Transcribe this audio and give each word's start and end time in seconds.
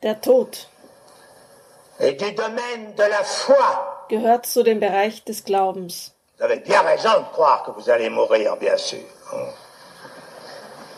Der 0.03 0.19
Tod. 0.19 0.67
Gehört 4.09 4.45
zu 4.47 4.63
dem 4.63 4.81
Bereich 4.81 5.23
des 5.23 5.45
Glaubens. 5.45 6.13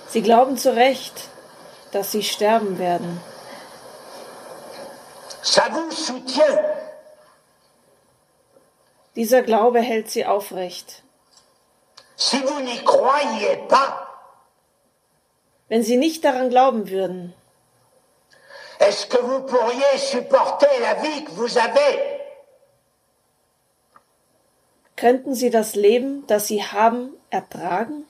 Sie 0.08 0.24
glauben 0.24 0.58
zu 0.58 0.76
Recht, 0.76 1.30
dass 1.92 2.12
sie 2.12 2.24
sterben 2.24 2.80
werden. 2.80 3.22
Dieser 9.16 9.42
Glaube 9.42 9.80
hält 9.80 10.10
sie 10.10 10.26
aufrecht. 10.26 11.04
Wenn 15.68 15.84
sie 15.84 15.98
nicht 15.98 16.24
daran 16.24 16.50
glauben 16.50 16.90
würden, 16.90 17.34
est-ce 18.80 19.08
que 19.08 19.22
vous 19.22 19.42
pourriez 19.42 19.98
supporter 20.12 20.70
la 20.80 20.94
vie 21.04 21.26
que 21.26 21.32
vous 21.32 21.58
avez 21.58 22.20
könnten 24.96 25.34
sie 25.34 25.50
das 25.50 25.76
Leben, 25.76 26.26
das 26.28 26.48
sie 26.48 26.64
haben, 26.64 27.14
ertragen? 27.30 28.06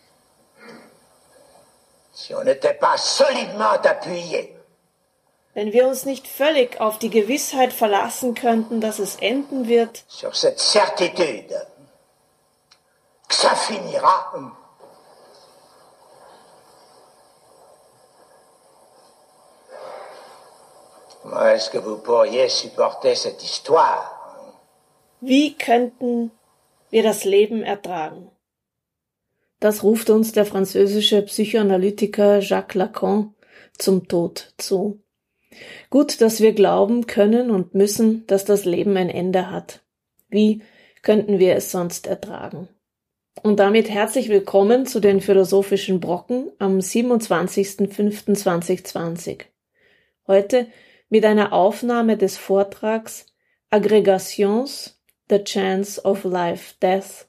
Wenn 5.54 5.74
wir 5.74 5.88
uns 5.88 6.06
nicht 6.06 6.28
völlig 6.28 6.80
auf 6.80 7.00
die 7.00 7.10
Gewissheit 7.10 7.74
verlassen 7.74 8.36
könnten, 8.36 8.82
dass 8.82 9.00
es 9.00 9.16
enden 9.16 9.68
wird, 9.68 10.04
sur 10.08 10.34
cette 10.36 10.60
certitude 10.60 11.66
que 13.28 13.36
ça 13.36 13.56
finira. 13.56 14.32
Est-ce 21.54 21.70
que 21.70 21.78
vous 21.78 21.98
pourriez 21.98 22.50
supporter 22.50 23.16
cette 23.16 23.44
histoire? 23.44 24.16
Wie 25.22 25.56
könnten 25.58 26.32
wir 26.90 27.04
das 27.04 27.24
Leben 27.24 27.64
ertragen? 27.64 28.32
Das 29.60 29.84
ruft 29.84 30.10
uns 30.10 30.32
der 30.32 30.46
französische 30.46 31.22
Psychoanalytiker 31.22 32.40
Jacques 32.40 32.76
Lacan 32.76 33.36
zum 33.78 34.08
Tod 34.08 34.54
zu. 34.58 35.02
Gut, 35.90 36.22
dass 36.22 36.40
wir 36.40 36.54
glauben 36.54 37.08
können 37.08 37.52
und 37.52 37.74
müssen, 37.74 38.26
dass 38.28 38.46
das 38.46 38.64
Leben 38.66 38.96
ein 38.96 39.10
Ende 39.10 39.52
hat. 39.52 39.82
Wie 40.30 40.62
könnten 41.02 41.40
wir 41.40 41.56
es 41.56 41.72
sonst 41.72 42.06
ertragen? 42.08 42.70
Und 43.42 43.60
damit 43.60 43.90
herzlich 43.90 44.30
willkommen 44.30 44.86
zu 44.86 45.00
den 45.00 45.22
philosophischen 45.22 46.02
Brocken 46.02 46.52
am 46.60 46.80
27.05.2020. 46.80 49.46
Heute 50.28 50.68
mit 51.10 51.26
einer 51.26 51.54
Aufnahme 51.54 52.18
des 52.18 52.38
Vortrags 52.38 53.26
Aggregations, 53.70 55.02
The 55.30 55.42
Chance 55.44 56.04
of 56.04 56.26
Life 56.26 56.76
Death. 56.82 57.29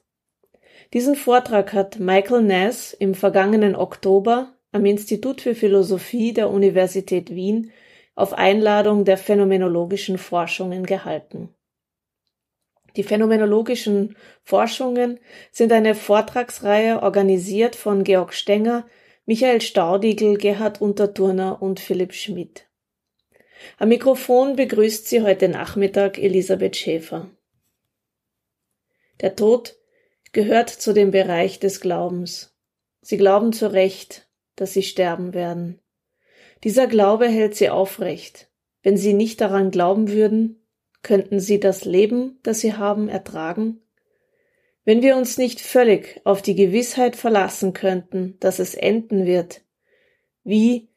Diesen 0.93 1.15
Vortrag 1.15 1.71
hat 1.71 1.99
Michael 1.99 2.41
Ness 2.43 2.91
im 2.91 3.15
vergangenen 3.15 3.75
Oktober 3.75 4.53
am 4.73 4.85
Institut 4.85 5.39
für 5.39 5.55
Philosophie 5.55 6.33
der 6.33 6.49
Universität 6.49 7.29
Wien 7.33 7.71
auf 8.15 8.33
Einladung 8.33 9.05
der 9.05 9.17
phänomenologischen 9.17 10.17
Forschungen 10.17 10.85
gehalten. 10.85 11.49
Die 12.97 13.03
phänomenologischen 13.03 14.17
Forschungen 14.43 15.19
sind 15.49 15.71
eine 15.71 15.95
Vortragsreihe 15.95 17.01
organisiert 17.01 17.77
von 17.77 18.03
Georg 18.03 18.33
Stenger, 18.33 18.85
Michael 19.25 19.61
Staudigl, 19.61 20.35
Gerhard 20.35 20.81
Unterturner 20.81 21.61
und 21.61 21.79
Philipp 21.79 22.13
Schmidt. 22.13 22.67
Am 23.77 23.89
Mikrofon 23.89 24.57
begrüßt 24.57 25.07
sie 25.07 25.21
heute 25.21 25.47
Nachmittag 25.47 26.17
Elisabeth 26.17 26.75
Schäfer. 26.75 27.29
Der 29.21 29.37
Tod 29.37 29.80
gehört 30.31 30.69
zu 30.69 30.93
dem 30.93 31.11
Bereich 31.11 31.59
des 31.59 31.81
Glaubens. 31.81 32.55
Sie 33.01 33.17
glauben 33.17 33.53
zu 33.53 33.71
Recht, 33.71 34.29
dass 34.55 34.73
sie 34.73 34.83
sterben 34.83 35.33
werden. 35.33 35.79
Dieser 36.63 36.87
Glaube 36.87 37.27
hält 37.27 37.55
sie 37.55 37.69
aufrecht. 37.69 38.49
Wenn 38.83 38.97
sie 38.97 39.13
nicht 39.13 39.41
daran 39.41 39.71
glauben 39.71 40.09
würden, 40.11 40.61
könnten 41.03 41.39
sie 41.39 41.59
das 41.59 41.85
Leben, 41.85 42.39
das 42.43 42.61
sie 42.61 42.73
haben, 42.73 43.09
ertragen? 43.09 43.81
Wenn 44.83 45.01
wir 45.01 45.15
uns 45.15 45.37
nicht 45.37 45.61
völlig 45.61 46.21
auf 46.23 46.41
die 46.41 46.55
Gewissheit 46.55 47.15
verlassen 47.15 47.73
könnten, 47.73 48.37
dass 48.39 48.59
es 48.59 48.73
enden 48.73 49.25
wird, 49.25 49.61
wie 50.43 50.89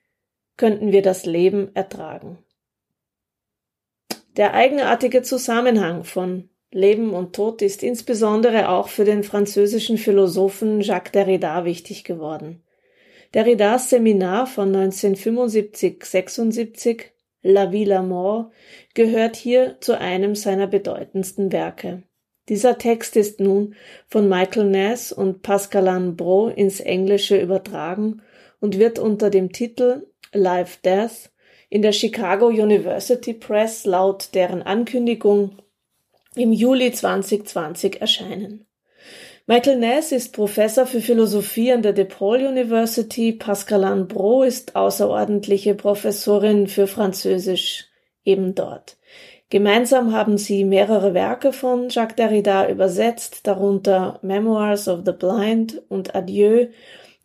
könnten 0.57 0.93
wir 0.93 1.03
das 1.03 1.27
Leben 1.27 1.75
ertragen? 1.75 2.39
Der 4.37 4.55
eigenartige 4.55 5.23
Zusammenhang 5.23 6.05
von 6.05 6.49
Leben 6.75 7.15
und 7.15 7.35
Tod 7.37 7.63
ist 7.63 7.83
insbesondere 7.85 8.69
auch 8.69 8.89
für 8.89 9.05
den 9.05 9.23
französischen 9.23 9.97
Philosophen 9.97 10.81
Jacques 10.81 11.13
Derrida 11.13 11.65
wichtig 11.65 12.03
geworden. 12.03 12.65
Derridas 13.33 13.91
Seminar 13.91 14.49
von 14.49 14.75
1975-76 14.75 17.03
La 17.43 17.71
vie, 17.71 17.85
la 17.85 18.03
mort 18.03 18.51
gehört 18.95 19.37
hier 19.37 19.77
zu 19.81 19.97
einem 19.97 20.35
seiner 20.35 20.67
bedeutendsten 20.67 21.53
Werke. 21.53 22.03
Dieser 22.49 22.77
Text 22.77 23.15
ist 23.15 23.39
nun 23.39 23.77
von 24.09 24.29
Michael 24.29 24.65
Ness 24.65 25.13
und 25.13 25.43
Pascal 25.43 26.11
Bro 26.11 26.49
ins 26.49 26.81
Englische 26.81 27.41
übertragen 27.41 28.21
und 28.61 28.81
wird 28.81 28.99
unter 28.99 29.31
dem 29.31 29.53
Titel 29.53 30.09
Life 30.33 30.81
Death 30.85 31.31
in 31.71 31.83
der 31.83 31.93
Chicago 31.93 32.49
University 32.49 33.33
Press 33.33 33.85
laut 33.85 34.35
deren 34.35 34.63
Ankündigung 34.63 35.61
im 36.37 36.53
Juli 36.53 36.93
2020 36.93 38.01
erscheinen. 38.01 38.67
Michael 39.47 39.79
Ness 39.79 40.11
ist 40.11 40.33
Professor 40.33 40.87
für 40.87 41.03
Philosophie 41.03 41.71
an 41.73 41.83
der 41.83 41.93
DePaul 41.93 42.47
University. 42.47 43.33
Pascal 43.33 44.05
Bro 44.05 44.45
ist 44.45 44.75
außerordentliche 44.75 45.75
Professorin 45.75 46.67
für 46.67 46.87
Französisch 46.87 47.87
eben 48.25 48.55
dort. 48.55 48.97
Gemeinsam 49.51 50.13
haben 50.15 50.39
sie 50.39 50.65
mehrere 50.65 51.13
Werke 51.13 51.53
von 51.53 51.91
Jacques 51.91 52.17
Derrida 52.17 52.69
übersetzt, 52.69 53.47
darunter 53.47 54.19
Memoirs 54.23 54.89
of 54.89 55.01
the 55.05 55.13
Blind 55.13 55.83
und 55.91 56.15
Adieu, 56.15 56.69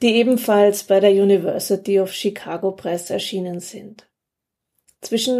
die 0.01 0.15
ebenfalls 0.15 0.83
bei 0.83 0.99
der 0.99 1.11
University 1.11 1.99
of 1.99 2.11
Chicago 2.11 2.71
Press 2.71 3.09
erschienen 3.09 3.61
sind. 3.61 4.07
Zwischen 5.01 5.39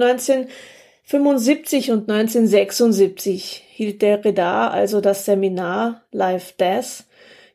1975 1.12 1.90
und 1.90 2.08
1976 2.08 3.64
hielt 3.68 4.04
Derrida 4.04 4.68
also 4.68 5.02
das 5.02 5.26
Seminar 5.26 6.04
Life 6.12 6.54
Death 6.60 7.06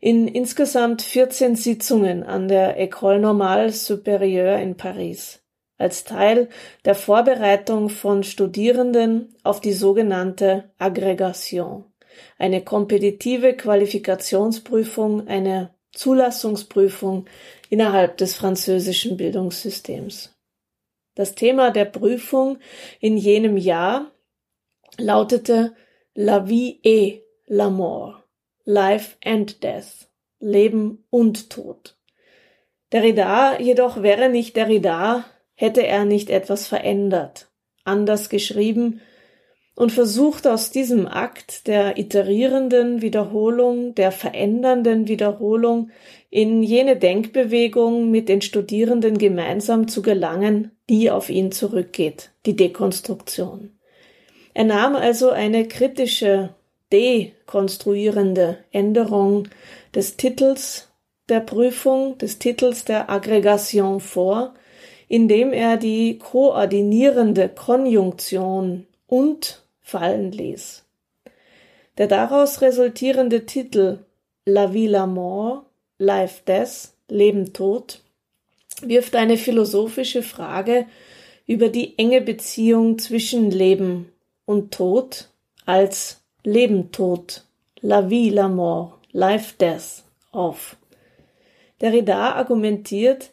in 0.01 0.27
insgesamt 0.27 1.03
14 1.03 1.55
Sitzungen 1.55 2.25
an 2.25 2.49
der 2.49 2.77
École 2.81 3.21
Normale 3.21 3.69
Supérieure 3.69 4.61
in 4.61 4.77
Paris 4.77 5.41
als 5.79 6.03
Teil 6.03 6.49
der 6.85 6.97
Vorbereitung 6.97 7.91
von 7.91 8.25
Studierenden 8.25 9.37
auf 9.45 9.61
die 9.61 9.73
sogenannte 9.73 10.73
Aggregation, 10.79 11.85
eine 12.39 12.61
kompetitive 12.61 13.55
Qualifikationsprüfung, 13.55 15.29
eine 15.29 15.71
Zulassungsprüfung 15.93 17.27
innerhalb 17.71 18.17
des 18.17 18.35
französischen 18.35 19.17
Bildungssystems. 19.17 20.34
Das 21.15 21.35
Thema 21.35 21.71
der 21.71 21.85
Prüfung 21.85 22.59
in 23.01 23.17
jenem 23.17 23.57
Jahr 23.57 24.11
lautete 24.99 25.75
La 26.15 26.49
vie 26.49 26.81
et 26.83 27.25
la 27.47 27.71
mort, 27.71 28.23
Life 28.65 29.17
and 29.25 29.63
Death, 29.63 30.09
Leben 30.41 31.05
und 31.11 31.51
Tod. 31.51 31.97
Derrida 32.93 33.61
jedoch 33.61 34.03
wäre 34.03 34.29
nicht 34.29 34.57
Derrida, 34.57 35.25
hätte 35.55 35.87
er 35.87 36.05
nicht 36.05 36.31
etwas 36.31 36.67
verändert, 36.67 37.49
anders 37.85 38.29
geschrieben 38.29 39.01
und 39.75 39.91
versucht 39.91 40.47
aus 40.47 40.71
diesem 40.71 41.07
Akt 41.07 41.67
der 41.67 41.99
iterierenden 41.99 43.03
Wiederholung, 43.03 43.95
der 43.95 44.13
verändernden 44.13 45.09
Wiederholung 45.09 45.91
in 46.35 46.65
jene 46.65 46.97
Denkbewegung 46.97 48.11
mit 48.11 48.29
den 48.29 48.41
Studierenden 48.41 49.19
gemeinsam 49.19 49.87
zu 49.87 50.03
gelangen, 50.03 50.73
die 50.91 51.09
auf 51.09 51.31
ihn 51.31 51.53
zurückgeht, 51.53 52.33
die 52.45 52.57
Dekonstruktion. 52.57 53.79
Er 54.53 54.65
nahm 54.65 54.97
also 54.97 55.31
eine 55.31 55.69
kritische, 55.69 56.53
dekonstruierende 56.91 58.59
Änderung 58.73 59.47
des 59.95 60.17
Titels 60.17 60.89
der 61.29 61.39
Prüfung, 61.39 62.19
des 62.19 62.41
Titels 62.41 62.85
der 62.85 63.11
Aggregation 63.11 64.01
vor, 64.01 64.55
indem 65.07 65.53
er 65.53 65.77
die 65.77 66.19
koordinierende 66.19 67.49
Konjunktion 67.49 68.89
und 69.07 69.63
fallen 69.81 70.33
ließ. 70.33 70.85
Der 71.97 72.09
daraus 72.09 72.61
resultierende 72.61 73.47
Titel 73.47 74.01
La 74.47 74.75
vie, 74.75 74.89
la 74.89 75.07
mort, 75.07 75.67
life, 75.99 76.43
death, 76.47 76.93
Leben, 77.09 77.53
Tod 77.53 78.01
wirft 78.83 79.15
eine 79.15 79.37
philosophische 79.37 80.23
Frage 80.23 80.87
über 81.47 81.69
die 81.69 81.99
enge 81.99 82.21
Beziehung 82.21 82.99
zwischen 82.99 83.51
Leben 83.51 84.11
und 84.47 84.73
Tod 84.73 85.29
als 85.67 86.23
Leben, 86.43 86.91
Tod, 86.93 87.45
la 87.81 88.09
vie, 88.09 88.31
la 88.31 88.49
mort, 88.49 88.95
life, 89.13 89.55
death 89.59 90.03
auf. 90.33 90.77
Derrida 91.81 92.33
argumentiert, 92.35 93.31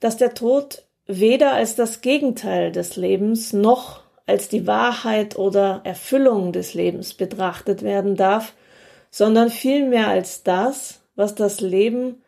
dass 0.00 0.16
der 0.16 0.34
Tod 0.34 0.82
weder 1.06 1.52
als 1.52 1.76
das 1.76 2.00
Gegenteil 2.00 2.72
des 2.72 2.96
Lebens 2.96 3.52
noch 3.52 4.00
als 4.26 4.48
die 4.48 4.66
Wahrheit 4.66 5.36
oder 5.36 5.82
Erfüllung 5.84 6.52
des 6.52 6.74
Lebens 6.74 7.14
betrachtet 7.14 7.82
werden 7.82 8.16
darf, 8.16 8.54
sondern 9.10 9.50
vielmehr 9.50 10.08
als 10.08 10.42
das, 10.42 11.01
was 11.14 11.34
das 11.34 11.60
Leben 11.60 12.22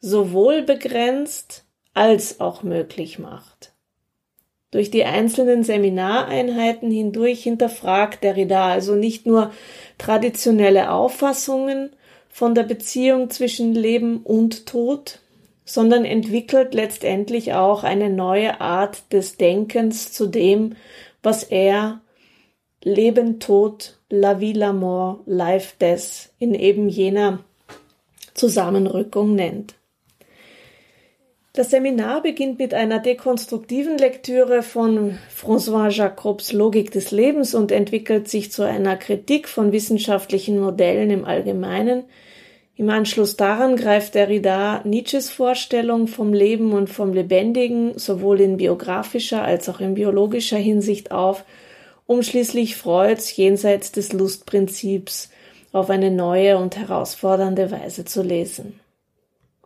sowohl 0.00 0.62
begrenzt 0.62 1.64
als 1.94 2.40
auch 2.40 2.62
möglich 2.62 3.18
macht. 3.18 3.72
Durch 4.70 4.90
die 4.90 5.04
einzelnen 5.04 5.62
Seminareinheiten 5.62 6.90
hindurch 6.90 7.42
hinterfragt 7.42 8.22
Derrida 8.22 8.68
also 8.68 8.94
nicht 8.94 9.24
nur 9.24 9.52
traditionelle 9.96 10.90
Auffassungen 10.90 11.90
von 12.28 12.54
der 12.54 12.64
Beziehung 12.64 13.30
zwischen 13.30 13.74
Leben 13.74 14.18
und 14.18 14.66
Tod, 14.66 15.20
sondern 15.64 16.04
entwickelt 16.04 16.74
letztendlich 16.74 17.54
auch 17.54 17.84
eine 17.84 18.10
neue 18.10 18.60
Art 18.60 19.12
des 19.12 19.38
Denkens 19.38 20.12
zu 20.12 20.26
dem, 20.26 20.76
was 21.22 21.42
er 21.42 22.02
Leben, 22.84 23.40
Tod, 23.40 23.98
La 24.10 24.40
vie, 24.40 24.52
la 24.52 24.72
mort, 24.72 25.22
Life, 25.24 25.74
Death 25.80 26.30
in 26.38 26.54
eben 26.54 26.88
jener 26.88 27.45
Zusammenrückung 28.36 29.34
nennt. 29.34 29.74
Das 31.56 31.70
Seminar 31.70 32.22
beginnt 32.22 32.58
mit 32.58 32.74
einer 32.74 32.98
dekonstruktiven 32.98 33.96
Lektüre 33.96 34.62
von 34.62 35.18
François 35.34 35.88
Jacobs 35.88 36.52
Logik 36.52 36.90
des 36.90 37.12
Lebens 37.12 37.54
und 37.54 37.72
entwickelt 37.72 38.28
sich 38.28 38.52
zu 38.52 38.62
einer 38.62 38.96
Kritik 38.96 39.48
von 39.48 39.72
wissenschaftlichen 39.72 40.60
Modellen 40.60 41.10
im 41.10 41.24
Allgemeinen. 41.24 42.04
Im 42.74 42.90
Anschluss 42.90 43.36
daran 43.36 43.76
greift 43.76 44.14
Derrida 44.14 44.82
Nietzsches 44.84 45.30
Vorstellung 45.30 46.08
vom 46.08 46.34
Leben 46.34 46.74
und 46.74 46.90
vom 46.90 47.14
Lebendigen 47.14 47.98
sowohl 47.98 48.42
in 48.42 48.58
biografischer 48.58 49.42
als 49.42 49.70
auch 49.70 49.80
in 49.80 49.94
biologischer 49.94 50.58
Hinsicht 50.58 51.10
auf, 51.10 51.42
um 52.04 52.22
schließlich 52.22 52.76
Freuds 52.76 53.34
jenseits 53.34 53.92
des 53.92 54.12
Lustprinzips 54.12 55.30
auf 55.76 55.90
eine 55.90 56.10
neue 56.10 56.56
und 56.56 56.76
herausfordernde 56.76 57.70
Weise 57.70 58.04
zu 58.04 58.22
lesen. 58.22 58.80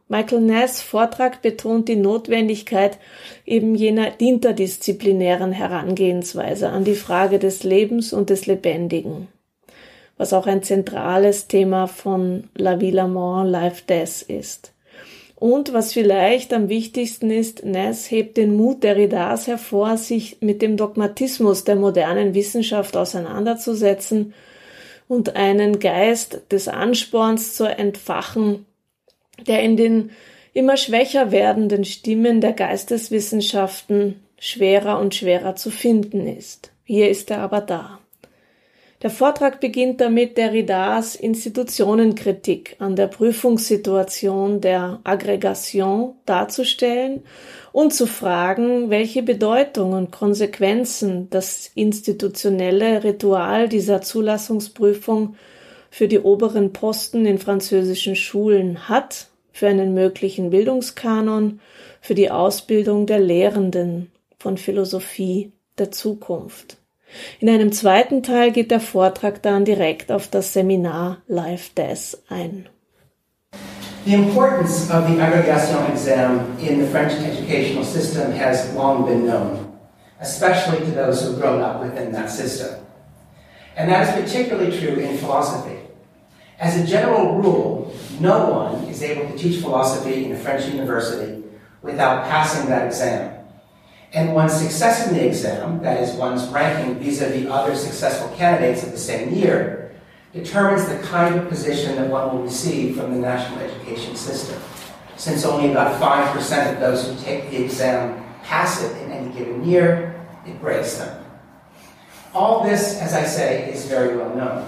Michael 0.09 0.41
Ness 0.41 0.83
Vortrag 0.83 1.41
betont 1.41 1.89
die 1.89 1.95
Notwendigkeit 1.95 2.99
eben 3.47 3.77
jener 3.77 4.21
interdisziplinären 4.21 5.53
Herangehensweise 5.53 6.69
an 6.71 6.83
die 6.83 6.97
Frage 6.97 7.39
des 7.39 7.63
Lebens 7.63 8.13
und 8.13 8.29
des 8.29 8.47
Lebendigen, 8.47 9.29
was 10.17 10.33
auch 10.33 10.49
ein 10.49 10.65
zentrales 10.65 11.47
Thema 11.47 11.87
von 11.87 12.49
La 12.57 12.81
Vie, 12.81 12.91
la 12.91 13.07
Mort, 13.07 13.49
Life, 13.49 13.85
Death 13.89 14.23
ist. 14.23 14.73
Und 15.37 15.73
was 15.73 15.93
vielleicht 15.93 16.53
am 16.53 16.69
wichtigsten 16.69 17.31
ist, 17.31 17.65
Ness 17.65 18.11
hebt 18.11 18.37
den 18.37 18.57
Mut 18.57 18.83
der 18.83 18.97
Derridas 18.97 19.47
hervor, 19.47 19.97
sich 19.97 20.39
mit 20.41 20.61
dem 20.61 20.77
Dogmatismus 20.77 21.63
der 21.63 21.77
modernen 21.77 22.35
Wissenschaft 22.35 22.97
auseinanderzusetzen 22.97 24.35
und 25.11 25.35
einen 25.35 25.81
Geist 25.81 26.43
des 26.53 26.69
Ansporns 26.69 27.57
zu 27.57 27.65
entfachen, 27.65 28.65
der 29.45 29.61
in 29.61 29.77
den 29.77 30.13
immer 30.53 30.77
schwächer 30.77 31.33
werdenden 31.33 31.85
Stimmen 31.85 32.41
der 32.41 32.53
Geisteswissenschaften 32.53 34.23
schwerer 34.39 35.01
und 35.01 35.17
schwerer 35.17 35.57
zu 35.57 35.73
finden 35.73 36.29
ist. 36.29 36.71
Hier 36.85 37.11
ist 37.11 37.33
er 37.33 37.39
aber 37.39 37.61
da. 37.61 38.00
Der 39.03 39.09
Vortrag 39.09 39.61
beginnt 39.61 40.03
damit, 40.03 40.37
Derridas 40.37 41.15
Institutionenkritik 41.15 42.77
an 42.81 42.97
der 42.97 43.07
Prüfungssituation 43.07 44.61
der 44.61 45.01
Aggregation 45.05 46.17
darzustellen 46.27 47.23
und 47.73 47.95
zu 47.95 48.07
fragen, 48.07 48.91
welche 48.91 49.23
Bedeutung 49.23 49.95
und 49.95 50.11
Konsequenzen 50.11 51.31
das 51.31 51.71
institutionelle 51.75 53.03
Ritual 53.03 53.71
dieser 53.71 54.03
Zulassungsprüfung 54.03 55.35
für 55.91 56.07
die 56.07 56.21
oberen 56.21 56.75
Posten 56.75 57.25
in 57.25 57.39
französischen 57.39 58.17
Schulen 58.17 58.87
hat 58.91 59.29
für 59.51 59.69
einen 59.69 59.95
möglichen 59.95 60.51
Bildungskanon, 60.51 61.61
für 62.03 62.15
die 62.15 62.31
Ausbildung 62.31 63.07
der 63.07 63.19
Lehrenden 63.19 64.13
von 64.39 64.59
Philosophie 64.59 65.53
der 65.79 65.91
Zukunft. 65.91 66.80
In 67.41 67.49
einem 67.49 67.73
zweiten 67.73 68.23
Teil 68.23 68.53
geht 68.53 68.71
der 68.71 68.81
Vortrag 68.81 69.43
dann 69.43 69.65
direkt 69.65 70.13
auf 70.13 70.29
das 70.29 70.53
Seminar 70.53 71.19
Life 71.27 71.71
Death 71.77 72.19
ein. 72.29 72.69
The 74.07 74.15
importance 74.15 74.91
of 74.91 75.07
the 75.09 75.21
agrégation 75.21 75.91
exam 75.91 76.57
in 76.59 76.81
the 76.81 76.87
French 76.87 77.13
educational 77.13 77.85
system 77.85 78.33
has 78.33 78.73
long 78.75 79.05
been 79.05 79.27
known, 79.27 79.77
especially 80.21 80.79
to 80.87 80.93
those 80.93 81.23
who 81.23 81.33
have 81.33 81.41
grown 81.41 81.61
up 81.61 81.83
within 81.83 82.11
that 82.13 82.31
system. 82.31 82.81
And 83.77 83.91
that 83.91 84.09
is 84.09 84.25
particularly 84.25 84.77
true 84.79 84.95
in 84.95 85.19
philosophy. 85.19 85.81
As 86.59 86.77
a 86.77 86.87
general 86.87 87.41
rule, 87.41 87.95
no 88.21 88.51
one 88.51 88.85
is 88.89 89.03
able 89.03 89.31
to 89.31 89.37
teach 89.37 89.61
philosophy 89.61 90.25
in 90.27 90.33
a 90.33 90.37
French 90.37 90.67
university 90.67 91.43
without 91.83 92.25
passing 92.25 92.69
that 92.69 92.87
exam. 92.87 93.40
And 94.13 94.35
one's 94.35 94.55
success 94.55 95.07
in 95.07 95.15
the 95.15 95.27
exam, 95.27 95.83
that 95.83 96.03
is, 96.03 96.15
one's 96.17 96.47
ranking 96.49 96.99
vis 96.99 97.21
a 97.21 97.29
vis 97.29 97.49
other 97.49 97.77
successful 97.77 98.29
candidates 98.37 98.83
of 98.83 98.91
the 98.91 98.99
same 98.99 99.33
year, 99.33 99.93
determines 100.33 100.89
the 100.89 100.99
kind 101.07 101.37
of 101.37 101.49
position 101.49 101.97
that 101.97 102.09
one 102.09 102.35
will 102.35 102.43
receive 102.43 102.97
from 102.97 103.13
the 103.13 103.21
national 103.21 103.61
education 103.61 104.17
system. 104.17 104.61
Since 105.17 105.45
only 105.45 105.71
about 105.71 106.01
5% 106.01 106.73
of 106.73 106.81
those 106.81 107.07
who 107.07 107.17
take 107.25 107.51
the 107.51 107.63
exam 107.65 108.25
pass 108.43 108.83
it 108.83 108.97
in 109.03 109.13
any 109.13 109.33
given 109.33 109.65
year, 109.65 110.21
it 110.47 110.61
breaks 110.61 110.97
them. 110.97 111.25
All 112.33 112.65
this, 112.65 112.99
as 113.01 113.13
I 113.13 113.25
say, 113.25 113.73
is 113.73 113.87
very 113.87 114.17
well 114.17 114.35
known. 114.35 114.63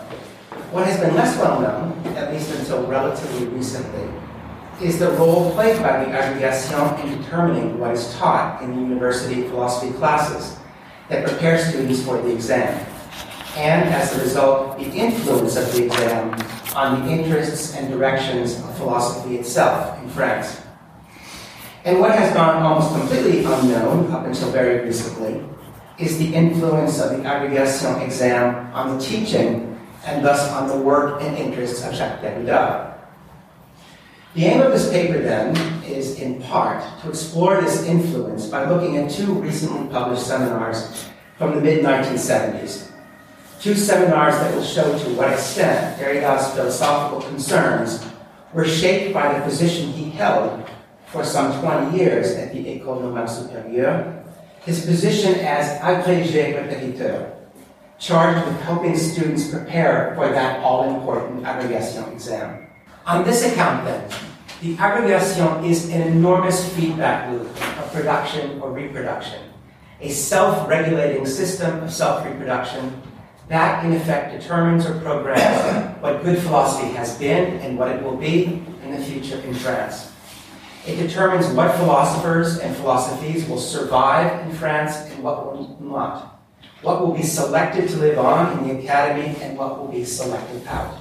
What 0.70 0.86
has 0.86 1.00
been 1.00 1.14
less 1.14 1.36
well 1.38 1.60
known, 1.60 2.16
at 2.16 2.32
least 2.32 2.54
until 2.54 2.86
relatively 2.86 3.46
recently, 3.46 4.08
is 4.82 4.98
the 4.98 5.10
role 5.12 5.52
played 5.52 5.80
by 5.80 6.04
the 6.04 6.10
aggregation 6.10 6.74
in 7.00 7.22
determining 7.22 7.78
what 7.78 7.92
is 7.92 8.12
taught 8.14 8.60
in 8.62 8.74
the 8.74 8.82
university 8.82 9.42
philosophy 9.48 9.92
classes 9.98 10.56
that 11.08 11.26
prepare 11.26 11.58
students 11.58 12.02
for 12.02 12.20
the 12.20 12.32
exam, 12.32 12.86
and 13.56 13.88
as 13.90 14.16
a 14.16 14.22
result, 14.22 14.78
the 14.78 14.90
influence 14.90 15.56
of 15.56 15.70
the 15.72 15.84
exam 15.84 16.32
on 16.74 17.06
the 17.06 17.12
interests 17.12 17.76
and 17.76 17.92
directions 17.92 18.58
of 18.58 18.76
philosophy 18.76 19.36
itself 19.36 20.02
in 20.02 20.08
France. 20.08 20.60
And 21.84 22.00
what 22.00 22.12
has 22.12 22.32
gone 22.32 22.62
almost 22.62 22.94
completely 22.94 23.44
unknown 23.44 24.10
up 24.10 24.24
until 24.24 24.50
very 24.50 24.84
recently 24.84 25.44
is 25.98 26.18
the 26.18 26.34
influence 26.34 27.00
of 27.00 27.16
the 27.16 27.24
aggregation 27.24 28.00
exam 28.00 28.72
on 28.72 28.96
the 28.96 29.04
teaching 29.04 29.78
and 30.06 30.24
thus 30.24 30.48
on 30.50 30.68
the 30.68 30.76
work 30.76 31.22
and 31.22 31.36
interests 31.36 31.84
of 31.84 31.94
Jacques 31.94 32.20
Derrida. 32.22 32.91
The 34.34 34.46
aim 34.46 34.62
of 34.62 34.72
this 34.72 34.90
paper, 34.90 35.20
then, 35.20 35.54
is 35.84 36.18
in 36.18 36.40
part 36.40 36.82
to 37.02 37.10
explore 37.10 37.60
this 37.60 37.84
influence 37.84 38.46
by 38.46 38.64
looking 38.64 38.96
at 38.96 39.10
two 39.10 39.34
recently 39.34 39.86
published 39.92 40.26
seminars 40.26 41.06
from 41.36 41.54
the 41.54 41.60
mid 41.60 41.84
1970s. 41.84 42.90
Two 43.60 43.74
seminars 43.74 44.34
that 44.36 44.54
will 44.54 44.64
show 44.64 44.98
to 44.98 45.14
what 45.16 45.32
extent 45.32 45.98
Derrida's 45.98 46.50
philosophical 46.54 47.20
concerns 47.28 48.04
were 48.54 48.64
shaped 48.64 49.12
by 49.12 49.38
the 49.38 49.44
position 49.44 49.92
he 49.92 50.08
held 50.08 50.66
for 51.06 51.24
some 51.24 51.60
20 51.60 51.98
years 51.98 52.32
at 52.32 52.54
the 52.54 52.64
École 52.64 53.02
Normale 53.02 53.26
Supérieure, 53.26 54.24
his 54.64 54.86
position 54.86 55.34
as 55.40 55.78
agrégé 55.82 56.56
répétiteur, 56.56 57.32
charged 57.98 58.46
with 58.46 58.58
helping 58.62 58.96
students 58.96 59.50
prepare 59.50 60.14
for 60.16 60.30
that 60.30 60.60
all-important 60.62 61.44
aggregation 61.44 62.04
exam. 62.12 62.71
On 63.04 63.24
this 63.24 63.44
account, 63.50 63.84
then, 63.84 64.08
the 64.60 64.76
aggregation 64.78 65.64
is 65.64 65.90
an 65.90 66.02
enormous 66.02 66.72
feedback 66.74 67.32
loop 67.32 67.48
of 67.78 67.92
production 67.92 68.60
or 68.60 68.70
reproduction, 68.70 69.42
a 70.00 70.08
self-regulating 70.08 71.26
system 71.26 71.82
of 71.82 71.92
self-reproduction 71.92 73.02
that, 73.48 73.84
in 73.84 73.92
effect, 73.92 74.40
determines 74.40 74.86
or 74.86 74.98
programs 75.00 76.00
what 76.00 76.22
good 76.22 76.38
philosophy 76.38 76.92
has 76.92 77.18
been 77.18 77.58
and 77.58 77.76
what 77.76 77.88
it 77.88 78.00
will 78.04 78.16
be 78.16 78.62
in 78.84 78.92
the 78.92 79.04
future 79.04 79.40
in 79.40 79.52
France. 79.52 80.12
It 80.86 80.96
determines 80.96 81.48
what 81.48 81.74
philosophers 81.76 82.58
and 82.58 82.74
philosophies 82.76 83.48
will 83.48 83.58
survive 83.58 84.46
in 84.46 84.54
France 84.54 84.96
and 85.10 85.24
what 85.24 85.44
will 85.44 85.76
not. 85.80 86.40
What 86.82 87.00
will 87.00 87.12
be 87.12 87.22
selected 87.24 87.88
to 87.90 87.96
live 87.96 88.18
on 88.18 88.58
in 88.58 88.68
the 88.68 88.82
academy 88.84 89.36
and 89.42 89.58
what 89.58 89.78
will 89.78 89.88
be 89.88 90.04
selected 90.04 90.64
out. 90.68 90.98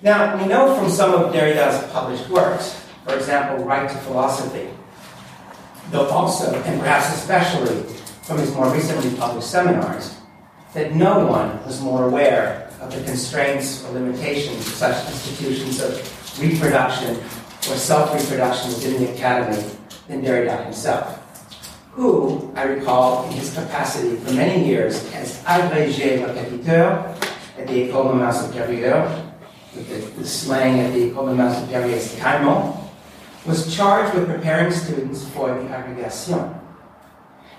Now, 0.00 0.36
we 0.40 0.46
know 0.46 0.76
from 0.76 0.90
some 0.90 1.12
of 1.12 1.32
Derrida's 1.32 1.90
published 1.90 2.28
works, 2.28 2.86
for 3.04 3.16
example, 3.16 3.64
Right 3.64 3.88
to 3.88 3.96
Philosophy, 3.96 4.68
though 5.90 6.06
also, 6.08 6.54
and 6.54 6.80
perhaps 6.80 7.12
especially, 7.18 7.82
from 8.22 8.38
his 8.38 8.54
more 8.54 8.72
recently 8.72 9.16
published 9.18 9.50
seminars, 9.50 10.14
that 10.74 10.94
no 10.94 11.26
one 11.26 11.64
was 11.64 11.80
more 11.80 12.04
aware 12.06 12.70
of 12.80 12.94
the 12.94 13.02
constraints 13.02 13.84
or 13.84 13.92
limitations 13.92 14.58
of 14.58 14.74
such 14.74 15.06
institutions 15.08 15.80
of 15.80 16.40
reproduction 16.40 17.16
or 17.68 17.74
self 17.74 18.14
reproduction 18.14 18.68
within 18.68 19.02
the 19.02 19.12
academy 19.14 19.64
than 20.06 20.22
Derrida 20.22 20.62
himself, 20.62 21.18
who, 21.90 22.52
I 22.54 22.62
recall, 22.62 23.26
in 23.26 23.32
his 23.32 23.52
capacity 23.52 24.14
for 24.16 24.32
many 24.32 24.64
years 24.64 25.12
as 25.12 25.42
agrégé 25.42 26.24
répétiteur 26.24 27.16
at 27.58 27.66
the 27.66 27.88
École 27.88 28.04
Normale 28.04 28.32
Supérieure, 28.32 29.27
the, 29.74 29.80
the 30.18 30.26
slang 30.26 30.80
at 30.80 30.92
the 30.92 31.10
École 31.10 31.26
Normale 31.26 31.54
Supérieure 31.54 31.96
is 31.96 33.46
was 33.46 33.74
charged 33.74 34.14
with 34.14 34.28
preparing 34.28 34.72
students 34.72 35.26
for 35.28 35.48
the 35.48 35.68
agrégation. 35.68 36.58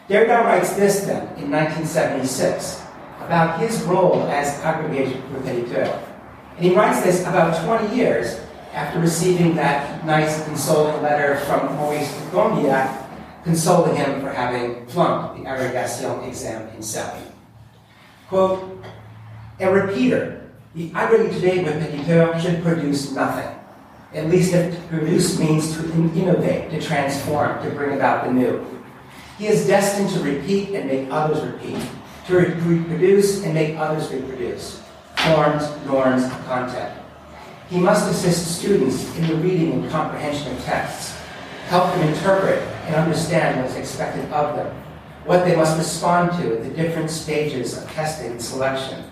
Derrida 0.07 0.43
writes 0.43 0.73
this 0.75 1.01
then 1.01 1.27
in 1.37 1.51
1976 1.51 2.81
about 3.21 3.59
his 3.59 3.81
role 3.83 4.23
as 4.23 4.57
agrégé 4.61 5.21
répétiteur. 5.33 6.03
And 6.57 6.65
he 6.65 6.75
writes 6.75 7.01
this 7.03 7.21
about 7.21 7.63
20 7.63 7.95
years 7.95 8.39
after 8.73 8.99
receiving 8.99 9.55
that 9.55 10.05
nice 10.05 10.43
consoling 10.45 11.01
letter 11.01 11.37
from 11.45 11.75
Maurice 11.75 12.11
Gandillac, 12.31 13.05
consoling 13.43 13.95
him 13.95 14.21
for 14.21 14.31
having 14.31 14.85
flunked 14.87 15.37
the 15.37 15.49
agrégation 15.49 16.27
exam 16.27 16.69
himself. 16.71 17.19
Quote, 18.27 18.83
a 19.59 19.71
repeater, 19.71 20.48
the 20.75 20.91
irony 20.93 21.33
today 21.33 21.63
agrégé 21.63 22.05
répétiteur 22.05 22.39
should 22.39 22.61
produce 22.61 23.11
nothing. 23.13 23.49
At 24.13 24.29
least 24.29 24.53
if 24.53 24.75
to 24.75 24.81
produce 24.87 25.39
means 25.39 25.75
to 25.75 25.83
innovate, 26.15 26.69
to 26.71 26.81
transform, 26.81 27.61
to 27.63 27.69
bring 27.71 27.95
about 27.95 28.25
the 28.25 28.31
new. 28.31 28.65
He 29.37 29.47
is 29.47 29.65
destined 29.65 30.09
to 30.11 30.19
repeat 30.19 30.69
and 30.75 30.87
make 30.87 31.07
others 31.11 31.43
repeat, 31.43 31.81
to 32.27 32.37
reproduce 32.37 33.43
and 33.43 33.53
make 33.53 33.77
others 33.77 34.11
reproduce. 34.11 34.81
Forms, 35.17 35.63
norms, 35.85 36.29
content. 36.45 36.93
He 37.69 37.79
must 37.79 38.09
assist 38.09 38.59
students 38.59 39.15
in 39.17 39.27
the 39.27 39.35
reading 39.35 39.73
and 39.73 39.91
comprehension 39.91 40.55
of 40.55 40.63
texts, 40.63 41.15
help 41.67 41.93
them 41.93 42.07
interpret 42.09 42.61
and 42.85 42.95
understand 42.95 43.61
what 43.61 43.69
is 43.71 43.75
expected 43.75 44.25
of 44.31 44.55
them, 44.55 44.75
what 45.25 45.45
they 45.45 45.55
must 45.55 45.77
respond 45.77 46.31
to 46.41 46.57
at 46.57 46.63
the 46.63 46.69
different 46.69 47.09
stages 47.09 47.77
of 47.77 47.89
testing 47.91 48.31
and 48.31 48.41
selection, 48.41 49.03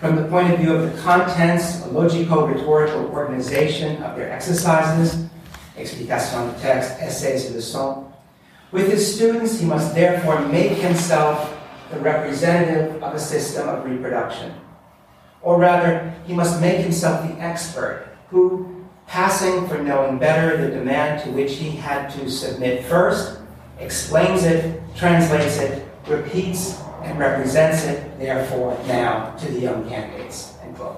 from 0.00 0.16
the 0.16 0.24
point 0.24 0.52
of 0.52 0.58
view 0.58 0.74
of 0.74 0.92
the 0.92 1.02
contents, 1.02 1.84
a 1.84 1.88
logico-rhetorical 1.88 3.06
organization 3.12 4.02
of 4.02 4.16
their 4.16 4.30
exercises, 4.30 5.26
explication 5.76 6.52
de 6.52 6.60
text, 6.60 6.90
essays, 7.00 7.50
leçons. 7.50 8.12
With 8.72 8.90
his 8.90 9.14
students, 9.14 9.60
he 9.60 9.66
must 9.66 9.94
therefore 9.94 10.40
make 10.48 10.72
himself 10.72 11.56
the 11.90 12.00
representative 12.00 13.02
of 13.02 13.14
a 13.14 13.18
system 13.18 13.68
of 13.68 13.84
reproduction. 13.84 14.52
Or 15.42 15.58
rather, 15.58 16.12
he 16.26 16.34
must 16.34 16.60
make 16.60 16.78
himself 16.78 17.28
the 17.28 17.40
expert 17.40 18.08
who, 18.30 18.84
passing 19.06 19.68
for 19.68 19.78
knowing 19.78 20.18
better 20.18 20.56
the 20.56 20.76
demand 20.76 21.22
to 21.22 21.30
which 21.30 21.54
he 21.54 21.70
had 21.70 22.10
to 22.10 22.30
submit 22.30 22.84
first, 22.84 23.38
explains 23.78 24.44
it, 24.44 24.82
translates 24.96 25.58
it, 25.58 25.86
repeats, 26.08 26.80
and 27.04 27.18
represents 27.18 27.84
it, 27.84 28.18
therefore, 28.18 28.78
now 28.86 29.30
to 29.36 29.52
the 29.52 29.60
young 29.60 29.88
candidates. 29.88 30.54
End 30.62 30.74
quote. 30.76 30.96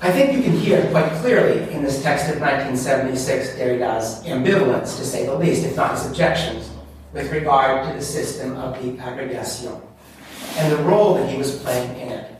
I 0.00 0.10
think 0.10 0.34
you 0.36 0.42
can 0.42 0.52
hear 0.52 0.90
quite 0.90 1.10
clearly 1.20 1.72
in 1.72 1.82
this 1.82 2.02
text 2.02 2.28
of 2.28 2.40
1976 2.40 3.56
Derrida's 3.56 4.22
ambivalence, 4.24 4.96
to 4.98 5.04
say 5.04 5.26
the 5.26 5.34
least, 5.34 5.64
if 5.64 5.76
not 5.76 5.92
his 5.92 6.06
objections, 6.06 6.70
with 7.12 7.30
regard 7.30 7.88
to 7.88 7.94
the 7.94 8.04
system 8.04 8.56
of 8.56 8.82
the 8.82 8.92
agrégation 9.02 9.80
and 10.56 10.72
the 10.72 10.82
role 10.84 11.14
that 11.14 11.28
he 11.30 11.36
was 11.36 11.58
playing 11.58 11.98
in 12.00 12.08
it. 12.08 12.30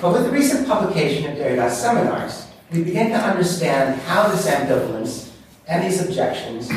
But 0.00 0.12
with 0.12 0.24
the 0.24 0.30
recent 0.30 0.68
publication 0.68 1.30
of 1.30 1.36
Derrida's 1.36 1.76
seminars, 1.76 2.46
we 2.70 2.82
begin 2.82 3.10
to 3.10 3.16
understand 3.16 4.00
how 4.02 4.28
this 4.28 4.46
ambivalence 4.46 5.30
and 5.68 5.84
these 5.84 6.04
objections 6.04 6.70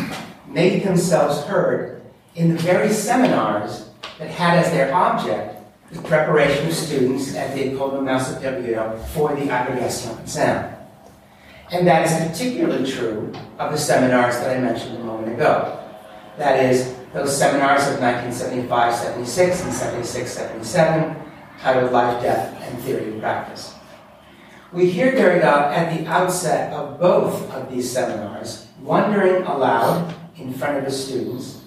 made 0.47 0.83
themselves 0.83 1.43
heard 1.43 1.98
in 2.35 2.49
the 2.49 2.61
very 2.61 2.91
seminars 2.91 3.89
that 4.17 4.29
had 4.29 4.59
as 4.63 4.71
their 4.71 4.93
object 4.93 5.55
the 5.91 6.01
preparation 6.03 6.67
of 6.67 6.73
students 6.73 7.35
at 7.35 7.55
the 7.55 7.71
Normale 7.71 8.19
Supérieure 8.19 9.03
for 9.07 9.35
the 9.35 9.47
agrégation 9.47 10.19
exam. 10.21 10.75
And 11.71 11.87
that 11.87 12.05
is 12.05 12.29
particularly 12.29 12.89
true 12.89 13.33
of 13.57 13.71
the 13.71 13.77
seminars 13.77 14.35
that 14.37 14.55
I 14.55 14.59
mentioned 14.59 14.97
a 14.97 15.03
moment 15.03 15.33
ago. 15.33 15.79
That 16.37 16.63
is, 16.63 16.95
those 17.13 17.35
seminars 17.35 17.87
of 17.87 17.99
1975 17.99 18.95
76 18.95 19.63
and 19.63 19.73
76 19.73 20.31
77, 20.31 21.15
titled 21.59 21.91
Life, 21.91 22.21
Death, 22.21 22.61
and 22.61 22.79
Theory 22.83 23.11
and 23.11 23.19
Practice. 23.19 23.73
We 24.71 24.89
hear 24.91 25.11
Derrida 25.13 25.43
at 25.43 25.97
the 25.97 26.05
outset 26.05 26.71
of 26.73 26.99
both 26.99 27.51
of 27.51 27.71
these 27.71 27.91
seminars 27.91 28.67
wondering 28.81 29.41
aloud 29.43 30.13
in 30.37 30.53
front 30.53 30.77
of 30.77 30.85
his 30.85 31.07
students 31.07 31.61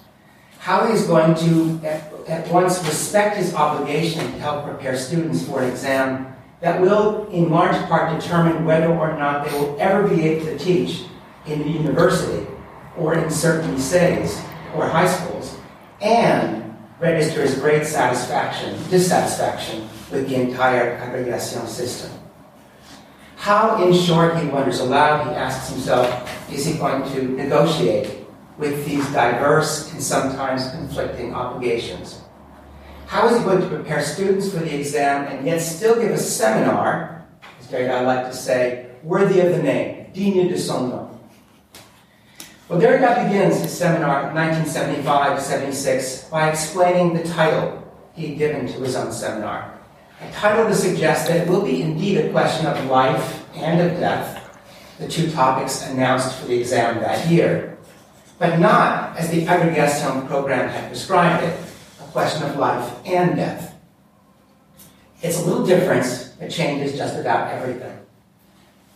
how 0.63 0.87
he's 0.87 1.09
going 1.09 1.35
to 1.35 1.85
at, 1.85 2.13
at 2.29 2.49
once 2.53 2.79
respect 2.87 3.37
his 3.37 3.53
obligation 3.53 4.21
to 4.21 4.39
help 4.39 4.65
prepare 4.65 4.97
students 4.97 5.45
for 5.45 5.61
an 5.61 5.69
exam 5.69 6.37
that 6.61 6.81
will, 6.81 7.27
in 7.31 7.51
large 7.51 7.75
part, 7.89 8.21
determine 8.21 8.65
whether 8.65 8.87
or 8.87 9.19
not 9.19 9.45
they 9.45 9.59
will 9.59 9.77
ever 9.81 10.07
be 10.07 10.23
able 10.23 10.47
to 10.47 10.57
teach 10.57 11.03
in 11.47 11.59
the 11.59 11.69
university 11.69 12.47
or 12.97 13.15
in 13.15 13.29
certain 13.29 13.75
lycées 13.75 14.41
or 14.77 14.87
high 14.89 15.09
schools, 15.09 15.59
and 16.01 16.73
register 17.01 17.43
his 17.43 17.57
great 17.57 17.85
satisfaction, 17.85 18.79
dissatisfaction 18.89 19.89
with 20.13 20.29
the 20.29 20.37
entire 20.37 20.97
agrégation 20.99 21.67
system. 21.67 22.13
How, 23.35 23.85
in 23.85 23.93
short, 23.93 24.39
he 24.39 24.47
wonders 24.47 24.79
aloud, 24.79 25.27
he 25.27 25.35
asks 25.35 25.71
himself, 25.71 26.09
is 26.53 26.65
he 26.65 26.79
going 26.79 27.03
to 27.15 27.23
negotiate 27.31 28.22
with 28.59 28.87
these 28.87 29.05
diverse 29.13 29.93
and 29.93 30.03
sometimes 30.03 30.71
conflicting 30.71 31.35
obligations? 31.35 32.23
How 33.07 33.29
is 33.29 33.37
he 33.37 33.45
going 33.45 33.61
to 33.61 33.69
prepare 33.69 34.03
students 34.03 34.51
for 34.51 34.61
the 34.61 34.75
exam 34.75 35.27
and 35.27 35.47
yet 35.47 35.61
still 35.61 36.01
give 36.01 36.13
a 36.13 36.19
seminar, 36.19 37.27
as 37.61 37.67
Derrida 37.67 38.07
like 38.07 38.27
to 38.27 38.33
say, 38.35 38.87
worthy 39.03 39.41
of 39.41 39.53
the 39.53 39.63
name, 39.63 40.07
digne 40.13 40.49
de 40.49 40.59
son 40.59 40.91
nom? 40.91 41.21
Well, 42.69 42.81
Derrida 42.81 43.27
begins 43.27 43.61
his 43.61 43.71
seminar 43.71 44.31
in 44.31 44.37
1975-76 44.37 46.31
by 46.31 46.49
explaining 46.49 47.13
the 47.13 47.25
title 47.25 47.87
he'd 48.15 48.39
given 48.39 48.67
to 48.67 48.81
his 48.81 48.97
own 48.97 49.13
seminar. 49.13 49.79
A 50.23 50.31
title 50.33 50.67
to 50.67 50.75
suggest 50.75 51.29
that 51.29 51.37
it 51.37 51.49
will 51.49 51.63
be 51.63 51.83
indeed 51.83 52.19
a 52.19 52.31
question 52.31 52.65
of 52.65 52.83
life 52.87 53.45
and 53.55 53.81
of 53.81 53.99
death, 53.99 54.59
the 54.99 55.09
two 55.09 55.31
topics 55.31 55.87
announced 55.89 56.39
for 56.39 56.47
the 56.47 56.59
exam 56.59 57.01
that 57.01 57.29
year, 57.29 57.72
but 58.43 58.59
not, 58.59 59.17
as 59.17 59.31
the 59.31 59.47
agrégation 59.47 60.27
program 60.27 60.69
had 60.69 60.89
prescribed 60.89 61.45
it, 61.45 61.57
a 62.01 62.05
question 62.11 62.43
of 62.43 62.57
life 62.57 62.93
and 63.07 63.37
death. 63.37 63.77
It's 65.23 65.39
a 65.39 65.45
little 65.47 65.65
difference 65.65 66.31
that 66.41 66.51
changes 66.51 66.97
just 66.97 67.17
about 67.17 67.53
everything. 67.53 67.97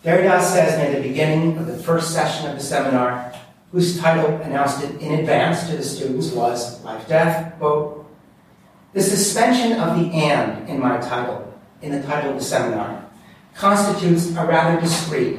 Derrida 0.03 0.43
says 0.43 0.77
near 0.79 1.01
the 1.01 1.09
beginning 1.09 1.57
of 1.59 1.69
the 1.69 1.79
first 1.79 2.13
session 2.13 2.51
of 2.51 2.57
the 2.57 2.63
seminar 2.63 3.33
whose 3.71 4.01
title 4.01 4.35
announced 4.43 4.83
it 4.83 5.01
in 5.01 5.21
advance 5.21 5.69
to 5.69 5.77
the 5.77 5.85
students 5.85 6.33
was 6.33 6.83
Life 6.83 7.07
Death, 7.07 7.57
quote, 7.61 8.05
The 8.95 9.01
suspension 9.01 9.79
of 9.79 9.97
the 9.97 10.13
and 10.13 10.69
in 10.69 10.81
my 10.81 10.97
title, 10.99 11.55
in 11.83 11.93
the 11.93 12.03
title 12.03 12.33
of 12.33 12.39
the 12.39 12.45
seminar, 12.45 13.09
constitutes 13.55 14.31
a 14.31 14.45
rather 14.45 14.81
discreet, 14.81 15.39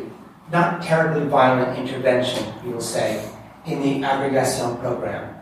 not 0.50 0.82
terribly 0.82 1.28
violent 1.28 1.78
intervention, 1.78 2.46
you 2.64 2.72
will 2.72 2.80
say, 2.80 3.30
in 3.68 3.82
the 3.82 4.08
agrégation 4.08 4.80
program, 4.80 5.36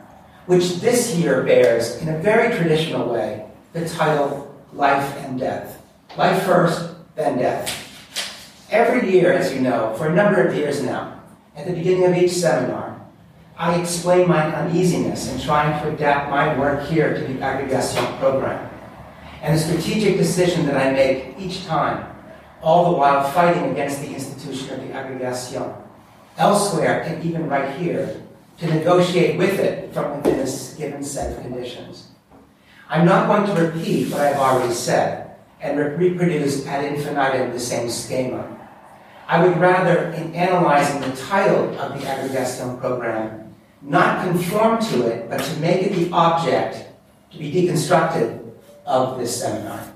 which 0.48 0.76
this 0.78 1.16
year 1.16 1.44
bears, 1.44 1.98
in 2.02 2.10
a 2.10 2.18
very 2.20 2.56
traditional 2.56 3.12
way, 3.12 3.46
the 3.74 3.88
title 3.88 4.54
Life 4.74 5.16
and 5.18 5.40
Death. 5.40 5.82
Life 6.18 6.44
first, 6.44 6.96
then 7.16 7.38
death. 7.38 7.82
Every 8.72 9.12
year, 9.12 9.32
as 9.32 9.54
you 9.54 9.62
know, 9.62 9.94
for 9.98 10.08
a 10.08 10.16
number 10.16 10.46
of 10.46 10.56
years 10.56 10.82
now, 10.82 11.22
at 11.56 11.68
the 11.68 11.74
beginning 11.74 12.06
of 12.06 12.16
each 12.16 12.32
seminar, 12.32 13.00
I 13.58 13.80
explain 13.80 14.28
my 14.28 14.54
uneasiness 14.54 15.32
in 15.32 15.40
trying 15.40 15.82
to 15.82 15.94
adapt 15.94 16.30
my 16.30 16.58
work 16.60 16.88
here 16.88 17.14
to 17.14 17.20
the 17.22 17.40
agrégation 17.40 18.20
program, 18.20 18.70
and 19.42 19.56
the 19.56 19.62
strategic 19.62 20.18
decision 20.18 20.66
that 20.66 20.76
I 20.76 20.92
make 20.92 21.36
each 21.40 21.66
time, 21.66 22.12
all 22.62 22.92
the 22.92 22.98
while 22.98 23.30
fighting 23.32 23.72
against 23.72 24.02
the 24.02 24.14
institution 24.14 24.74
of 24.74 24.82
the 24.82 24.94
agrégation, 24.94 25.85
elsewhere, 26.38 27.02
and 27.02 27.24
even 27.24 27.48
right 27.48 27.76
here, 27.78 28.22
to 28.58 28.68
negotiate 28.68 29.38
with 29.38 29.60
it 29.60 29.94
from 29.94 30.18
within 30.18 30.40
a 30.40 30.78
given 30.78 31.04
set 31.04 31.36
of 31.36 31.42
conditions. 31.42 32.10
I'm 32.90 33.06
not 33.06 33.28
going 33.28 33.56
to 33.56 33.62
repeat 33.62 34.12
what 34.12 34.22
I've 34.22 34.38
already 34.38 34.74
said 34.74 35.36
and 35.62 35.78
re- 35.80 36.10
reproduce 36.10 36.66
ad 36.68 36.86
infinitum 36.86 37.52
the 37.52 37.60
same 37.60 37.90
schema. 37.90 38.52
I 39.28 39.44
would 39.44 39.58
rather, 39.58 40.12
in 40.12 40.36
analyzing 40.36 41.02
the 41.02 41.16
title 41.16 41.78
of 41.80 42.00
the 42.00 42.08
aggregation 42.08 42.78
program, 42.78 43.56
not 43.82 44.26
conform 44.26 44.80
to 44.86 45.08
it, 45.08 45.30
but 45.30 45.42
to 45.42 45.60
make 45.60 45.82
it 45.82 45.94
the 45.94 46.12
object 46.12 46.86
to 47.32 47.38
be 47.38 47.52
deconstructed 47.52 48.52
of 48.86 49.18
this 49.18 49.42
seminar. 49.42 49.92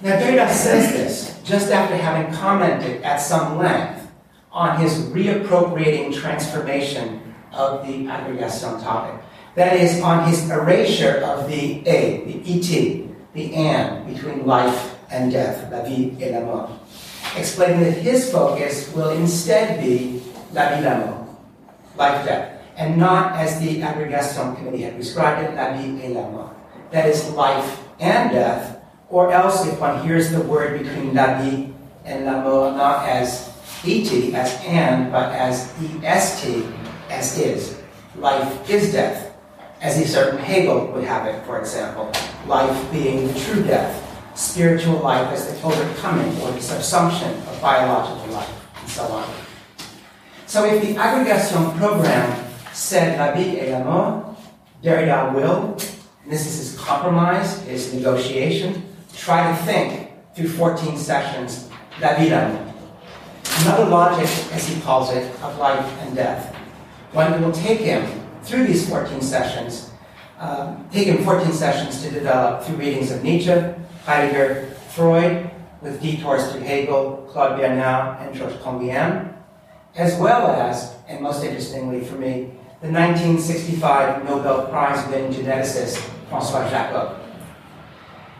Now, 0.00 0.16
Derrida 0.16 0.48
says 0.50 0.92
this 0.92 1.40
just 1.42 1.72
after 1.72 1.96
having 1.96 2.32
commented 2.32 3.02
at 3.02 3.16
some 3.16 3.58
length 3.58 3.97
on 4.58 4.80
his 4.80 4.98
reappropriating 5.14 6.12
transformation 6.12 7.22
of 7.52 7.86
the 7.86 8.08
aggregation 8.08 8.74
topic. 8.82 9.22
That 9.54 9.78
is, 9.78 10.02
on 10.02 10.26
his 10.26 10.50
erasure 10.50 11.22
of 11.22 11.48
the 11.48 11.86
A, 11.86 12.26
the 12.26 12.42
ET, 12.42 12.70
the 13.34 13.54
and 13.54 14.12
between 14.12 14.46
life 14.46 14.98
and 15.10 15.30
death, 15.30 15.70
la 15.70 15.82
vie 15.86 16.10
et 16.20 16.34
la 16.34 16.44
mort, 16.44 16.70
explaining 17.36 17.86
that 17.86 18.02
his 18.02 18.32
focus 18.32 18.92
will 18.92 19.10
instead 19.10 19.78
be 19.78 20.20
la 20.52 20.74
vie, 20.74 20.82
la 20.82 21.06
mort, 21.06 21.28
life, 21.96 22.26
death, 22.26 22.60
and 22.76 22.98
not 22.98 23.38
as 23.38 23.60
the 23.60 23.80
aggregation 23.80 24.56
committee 24.56 24.82
had 24.82 24.94
prescribed 24.94 25.46
it, 25.46 25.54
la 25.54 25.70
vie 25.78 26.02
et 26.02 26.10
la 26.10 26.28
mort. 26.30 26.50
That 26.90 27.06
is 27.06 27.30
life 27.30 27.86
and 28.00 28.32
death, 28.32 28.82
or 29.08 29.30
else 29.30 29.66
if 29.66 29.78
one 29.78 30.02
hears 30.02 30.32
the 30.32 30.42
word 30.42 30.82
between 30.82 31.14
la 31.14 31.38
vie 31.38 31.70
and 32.04 32.26
la 32.26 32.42
mort 32.42 32.74
not 32.74 33.06
as 33.06 33.47
et, 33.84 34.34
as 34.34 34.64
and, 34.64 35.12
but 35.12 35.32
as 35.32 35.72
est, 36.02 36.64
as 37.10 37.38
is. 37.38 37.82
Life 38.16 38.68
is 38.68 38.92
death, 38.92 39.34
as 39.80 39.98
a 39.98 40.06
certain 40.06 40.38
Hegel 40.38 40.86
would 40.92 41.04
have 41.04 41.26
it, 41.26 41.44
for 41.44 41.58
example. 41.58 42.10
Life 42.46 42.92
being 42.92 43.28
the 43.28 43.38
true 43.40 43.62
death, 43.62 44.04
spiritual 44.34 44.98
life 45.00 45.32
as 45.32 45.46
the 45.46 45.66
overcoming 45.66 46.30
or 46.42 46.50
the 46.52 46.58
subsumption 46.58 47.30
of 47.46 47.60
biological 47.60 48.32
life, 48.32 48.80
and 48.80 48.88
so 48.88 49.04
on. 49.04 49.28
So 50.46 50.64
if 50.64 50.82
the 50.82 50.96
aggregation 50.96 51.70
program 51.78 52.44
said 52.72 53.18
la 53.18 53.34
vie 53.34 53.60
et 53.60 53.72
la 53.72 53.84
mort, 53.84 54.36
Derrida 54.82 55.34
will, 55.34 55.76
and 56.22 56.32
this 56.32 56.46
is 56.46 56.58
his 56.58 56.80
compromise, 56.80 57.60
his 57.62 57.92
negotiation, 57.92 58.84
try 59.14 59.50
to 59.50 59.56
think 59.64 60.10
through 60.34 60.48
14 60.48 60.96
sessions 60.96 61.68
la 62.00 62.14
vie 62.14 62.30
la 62.30 62.48
mort. 62.48 62.67
Another 63.60 63.86
logic, 63.86 64.28
as 64.52 64.68
he 64.68 64.80
calls 64.80 65.12
it, 65.12 65.24
of 65.42 65.58
life 65.58 65.84
and 66.02 66.14
death. 66.14 66.54
One 67.12 67.42
will 67.42 67.52
take 67.52 67.80
him 67.80 68.06
through 68.42 68.66
these 68.66 68.88
14 68.88 69.20
sessions, 69.20 69.90
um, 70.38 70.88
take 70.92 71.08
him 71.08 71.24
14 71.24 71.52
sessions 71.52 72.02
to 72.02 72.10
develop 72.10 72.62
through 72.62 72.76
readings 72.76 73.10
of 73.10 73.22
Nietzsche, 73.22 73.60
Heidegger, 74.04 74.66
Freud, 74.90 75.50
with 75.80 76.00
detours 76.00 76.52
to 76.52 76.60
Hegel, 76.60 77.28
Claude 77.30 77.58
Bernard, 77.58 78.20
and 78.20 78.34
Georges 78.34 78.58
Canguilhem, 78.58 79.34
as 79.96 80.18
well 80.20 80.46
as, 80.46 80.94
and 81.08 81.20
most 81.20 81.42
interestingly 81.42 82.04
for 82.04 82.14
me, 82.14 82.52
the 82.80 82.90
1965 82.90 84.24
Nobel 84.24 84.68
Prize 84.68 85.04
winning 85.08 85.32
geneticist 85.32 85.98
Francois 86.28 86.68
Jacob. 86.70 87.18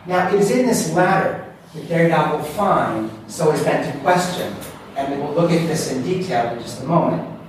Now, 0.05 0.29
it 0.29 0.35
is 0.35 0.51
in 0.51 0.65
this 0.65 0.93
latter 0.93 1.53
that 1.73 1.83
Derrida 1.83 2.31
will 2.31 2.43
find, 2.43 3.11
so 3.27 3.51
is 3.51 3.63
bent 3.63 3.93
to 3.93 3.99
question, 3.99 4.55
and 4.99 5.13
we 5.13 5.25
will 5.25 5.33
look 5.33 5.51
at 5.51 5.65
this 5.67 5.91
in 5.91 6.03
detail 6.03 6.53
in 6.53 6.59
just 6.59 6.81
a 6.81 6.85
moment, 6.85 7.39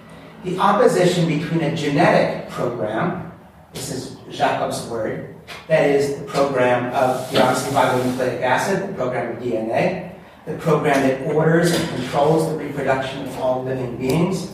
the 0.44 0.56
opposition 0.58 1.26
between 1.26 1.62
a 1.62 1.76
genetic 1.76 2.48
program, 2.48 3.32
this 3.72 3.90
is 3.90 4.16
Jacob's 4.30 4.86
word, 4.86 5.34
that 5.66 5.90
is 5.90 6.16
the 6.16 6.24
program 6.26 6.92
of 6.94 7.28
deoxyribonucleic 7.30 8.40
acid, 8.40 8.88
the 8.88 8.94
program 8.94 9.36
of 9.36 9.42
DNA, 9.42 10.14
the 10.46 10.56
program 10.58 11.02
that 11.02 11.34
orders 11.34 11.72
and 11.74 11.88
controls 11.90 12.48
the 12.50 12.56
reproduction 12.56 13.26
of 13.26 13.38
all 13.38 13.64
living 13.64 13.96
beings, 13.96 14.52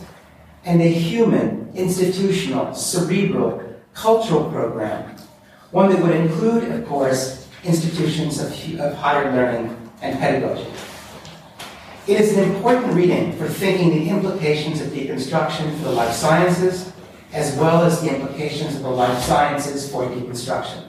and 0.65 0.81
a 0.81 0.89
human, 0.89 1.71
institutional, 1.75 2.73
cerebral, 2.73 3.63
cultural 3.93 4.49
program, 4.49 5.15
one 5.71 5.89
that 5.89 6.01
would 6.01 6.15
include, 6.15 6.63
of 6.71 6.85
course, 6.87 7.47
institutions 7.63 8.39
of, 8.39 8.79
of 8.79 8.95
higher 8.95 9.31
learning 9.31 9.75
and 10.01 10.19
pedagogy. 10.19 10.67
It 12.07 12.21
is 12.21 12.37
an 12.37 12.55
important 12.55 12.93
reading 12.93 13.33
for 13.33 13.49
thinking 13.49 13.89
the 13.89 14.09
implications 14.09 14.79
of 14.79 14.87
deconstruction 14.87 15.75
for 15.75 15.89
the 15.89 15.91
life 15.91 16.13
sciences, 16.13 16.93
as 17.33 17.53
well 17.57 17.83
as 17.83 17.99
the 17.99 18.15
implications 18.15 18.77
of 18.77 18.83
the 18.83 18.89
life 18.89 19.21
sciences 19.21 19.91
for 19.91 20.05
deconstruction. 20.05 20.87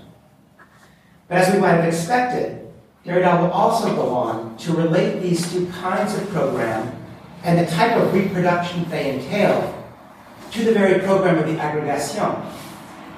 But 1.26 1.38
as 1.38 1.52
we 1.52 1.58
might 1.58 1.72
have 1.72 1.86
expected, 1.86 2.70
Derrida 3.04 3.40
will 3.40 3.50
also 3.50 3.96
go 3.96 4.10
on 4.10 4.56
to 4.58 4.72
relate 4.74 5.20
these 5.20 5.52
two 5.52 5.66
kinds 5.80 6.14
of 6.14 6.28
program 6.28 6.94
and 7.42 7.58
the 7.58 7.68
type 7.68 7.96
of 7.96 8.14
reproduction 8.14 8.88
they 8.88 9.14
entail 9.14 9.74
to 10.52 10.64
the 10.64 10.72
very 10.72 11.00
program 11.00 11.36
of 11.38 11.48
the 11.48 11.58
aggregation, 11.58 12.32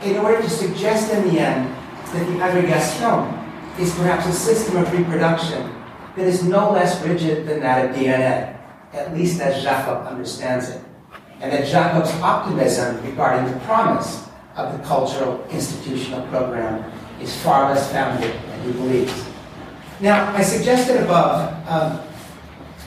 in 0.02 0.16
order 0.16 0.40
to 0.40 0.48
suggest 0.48 1.12
in 1.12 1.28
the 1.28 1.38
end 1.38 1.68
that 2.14 2.26
the 2.26 2.42
aggregation 2.42 3.78
is 3.78 3.94
perhaps 3.96 4.26
a 4.26 4.32
system 4.32 4.78
of 4.78 4.90
reproduction 4.90 5.70
that 6.16 6.26
is 6.26 6.42
no 6.42 6.72
less 6.72 7.02
rigid 7.04 7.46
than 7.46 7.60
that 7.60 7.90
of 7.90 7.96
DNA, 7.96 8.56
at 8.92 9.14
least 9.14 9.40
as 9.40 9.62
Jacob 9.62 10.06
understands 10.06 10.68
it, 10.68 10.82
and 11.40 11.52
that 11.52 11.64
Jacob's 11.66 12.12
optimism 12.20 13.02
regarding 13.04 13.52
the 13.52 13.58
promise 13.60 14.26
of 14.56 14.76
the 14.76 14.84
cultural 14.84 15.46
institutional 15.50 16.26
program 16.28 16.90
is 17.20 17.34
far 17.42 17.72
less 17.72 17.90
founded 17.92 18.32
than 18.32 18.64
he 18.64 18.72
believes. 18.72 19.24
Now, 20.00 20.34
I 20.34 20.42
suggested 20.42 21.02
above, 21.02 21.52
um, 21.68 22.00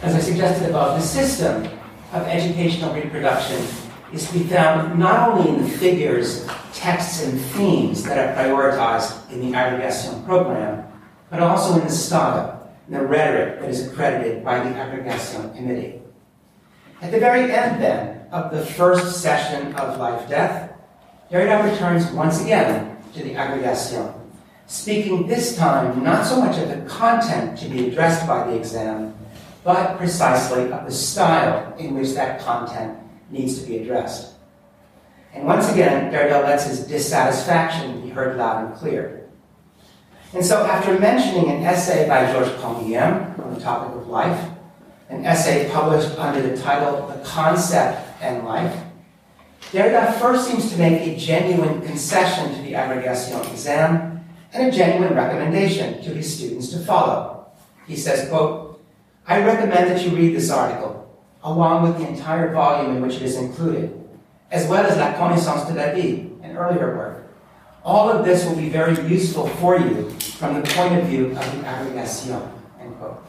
as 0.02 0.16
I 0.16 0.20
suggested 0.20 0.70
above, 0.70 1.00
the 1.00 1.06
system 1.06 1.66
of 2.12 2.28
educational 2.28 2.94
reproduction 2.94 3.66
is 4.12 4.28
to 4.28 4.40
be 4.40 4.44
found 4.46 5.00
not 5.00 5.30
only 5.30 5.50
in 5.50 5.64
the 5.64 5.70
figures, 5.70 6.48
texts, 6.74 7.24
and 7.24 7.40
themes 7.40 8.04
that 8.04 8.18
are 8.18 8.36
prioritized 8.36 9.32
in 9.32 9.40
the 9.42 9.58
aggregation 9.58 10.24
program, 10.24 10.86
but 11.30 11.40
also 11.40 11.80
in 11.80 11.86
the 11.86 11.92
style, 11.92 12.53
the 12.90 13.06
rhetoric 13.06 13.62
that 13.62 13.70
is 13.70 13.88
accredited 13.88 14.44
by 14.44 14.60
the 14.60 14.76
Aggregation 14.76 15.54
Committee. 15.54 16.02
At 17.02 17.12
the 17.12 17.20
very 17.20 17.52
end, 17.52 17.82
then, 17.82 18.22
of 18.32 18.52
the 18.52 18.66
first 18.66 19.22
session 19.22 19.74
of 19.76 20.00
Life 20.00 20.28
Death, 20.28 20.74
Derrida 21.32 21.72
returns 21.72 22.12
once 22.12 22.42
again 22.42 22.98
to 23.14 23.24
the 23.24 23.36
Aggregation, 23.36 24.12
speaking 24.68 25.28
this 25.28 25.56
time 25.56 26.04
not 26.04 26.26
so 26.26 26.40
much 26.40 26.58
of 26.58 26.70
the 26.70 26.90
content 26.90 27.58
to 27.60 27.70
be 27.70 27.90
addressed 27.90 28.28
by 28.28 28.48
the 28.48 28.56
exam, 28.56 29.14
but 29.64 29.98
precisely 29.98 30.72
of 30.72 30.86
the 30.86 30.92
style 30.92 31.76
in 31.78 31.96
which 31.96 32.14
that 32.14 32.42
content 32.42 32.98
needs 33.30 33.60
to 33.60 33.68
be 33.68 33.78
addressed. 33.78 34.34
And 35.34 35.46
once 35.46 35.72
again, 35.72 36.12
Derrida 36.12 36.44
lets 36.44 36.66
his 36.66 36.86
dissatisfaction 36.86 38.02
be 38.02 38.10
heard 38.10 38.38
loud 38.38 38.66
and 38.66 38.76
clear. 38.76 39.23
And 40.34 40.44
so, 40.44 40.66
after 40.66 41.00
mentioning 41.00 41.52
an 41.52 41.64
essay 41.64 42.08
by 42.08 42.32
Georges 42.32 42.54
Canguilhem 42.54 43.38
on 43.40 43.54
the 43.54 43.60
topic 43.60 43.96
of 43.96 44.08
life, 44.08 44.50
an 45.10 45.26
essay 45.26 45.70
published 45.70 46.18
under 46.18 46.42
the 46.42 46.60
title 46.60 47.08
The 47.08 47.24
Concept 47.24 48.20
and 48.20 48.44
Life, 48.44 48.76
Derrida 49.72 50.20
first 50.20 50.48
seems 50.48 50.72
to 50.72 50.78
make 50.78 51.02
a 51.02 51.18
genuine 51.18 51.82
concession 51.82 52.54
to 52.56 52.62
the 52.62 52.74
aggregation 52.74 53.40
exam 53.42 54.24
and 54.54 54.68
a 54.68 54.72
genuine 54.72 55.16
recommendation 55.16 56.02
to 56.04 56.10
his 56.10 56.36
students 56.36 56.70
to 56.70 56.80
follow. 56.80 57.48
He 57.88 57.96
says, 57.96 58.30
quote, 58.30 58.82
I 59.28 59.44
recommend 59.44 59.90
that 59.90 60.04
you 60.04 60.16
read 60.16 60.36
this 60.36 60.50
article, 60.50 61.10
along 61.44 61.84
with 61.84 61.98
the 61.98 62.08
entire 62.08 62.52
volume 62.54 62.98
in 62.98 63.02
which 63.02 63.16
it 63.16 63.22
is 63.22 63.38
included, 63.38 64.00
as 64.52 64.68
well 64.68 64.86
as 64.86 64.98
La 64.98 65.14
Connaissance 65.14 65.68
de 65.68 65.74
la 65.74 65.94
Vie, 65.94 66.30
an 66.44 66.58
earlier 66.58 66.96
work. 66.98 67.23
All 67.84 68.10
of 68.10 68.24
this 68.24 68.46
will 68.46 68.56
be 68.56 68.70
very 68.70 68.96
useful 69.08 69.48
for 69.48 69.78
you 69.78 70.10
from 70.12 70.62
the 70.62 70.68
point 70.70 70.98
of 70.98 71.06
view 71.08 71.28
of 71.28 71.36
the 71.36 71.68
aggregation. 71.68 72.32
End 72.80 72.98
quote. 72.98 73.24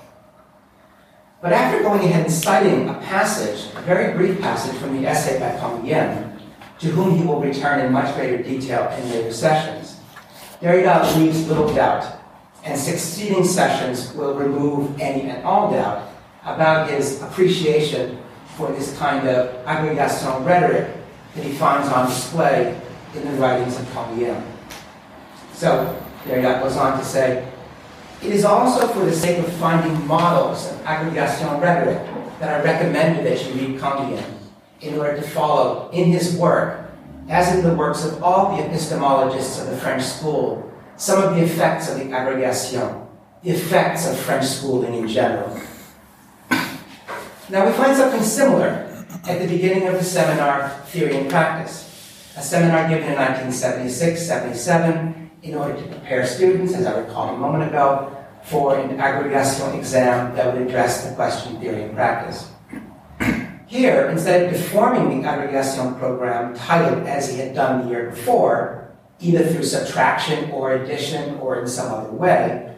But 1.43 1.53
after 1.53 1.83
going 1.83 2.05
ahead 2.05 2.25
and 2.25 2.33
citing 2.33 2.89
a 2.89 2.95
passage, 2.95 3.67
a 3.75 3.83
very 3.83 4.17
brief 4.17 4.41
passage 4.41 4.77
from 4.77 4.97
the 4.97 5.09
essay 5.09 5.41
by 5.41 5.59
Canguilhem, 5.59 6.39
to 6.79 6.87
whom 6.87 7.19
he 7.19 7.25
will 7.25 7.41
return 7.41 7.81
in 7.81 7.93
much 7.93 8.15
greater 8.15 8.43
detail 8.43 8.89
in 8.99 9.11
later 9.11 9.33
sessions, 9.33 10.01
Derrida 10.61 11.17
leaves 11.17 11.47
little 11.49 11.73
doubt, 11.75 12.21
and 12.65 12.79
succeeding 12.79 13.45
sessions 13.45 14.15
will 14.15 14.35
remove 14.35 14.99
any 15.01 15.29
and 15.29 15.45
all 15.45 15.71
doubt 15.71 16.09
about 16.45 16.89
his 16.89 17.21
appreciation 17.23 18.19
for 18.57 18.71
this 18.73 18.97
kind 18.99 19.29
of 19.29 19.55
aggregation 19.67 20.45
rhetoric 20.45 20.95
that 21.35 21.45
he 21.45 21.53
finds 21.53 21.89
on 21.89 22.07
display 22.07 22.81
in 23.15 23.25
the 23.25 23.39
writings 23.41 23.79
of 23.79 23.87
Canguilhem. 23.87 24.43
So, 25.53 26.03
Derrida 26.25 26.61
goes 26.61 26.77
on 26.77 26.99
to 26.99 27.05
say, 27.05 27.49
It 28.23 28.33
is 28.33 28.45
also 28.45 28.89
for 28.89 29.05
the 29.05 29.15
sake 29.15 29.39
of 29.39 29.53
finding 29.55 30.07
models 30.07 30.71
of 30.71 30.85
aggregation 30.85 31.61
rhetoric 31.61 31.99
that 32.41 32.61
I 32.61 32.65
recommended 32.65 33.27
that 33.27 33.47
you 33.47 33.53
read 33.55 33.81
Canguilhem 33.81 34.35
in 34.81 34.99
order 34.99 35.17
to 35.17 35.23
follow 35.23 35.91
in 35.93 36.11
his 36.11 36.37
work, 36.37 36.91
as 37.29 37.55
in 37.55 37.65
the 37.65 37.75
works 37.75 38.05
of 38.05 38.23
all 38.23 38.57
the 38.57 38.63
epistemologists 38.63 39.63
of 39.63 39.71
the 39.71 39.77
French 39.77 40.03
school, 40.03 40.71
some 40.97 41.23
of 41.23 41.35
the 41.35 41.43
effects 41.43 41.91
of 41.91 41.99
the 41.99 42.13
aggregation, 42.13 43.07
the 43.43 43.51
effects 43.51 44.07
of 44.09 44.19
French 44.19 44.45
schooling 44.45 44.95
in 44.95 45.09
general. 45.09 45.59
Now 47.51 47.67
we 47.67 47.73
find 47.73 47.97
something 47.97 48.23
similar 48.23 49.05
at 49.27 49.41
the 49.41 49.47
beginning 49.47 49.87
of 49.87 49.95
the 49.95 50.05
seminar 50.05 50.71
Theory 50.87 51.17
and 51.17 51.31
Practice, 51.31 51.94
a 52.37 52.43
seminar 52.43 52.89
given 52.89 53.13
in 53.13 53.17
1976-77 53.17 55.29
in 55.43 55.55
order 55.55 55.77
to 55.77 55.83
prepare 55.89 56.27
students, 56.27 56.75
as 56.75 56.85
I 56.87 56.99
recalled 56.99 57.35
a 57.35 57.39
moment 57.39 57.71
ago, 57.71 58.11
for 58.43 58.77
an 58.79 58.99
aggregation 59.01 59.73
exam 59.75 60.35
that 60.35 60.53
would 60.53 60.67
address 60.67 61.07
the 61.07 61.15
question 61.15 61.61
theory 61.61 61.85
and 61.85 61.95
practice. 61.95 62.51
Here, 63.67 64.09
instead 64.09 64.47
of 64.47 64.53
deforming 64.53 65.23
the 65.23 65.29
aggregation 65.29 65.95
program 65.95 66.55
titled 66.55 67.07
as 67.07 67.31
he 67.31 67.39
had 67.39 67.55
done 67.55 67.85
the 67.85 67.91
year 67.91 68.11
before, 68.11 68.91
either 69.21 69.47
through 69.47 69.65
subtraction 69.65 70.51
or 70.51 70.75
addition 70.75 71.39
or 71.39 71.61
in 71.61 71.69
some 71.69 71.93
other 71.93 72.11
way, 72.11 72.75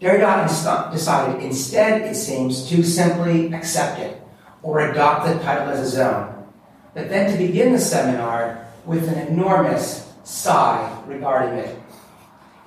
Derrida 0.00 0.92
decided 0.92 1.42
instead, 1.42 2.02
it 2.02 2.14
seems, 2.14 2.68
to 2.70 2.82
simply 2.82 3.52
accept 3.52 4.00
it 4.00 4.22
or 4.62 4.90
adopt 4.90 5.26
the 5.26 5.34
title 5.42 5.68
as 5.68 5.80
his 5.80 5.98
own, 5.98 6.46
but 6.94 7.08
then 7.08 7.30
to 7.30 7.36
begin 7.36 7.72
the 7.72 7.78
seminar 7.78 8.66
with 8.84 9.08
an 9.08 9.28
enormous 9.28 10.12
sigh 10.24 11.02
regarding 11.06 11.58
it 11.58 11.80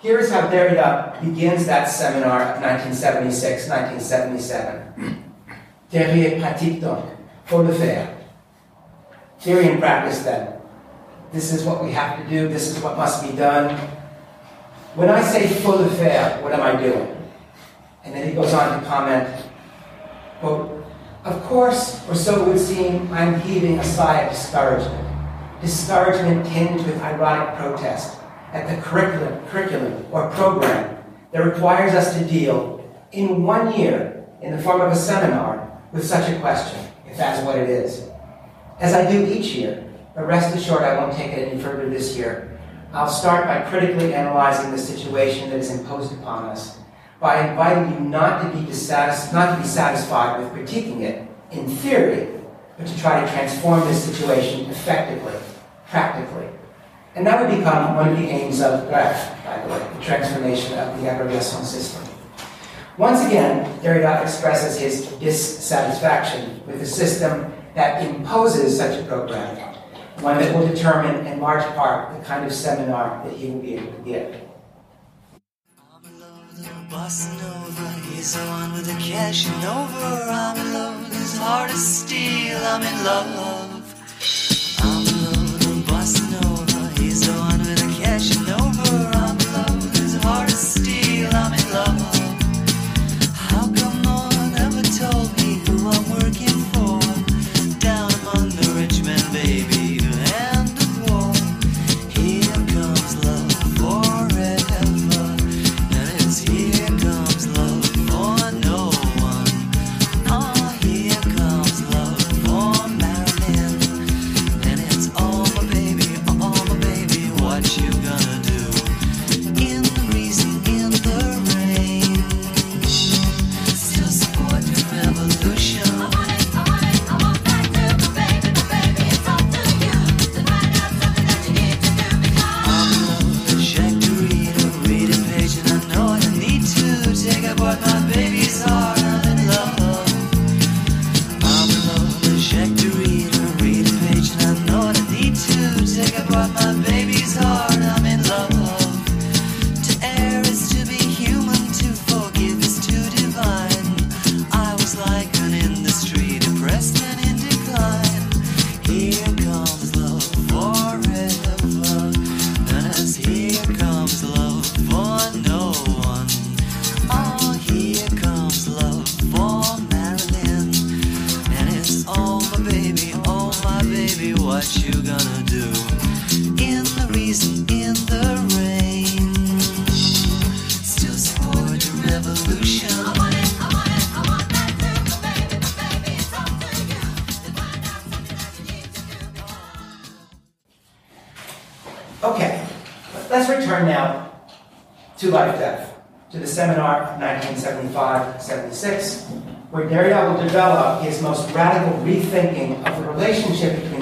here 0.03 0.19
is 0.19 0.29
how 0.29 0.41
Derrida 0.51 1.15
begins 1.23 1.65
that 1.65 1.85
seminar 1.85 2.41
of 2.41 2.61
1976 2.61 3.69
1977. 3.69 5.23
Théorie 5.89 6.41
pratique 6.41 6.81
donc, 6.81 7.05
faire. 7.47 8.17
Theory 9.39 9.69
and 9.69 9.79
practice 9.79 10.23
then. 10.23 10.59
This 11.31 11.53
is 11.53 11.63
what 11.63 11.81
we 11.81 11.93
have 11.93 12.21
to 12.21 12.29
do, 12.29 12.49
this 12.49 12.67
is 12.67 12.83
what 12.83 12.97
must 12.97 13.23
be 13.23 13.31
done. 13.31 13.79
When 14.95 15.07
I 15.07 15.21
say 15.21 15.47
faut 15.47 15.79
le 15.79 15.89
faire, 15.89 16.43
what 16.43 16.51
am 16.51 16.61
I 16.61 16.75
doing? 16.75 17.15
And 18.03 18.13
then 18.13 18.27
he 18.27 18.35
goes 18.35 18.53
on 18.53 18.81
to 18.81 18.85
comment, 18.85 19.29
quote, 20.41 20.85
Of 21.23 21.41
course, 21.43 22.03
or 22.09 22.15
so 22.15 22.43
it 22.43 22.47
would 22.49 22.59
seem, 22.59 23.09
I'm 23.13 23.39
heaving 23.39 23.79
a 23.79 23.83
sigh 23.85 24.23
of 24.23 24.33
discouragement. 24.33 25.12
Discouragement 25.63 26.45
tinged 26.45 26.85
with 26.85 27.01
ironic 27.01 27.55
protest 27.55 28.19
at 28.51 28.67
the 28.67 28.81
curriculum, 28.81 29.45
curriculum 29.47 30.05
or 30.11 30.29
program 30.31 31.01
that 31.31 31.39
requires 31.39 31.93
us 31.93 32.17
to 32.17 32.25
deal 32.25 32.83
in 33.13 33.43
one 33.43 33.73
year 33.73 34.25
in 34.41 34.51
the 34.51 34.61
form 34.61 34.81
of 34.81 34.91
a 34.91 34.95
seminar 34.95 35.81
with 35.93 36.05
such 36.05 36.29
a 36.29 36.37
question, 36.41 36.85
if 37.09 37.15
that's 37.15 37.41
what 37.45 37.57
it 37.57 37.69
is. 37.69 38.09
As 38.81 38.93
I 38.93 39.09
do 39.09 39.25
each 39.25 39.55
year, 39.55 39.89
but 40.13 40.27
rest 40.27 40.53
assured 40.53 40.81
I 40.81 40.97
won't 40.97 41.15
take 41.15 41.31
it 41.31 41.47
any 41.47 41.61
further 41.61 41.89
this 41.89 42.17
year. 42.17 42.59
I'll 42.91 43.07
start 43.07 43.45
by 43.45 43.61
critically 43.61 44.13
analyzing 44.13 44.69
the 44.69 44.77
situation 44.77 45.49
that 45.49 45.59
is 45.59 45.71
imposed 45.71 46.11
upon 46.11 46.43
us, 46.49 46.77
by 47.21 47.47
inviting 47.47 47.93
you 47.93 47.99
not 48.01 48.41
to 48.41 48.49
be 48.49 48.65
dissatis- 48.65 49.31
not 49.31 49.55
to 49.55 49.61
be 49.61 49.67
satisfied 49.67 50.41
with 50.41 50.51
critiquing 50.51 51.03
it 51.03 51.25
in 51.51 51.69
theory, 51.69 52.27
but 52.77 52.85
to 52.85 52.99
try 52.99 53.23
to 53.23 53.31
transform 53.31 53.79
this 53.87 54.03
situation 54.03 54.69
effectively, 54.69 55.33
practically. 55.93 56.49
And 57.15 57.25
that 57.27 57.39
would 57.39 57.55
become 57.55 57.95
one 57.95 58.09
of 58.09 58.17
the 58.17 58.27
aims 58.27 58.59
of 58.61 58.89
GREPH, 58.89 59.45
by 59.45 59.61
the 59.61 59.69
way, 59.71 59.79
the 59.93 60.03
transformation 60.03 60.73
of 60.79 60.99
the 60.99 61.07
aggregation 61.07 61.63
system. 61.63 62.03
Once 62.97 63.23
again, 63.27 63.69
Derrida 63.81 64.23
expresses 64.23 64.79
his 64.79 65.05
dissatisfaction 65.21 66.65
with 66.65 66.81
a 66.81 66.85
system 66.85 67.53
that 67.75 68.03
imposes 68.03 68.75
such 68.75 68.99
a 68.99 69.03
program, 69.05 69.55
one 70.21 70.37
that 70.39 70.55
will 70.55 70.67
determine 70.67 71.27
in 71.27 71.39
large 71.39 71.65
part 71.75 72.17
the 72.17 72.25
kind 72.25 72.43
of 72.43 72.51
seminar 72.51 73.23
that 73.23 73.37
he 73.37 73.51
will 73.51 73.61
be 73.61 73.75
able 73.75 73.93
to 73.93 74.01
give. 74.01 74.41
Nova, 76.89 77.89
he's 78.09 78.37
with 78.73 78.99
cash 78.99 79.47
and 79.47 79.65
over. 79.65 80.29
I'm 80.29 80.57
in 80.57 80.73
love 80.73 81.07
his 81.13 81.37
heart 81.37 81.71
steel. 81.71 82.57
I'm 82.57 82.81
in 82.81 83.03
love. 83.03 84.52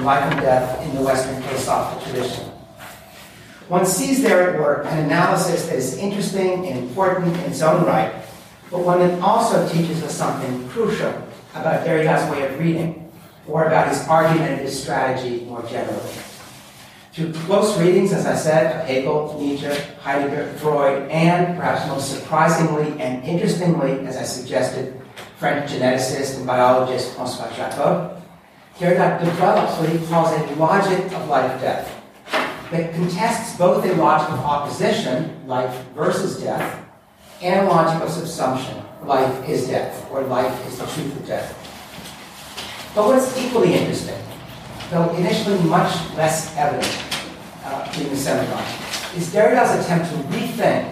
Life 0.03 0.31
and 0.31 0.41
death 0.41 0.81
in 0.83 0.95
the 0.95 1.01
Western 1.01 1.41
philosophical 1.43 2.11
tradition. 2.11 2.45
One 3.67 3.85
sees 3.85 4.21
there 4.21 4.51
at 4.51 4.59
work 4.59 4.85
an 4.85 5.05
analysis 5.05 5.67
that 5.67 5.75
is 5.75 5.97
interesting 5.97 6.67
and 6.67 6.79
important 6.79 7.35
in 7.37 7.51
its 7.51 7.61
own 7.61 7.85
right, 7.85 8.13
but 8.69 8.79
one 8.79 8.99
that 8.99 9.21
also 9.21 9.67
teaches 9.69 10.03
us 10.03 10.15
something 10.15 10.67
crucial 10.69 11.13
about 11.55 11.85
Derrida's 11.85 12.29
way 12.31 12.47
of 12.47 12.59
reading, 12.59 13.11
or 13.47 13.65
about 13.65 13.87
his 13.87 14.05
argument 14.07 14.51
and 14.51 14.61
his 14.61 14.81
strategy 14.81 15.45
more 15.45 15.63
generally. 15.63 16.11
Through 17.13 17.33
close 17.33 17.77
readings, 17.77 18.13
as 18.13 18.25
I 18.25 18.35
said, 18.35 18.79
of 18.79 18.87
Hegel, 18.87 19.37
Nietzsche, 19.39 19.67
Heidegger, 19.99 20.53
Freud, 20.57 21.09
and 21.11 21.57
perhaps 21.57 21.85
most 21.87 22.13
surprisingly 22.13 23.01
and 23.01 23.23
interestingly, 23.25 23.99
as 24.05 24.15
I 24.15 24.23
suggested, 24.23 25.01
French 25.37 25.71
geneticist 25.71 26.37
and 26.37 26.47
biologist 26.47 27.15
François 27.17 27.53
Jacob, 27.55 28.20
Derrida 28.81 29.23
develops 29.23 29.77
what 29.77 29.89
he 29.89 30.03
calls 30.07 30.31
a 30.31 30.55
logic 30.55 31.05
of 31.13 31.29
life-death 31.29 32.01
that 32.71 32.95
contests 32.95 33.55
both 33.55 33.85
a 33.85 33.93
logic 33.93 34.31
of 34.31 34.39
opposition, 34.39 35.45
life 35.45 35.85
versus 35.93 36.41
death, 36.41 36.83
and 37.43 37.67
a 37.67 37.69
logic 37.69 38.01
of 38.01 38.09
subsumption, 38.09 38.83
life 39.05 39.47
is 39.47 39.67
death, 39.67 40.09
or 40.09 40.23
life 40.23 40.67
is 40.67 40.79
the 40.79 40.85
truth 40.87 41.15
of 41.15 41.27
death. 41.27 41.53
But 42.95 43.05
what's 43.05 43.37
equally 43.37 43.75
interesting, 43.75 44.19
though 44.89 45.13
initially 45.13 45.61
much 45.69 45.93
less 46.15 46.57
evident 46.57 47.05
uh, 47.63 47.93
in 47.99 48.09
the 48.09 48.15
seminar, 48.15 48.65
is 49.15 49.31
Derrida's 49.31 49.85
attempt 49.85 50.09
to 50.09 50.17
rethink 50.35 50.91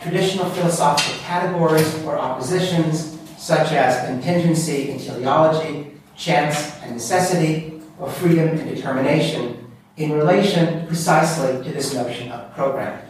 traditional 0.00 0.48
philosophical 0.50 1.20
categories 1.20 2.02
or 2.04 2.18
oppositions, 2.18 3.18
such 3.36 3.72
as 3.72 4.06
contingency 4.06 4.92
and 4.92 5.00
teleology, 5.00 5.85
chance 6.16 6.74
and 6.82 6.92
necessity, 6.92 7.80
or 7.98 8.10
freedom 8.10 8.48
and 8.48 8.74
determination, 8.74 9.70
in 9.96 10.12
relation 10.12 10.86
precisely 10.86 11.62
to 11.64 11.72
this 11.72 11.94
notion 11.94 12.30
of 12.30 12.54
program. 12.54 13.00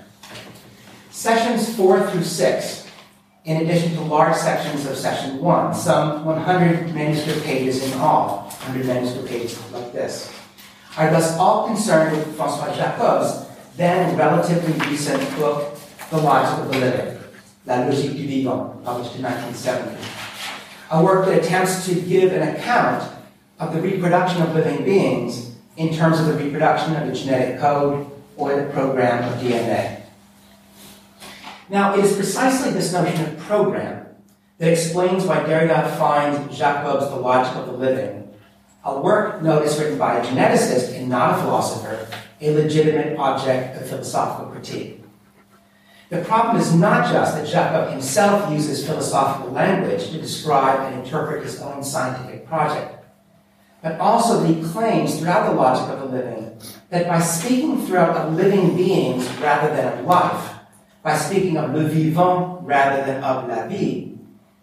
Sessions 1.11 1.75
four 1.77 2.09
through 2.11 2.23
six, 2.23 2.87
in 3.45 3.63
addition 3.63 3.93
to 3.95 4.01
large 4.03 4.37
sections 4.37 4.87
of 4.87 4.97
session 4.97 5.39
one, 5.41 5.75
some 5.75 6.25
100 6.25 6.95
manuscript 6.95 7.43
pages 7.45 7.83
in 7.83 7.99
all, 7.99 8.49
100 8.67 8.87
manuscript 8.87 9.29
pages 9.29 9.73
like 9.73 9.93
this, 9.93 10.33
are 10.97 11.11
thus 11.11 11.37
all 11.39 11.67
concerned 11.67 12.17
with 12.17 12.37
Francois 12.37 12.75
Jacob's 12.75 13.47
then 13.77 14.17
relatively 14.17 14.73
recent 14.89 15.23
book, 15.37 15.79
The 16.11 16.17
Logic 16.17 16.65
of 16.65 16.73
the 16.73 16.79
Living, 16.79 17.19
La 17.67 17.77
Logique 17.85 18.17
du 18.17 18.27
Vivant, 18.27 18.83
published 18.85 19.17
in 19.17 19.23
1970. 19.23 20.36
A 20.91 21.03
work 21.03 21.27
that 21.27 21.43
attempts 21.43 21.87
to 21.87 21.95
give 21.95 22.33
an 22.33 22.55
account 22.55 23.13
of 23.59 23.75
the 23.75 23.81
reproduction 23.81 24.43
of 24.43 24.55
living 24.55 24.85
beings 24.85 25.53
in 25.77 25.95
terms 25.95 26.21
of 26.21 26.27
the 26.27 26.35
reproduction 26.35 26.95
of 26.97 27.09
the 27.09 27.15
genetic 27.15 27.61
code 27.61 28.11
or 28.37 28.55
the 28.55 28.71
program 28.71 29.33
of 29.33 29.41
DNA. 29.41 30.03
Now, 31.69 31.95
it 31.97 32.05
is 32.05 32.15
precisely 32.15 32.71
this 32.73 32.93
notion 32.93 33.25
of 33.25 33.39
program 33.39 34.07
that 34.59 34.73
explains 34.73 35.25
why 35.25 35.41
Derrida 35.41 35.97
finds 35.99 36.57
Jacob's 36.57 37.09
The 37.09 37.17
Logic 37.17 37.55
of 37.57 37.67
the 37.67 37.73
Living, 37.73 38.35
a 38.85 39.01
work, 39.01 39.43
notice, 39.43 39.79
written 39.79 39.99
by 39.99 40.19
a 40.19 40.25
geneticist 40.25 40.97
and 40.97 41.09
not 41.09 41.37
a 41.37 41.43
philosopher, 41.43 42.07
a 42.41 42.55
legitimate 42.55 43.19
object 43.19 43.77
of 43.77 43.89
philosophical 43.89 44.53
critique. 44.53 44.96
The 46.09 46.23
problem 46.23 46.57
is 46.57 46.73
not 46.73 47.13
just 47.13 47.35
that 47.35 47.49
Jacob 47.49 47.91
himself 47.91 48.53
uses 48.53 48.87
philosophical 48.87 49.51
language 49.51 50.11
to 50.11 50.21
describe 50.21 50.93
and 50.93 51.03
interpret 51.03 51.43
his 51.43 51.61
own 51.61 51.83
scientific 51.83 52.47
project, 52.47 53.05
but 53.83 53.99
also 53.99 54.41
that 54.41 54.55
he 54.55 54.63
claims 54.63 55.19
throughout 55.19 55.49
the 55.49 55.55
logic 55.55 55.89
of 55.89 56.01
the 56.01 56.17
living 56.17 56.59
that 56.91 57.09
by 57.09 57.21
speaking 57.21 57.85
throughout 57.85 58.17
of 58.17 58.35
living 58.35 58.77
beings 58.77 59.29
rather 59.39 59.75
than 59.75 59.99
of 59.99 60.05
life, 60.05 60.55
by 61.03 61.17
speaking 61.17 61.57
of 61.57 61.75
le 61.75 61.85
vivant 61.85 62.61
rather 62.63 63.05
than 63.05 63.23
of 63.25 63.49
la 63.49 63.67
vie, 63.67 64.13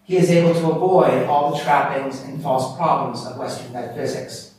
he 0.04 0.16
is 0.16 0.30
able 0.30 0.54
to 0.54 0.70
avoid 0.70 1.24
all 1.24 1.54
the 1.54 1.62
trappings 1.62 2.22
and 2.22 2.42
false 2.42 2.76
problems 2.76 3.26
of 3.26 3.38
Western 3.38 3.72
metaphysics, 3.72 4.54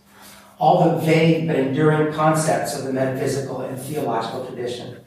all 0.59 0.89
the 0.89 0.97
vague 1.01 1.47
but 1.47 1.55
enduring 1.55 2.13
concepts 2.13 2.77
of 2.77 2.85
the 2.85 2.93
metaphysical 2.93 3.61
and 3.61 3.79
theological 3.79 4.45
tradition. 4.45 5.04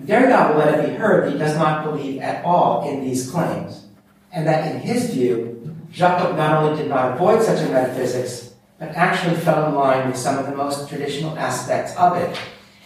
Derrida 0.00 0.50
will 0.50 0.58
let 0.58 0.80
it 0.80 0.90
be 0.90 0.96
heard 0.96 1.24
that 1.24 1.32
he 1.32 1.38
does 1.38 1.56
not 1.56 1.84
believe 1.84 2.20
at 2.20 2.44
all 2.44 2.88
in 2.88 3.04
these 3.04 3.30
claims, 3.30 3.86
and 4.32 4.46
that 4.46 4.72
in 4.72 4.80
his 4.80 5.14
view, 5.14 5.76
Jacob 5.92 6.36
not 6.36 6.62
only 6.62 6.82
did 6.82 6.88
not 6.88 7.12
avoid 7.12 7.42
such 7.42 7.60
a 7.60 7.70
metaphysics, 7.70 8.54
but 8.78 8.88
actually 8.88 9.36
fell 9.36 9.68
in 9.68 9.74
line 9.74 10.08
with 10.08 10.16
some 10.16 10.36
of 10.36 10.46
the 10.46 10.56
most 10.56 10.88
traditional 10.88 11.38
aspects 11.38 11.94
of 11.96 12.16
it 12.16 12.36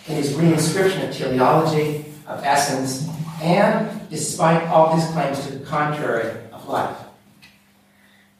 in 0.06 0.16
his 0.16 0.34
reinscription 0.34 1.08
of 1.08 1.14
teleology, 1.14 2.04
of 2.26 2.44
essence, 2.44 3.08
and 3.40 4.08
despite 4.10 4.68
all 4.68 4.94
his 4.94 5.08
claims 5.12 5.46
to 5.46 5.58
the 5.58 5.64
contrary 5.64 6.30
of 6.52 6.68
life. 6.68 6.96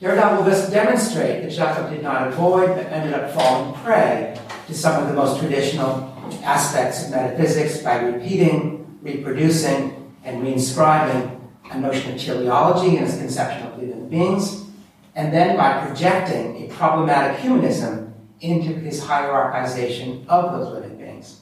Derrida 0.00 0.36
will 0.36 0.44
thus 0.44 0.70
demonstrate 0.70 1.42
that 1.42 1.50
Jacob 1.50 1.90
did 1.90 2.02
not 2.02 2.28
avoid, 2.28 2.68
but 2.76 2.86
ended 2.86 3.14
up 3.14 3.32
falling 3.32 3.74
prey 3.82 4.38
to 4.68 4.74
some 4.74 5.02
of 5.02 5.08
the 5.08 5.14
most 5.14 5.40
traditional 5.40 6.14
aspects 6.44 7.04
of 7.04 7.10
metaphysics 7.10 7.78
by 7.78 7.96
repeating, 8.00 8.98
reproducing, 9.02 10.12
and 10.24 10.42
reinscribing 10.42 11.40
a 11.70 11.80
notion 11.80 12.14
of 12.14 12.20
teleology 12.20 12.96
and 12.96 13.06
its 13.06 13.16
conception 13.16 13.66
of 13.66 13.78
living 13.78 14.08
beings, 14.08 14.66
and 15.14 15.32
then 15.32 15.56
by 15.56 15.84
projecting 15.86 16.64
a 16.64 16.74
problematic 16.74 17.40
humanism 17.40 18.14
into 18.40 18.74
his 18.74 19.02
hierarchization 19.02 20.26
of 20.28 20.52
those 20.52 20.72
living 20.74 20.96
beings. 20.98 21.40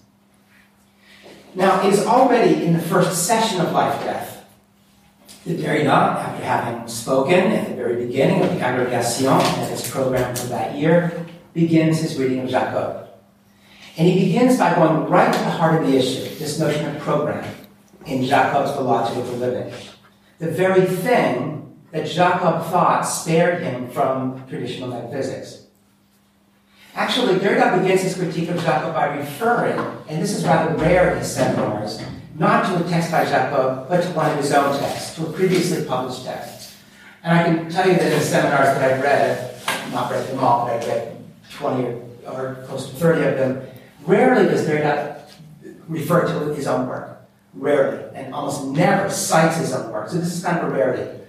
Now, 1.55 1.85
it 1.87 1.93
is 1.93 2.07
already 2.07 2.65
in 2.65 2.75
the 2.75 2.81
first 2.81 3.27
session 3.27 3.61
of 3.61 3.73
Life 3.73 4.01
Death 4.05 4.47
that 5.47 5.59
Derrida, 5.59 5.89
after 5.89 6.45
having 6.45 6.87
spoken 6.89 7.35
at 7.35 7.69
the 7.69 7.75
very 7.75 8.07
beginning 8.07 8.43
of 8.43 8.51
the 8.51 8.61
Agrégation 8.61 9.41
and 9.41 9.73
its 9.73 9.91
program 9.91 10.35
for 10.37 10.47
that 10.47 10.77
year, 10.77 11.27
begins 11.55 12.01
his 12.01 12.19
reading 12.19 12.41
of 12.41 12.51
Jacob. 12.51 13.06
And 13.97 14.07
he 14.07 14.27
begins 14.27 14.59
by 14.59 14.75
going 14.75 15.09
right 15.09 15.33
to 15.33 15.39
the 15.39 15.51
heart 15.51 15.81
of 15.81 15.89
the 15.89 15.97
issue, 15.97 16.23
this 16.37 16.59
notion 16.59 16.95
of 16.95 17.01
program, 17.01 17.51
in 18.05 18.25
Jacob's 18.25 18.75
The 18.75 18.83
Logic 18.83 19.17
of 19.17 19.27
the 19.27 19.37
Living. 19.39 19.73
The 20.39 20.51
very 20.51 20.85
thing 20.85 21.79
that 21.93 22.07
Jacob 22.07 22.65
thought 22.67 23.03
spared 23.03 23.63
him 23.63 23.89
from 23.89 24.47
traditional 24.49 24.89
metaphysics. 24.89 25.65
Actually, 26.95 27.39
Derrida 27.39 27.81
begins 27.81 28.03
his 28.03 28.15
critique 28.17 28.51
of 28.51 28.57
Jacob 28.57 28.93
by 28.93 29.17
referring, 29.17 29.79
and 30.09 30.23
this 30.23 30.35
is 30.35 30.45
rather 30.45 30.75
rare 30.77 31.13
in 31.13 31.19
his 31.19 31.33
seminars, 31.33 32.03
not 32.39 32.67
to 32.67 32.85
a 32.85 32.89
text 32.89 33.11
by 33.11 33.25
Jacob, 33.25 33.89
but 33.89 34.03
to 34.03 34.09
one 34.11 34.31
of 34.31 34.37
his 34.37 34.53
own 34.53 34.79
texts, 34.79 35.15
to 35.17 35.27
a 35.27 35.33
previously 35.33 35.85
published 35.87 36.25
text. 36.25 36.77
And 37.23 37.39
I 37.39 37.45
can 37.45 37.71
tell 37.71 37.89
you 37.89 37.95
that 37.95 38.13
in 38.13 38.19
the 38.19 38.25
seminars 38.25 38.79
that 38.79 38.93
I've 38.93 39.03
read, 39.03 39.93
not 39.93 40.11
read 40.11 40.27
them 40.29 40.39
all, 40.39 40.67
but 40.67 40.75
I've 40.75 40.87
read 40.87 41.17
20 41.55 41.85
or, 41.85 42.03
or 42.27 42.65
close 42.67 42.91
to 42.91 42.97
30 42.97 43.25
of 43.29 43.37
them, 43.39 43.67
rarely 44.07 44.49
does 44.49 44.66
Derrida 44.66 45.21
refer 45.88 46.27
to 46.27 46.55
his 46.55 46.66
own 46.66 46.87
work. 46.88 47.12
Rarely, 47.55 48.05
and 48.14 48.35
almost 48.35 48.66
never 48.66 49.09
cites 49.09 49.57
his 49.57 49.73
own 49.73 49.90
work. 49.90 50.09
So 50.09 50.19
this 50.19 50.37
is 50.37 50.45
kind 50.45 50.59
of 50.59 50.73
a 50.73 50.77
rarity. 50.77 51.25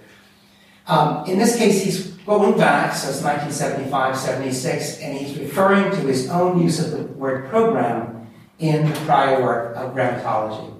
Um, 0.86 1.24
in 1.26 1.38
this 1.38 1.56
case, 1.56 1.82
he's 1.82 2.06
going 2.24 2.58
back, 2.58 2.94
so 2.94 3.08
it's 3.08 3.22
1975, 3.22 4.16
76, 4.16 5.00
and 5.00 5.16
he's 5.16 5.38
referring 5.38 5.90
to 5.90 6.00
his 6.06 6.28
own 6.30 6.60
use 6.60 6.84
of 6.84 6.90
the 6.92 7.04
word 7.14 7.48
program 7.48 8.26
in 8.58 8.88
the 8.88 8.94
prior 9.00 9.42
work 9.42 9.76
of 9.76 9.94
grammatology. 9.94 10.74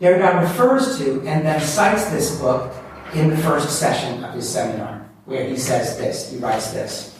Derrida 0.00 0.40
refers 0.40 0.98
to 0.98 1.20
and 1.26 1.46
then 1.46 1.60
cites 1.60 2.10
this 2.10 2.38
book 2.40 2.74
in 3.14 3.30
the 3.30 3.36
first 3.36 3.78
session 3.78 4.24
of 4.24 4.34
his 4.34 4.48
seminar, 4.48 5.06
where 5.26 5.46
he 5.46 5.56
says 5.56 5.98
this, 5.98 6.30
he 6.30 6.38
writes 6.38 6.72
this. 6.72 7.18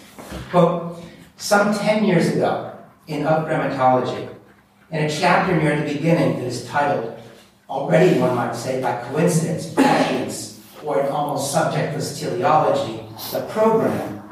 Quote, 0.50 1.02
some 1.36 1.74
10 1.74 2.04
years 2.04 2.28
ago, 2.28 2.71
in 3.06 3.26
Of 3.26 3.46
Grammatology, 3.46 4.28
in 4.90 5.04
a 5.04 5.10
chapter 5.10 5.56
near 5.56 5.80
the 5.80 5.92
beginning 5.92 6.38
that 6.38 6.46
is 6.46 6.66
titled, 6.66 7.18
already 7.68 8.20
one 8.20 8.34
might 8.34 8.54
say 8.54 8.80
by 8.80 9.02
coincidence, 9.08 9.72
prescience, 9.72 10.60
or 10.84 11.00
an 11.00 11.08
almost 11.08 11.54
subjectless 11.54 12.18
teleology, 12.18 13.02
the 13.32 13.44
program, 13.46 14.22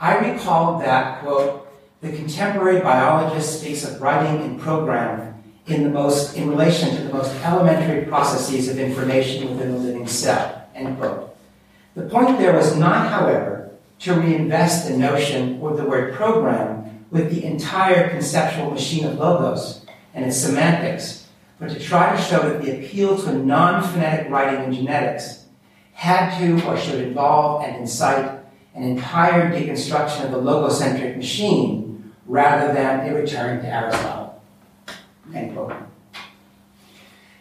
I 0.00 0.18
recalled 0.18 0.82
that, 0.82 1.22
quote, 1.22 1.68
the 2.00 2.12
contemporary 2.12 2.80
biologist 2.80 3.60
speaks 3.60 3.84
of 3.84 4.00
writing 4.00 4.42
and 4.42 4.60
program 4.60 5.42
in 5.66 5.82
the 5.82 5.88
most 5.88 6.36
in 6.36 6.50
relation 6.50 6.94
to 6.94 7.02
the 7.02 7.12
most 7.12 7.34
elementary 7.42 8.04
processes 8.06 8.68
of 8.68 8.78
information 8.78 9.48
within 9.48 9.72
the 9.72 9.78
living 9.78 10.06
cell, 10.06 10.68
end 10.74 10.98
quote. 10.98 11.34
The 11.94 12.02
point 12.02 12.38
there 12.38 12.52
was 12.52 12.76
not, 12.76 13.08
however, 13.08 13.70
to 14.00 14.14
reinvest 14.14 14.88
the 14.88 14.96
notion 14.98 15.58
or 15.60 15.74
the 15.74 15.84
word 15.84 16.14
program 16.14 16.83
with 17.10 17.30
the 17.30 17.44
entire 17.44 18.10
conceptual 18.10 18.70
machine 18.70 19.06
of 19.06 19.18
logos 19.18 19.84
and 20.14 20.24
its 20.24 20.36
semantics, 20.36 21.28
but 21.58 21.70
to 21.70 21.78
try 21.78 22.14
to 22.14 22.22
show 22.22 22.40
that 22.40 22.62
the 22.62 22.78
appeal 22.78 23.16
to 23.16 23.30
a 23.30 23.34
non-phonetic 23.34 24.30
writing 24.30 24.64
in 24.64 24.72
genetics 24.72 25.44
had 25.92 26.36
to 26.38 26.66
or 26.66 26.76
should 26.76 27.00
involve 27.00 27.64
and 27.64 27.76
incite 27.76 28.40
an 28.74 28.82
entire 28.82 29.52
deconstruction 29.52 30.24
of 30.24 30.32
the 30.32 30.40
logocentric 30.40 31.16
machine 31.16 32.12
rather 32.26 32.74
than 32.74 33.08
a 33.08 33.14
return 33.14 33.62
to 33.62 33.68
Aristotle. 33.68 34.42
End 35.32 35.54
quote. 35.54 35.72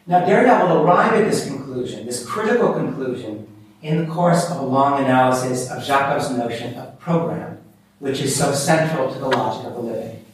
Now, 0.05 0.25
Derrida 0.25 0.67
will 0.67 0.83
arrive 0.83 1.13
at 1.13 1.29
this 1.29 1.47
conclusion, 1.47 2.05
this 2.05 2.25
critical 2.25 2.73
conclusion, 2.73 3.47
in 3.81 3.97
the 3.97 4.11
course 4.11 4.49
of 4.49 4.57
a 4.57 4.61
long 4.61 5.03
analysis 5.03 5.69
of 5.71 5.83
Jacob's 5.83 6.29
notion 6.29 6.75
of 6.75 6.99
program, 6.99 7.57
which 8.03 8.19
is 8.19 8.35
so 8.35 8.51
central 8.51 9.13
to 9.13 9.17
the 9.17 9.29
logic 9.29 9.65
of 9.65 9.75
the 9.75 9.79
living. 9.79 10.25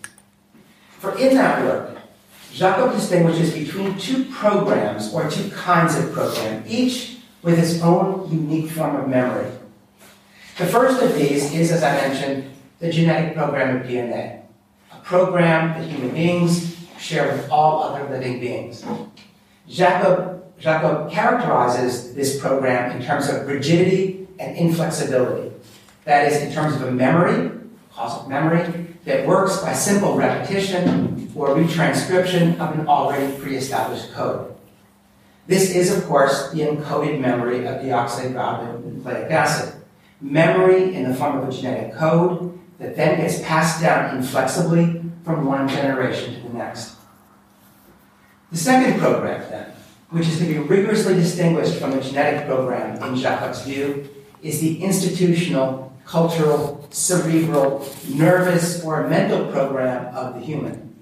For 0.97 1.15
in 1.19 1.36
that 1.36 1.63
work, 1.63 1.99
Jacob 2.51 2.93
distinguishes 2.93 3.53
between 3.53 3.95
two 3.99 4.25
programs 4.25 5.13
or 5.13 5.29
two 5.29 5.51
kinds 5.51 5.95
of 5.95 6.12
program, 6.12 6.63
each 6.67 7.17
with 7.43 7.60
its 7.60 7.79
own 7.84 8.27
unique 8.32 8.71
form 8.71 8.95
of 8.95 9.08
memory. 9.08 9.51
The 10.58 10.65
first 10.65 10.99
of 11.03 11.13
these 11.13 11.53
is, 11.53 11.71
as 11.71 11.84
I 11.84 11.91
mentioned, 11.91 12.51
the 12.79 12.91
genetic 12.91 13.36
program 13.36 13.75
of 13.75 13.84
DNA, 13.84 14.41
a 14.91 14.97
program 15.03 15.79
that 15.79 15.88
human 15.88 16.10
beings 16.10 16.75
share 16.97 17.32
with 17.32 17.51
all 17.51 17.84
other 17.84 18.10
living 18.10 18.39
beings. 18.39 18.84
Jacob, 19.67 20.43
Jacob 20.58 21.12
characterizes 21.12 22.15
this 22.15 22.41
program 22.41 22.99
in 22.99 23.05
terms 23.05 23.29
of 23.29 23.45
rigidity 23.45 24.27
and 24.39 24.58
inflexibility. 24.58 25.51
That 26.05 26.32
is, 26.32 26.41
in 26.41 26.51
terms 26.51 26.73
of 26.73 26.82
a 26.82 26.91
memory, 26.91 27.59
causal 28.00 28.30
memory, 28.30 28.64
that 29.04 29.28
works 29.28 29.58
by 29.58 29.74
simple 29.74 30.16
repetition 30.16 31.30
or 31.36 31.50
retranscription 31.50 32.58
of 32.58 32.80
an 32.80 32.88
already 32.88 33.38
pre-established 33.40 34.14
code. 34.14 34.56
This 35.48 35.76
is, 35.76 35.92
of 35.92 36.06
course, 36.06 36.50
the 36.52 36.62
encoded 36.62 37.20
memory 37.20 37.66
of 37.66 37.82
deoxyribonucleic 37.82 39.30
acid. 39.30 39.74
Memory 40.22 40.96
in 40.96 41.10
the 41.10 41.14
form 41.14 41.40
of 41.40 41.50
a 41.50 41.52
genetic 41.52 41.94
code 41.94 42.58
that 42.78 42.96
then 42.96 43.20
gets 43.20 43.42
passed 43.42 43.82
down 43.82 44.16
inflexibly 44.16 45.02
from 45.26 45.46
one 45.46 45.68
generation 45.68 46.36
to 46.36 46.48
the 46.48 46.54
next. 46.58 46.96
The 48.52 48.58
second 48.58 49.00
program, 49.00 49.42
then, 49.50 49.74
which 50.12 50.28
is 50.28 50.40
to 50.40 50.46
be 50.46 50.58
rigorously 50.58 51.16
distinguished 51.16 51.76
from 51.80 51.92
the 51.92 52.02
genetic 52.02 52.48
program 52.48 53.02
in 53.04 53.18
Jacob's 53.18 53.64
view, 53.64 54.08
is 54.42 54.62
the 54.62 54.82
institutional, 54.82 55.92
cultural, 56.06 56.79
cerebral, 56.89 57.88
nervous, 58.08 58.84
or 58.84 59.08
mental 59.08 59.52
program 59.52 60.13
of 60.15 60.36
the 60.36 60.41
human. 60.41 60.95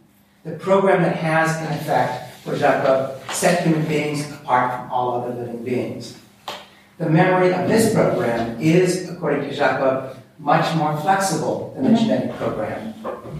The 0.43 0.53
program 0.53 1.03
that 1.03 1.15
has, 1.15 1.57
in 1.57 1.77
effect, 1.77 2.33
for 2.43 2.57
Jacob, 2.57 3.19
set 3.31 3.63
human 3.63 3.85
beings 3.87 4.29
apart 4.31 4.79
from 4.79 4.91
all 4.91 5.21
other 5.21 5.33
living 5.33 5.63
beings. 5.63 6.17
The 6.97 7.09
memory 7.09 7.53
of 7.53 7.67
this 7.67 7.93
program 7.93 8.59
is, 8.59 9.09
according 9.09 9.49
to 9.49 9.55
Jacob, 9.55 10.17
much 10.39 10.75
more 10.75 10.95
flexible 10.97 11.73
than 11.75 11.83
the 11.83 11.89
mm-hmm. 11.89 12.07
genetic 12.07 12.35
program 12.35 12.93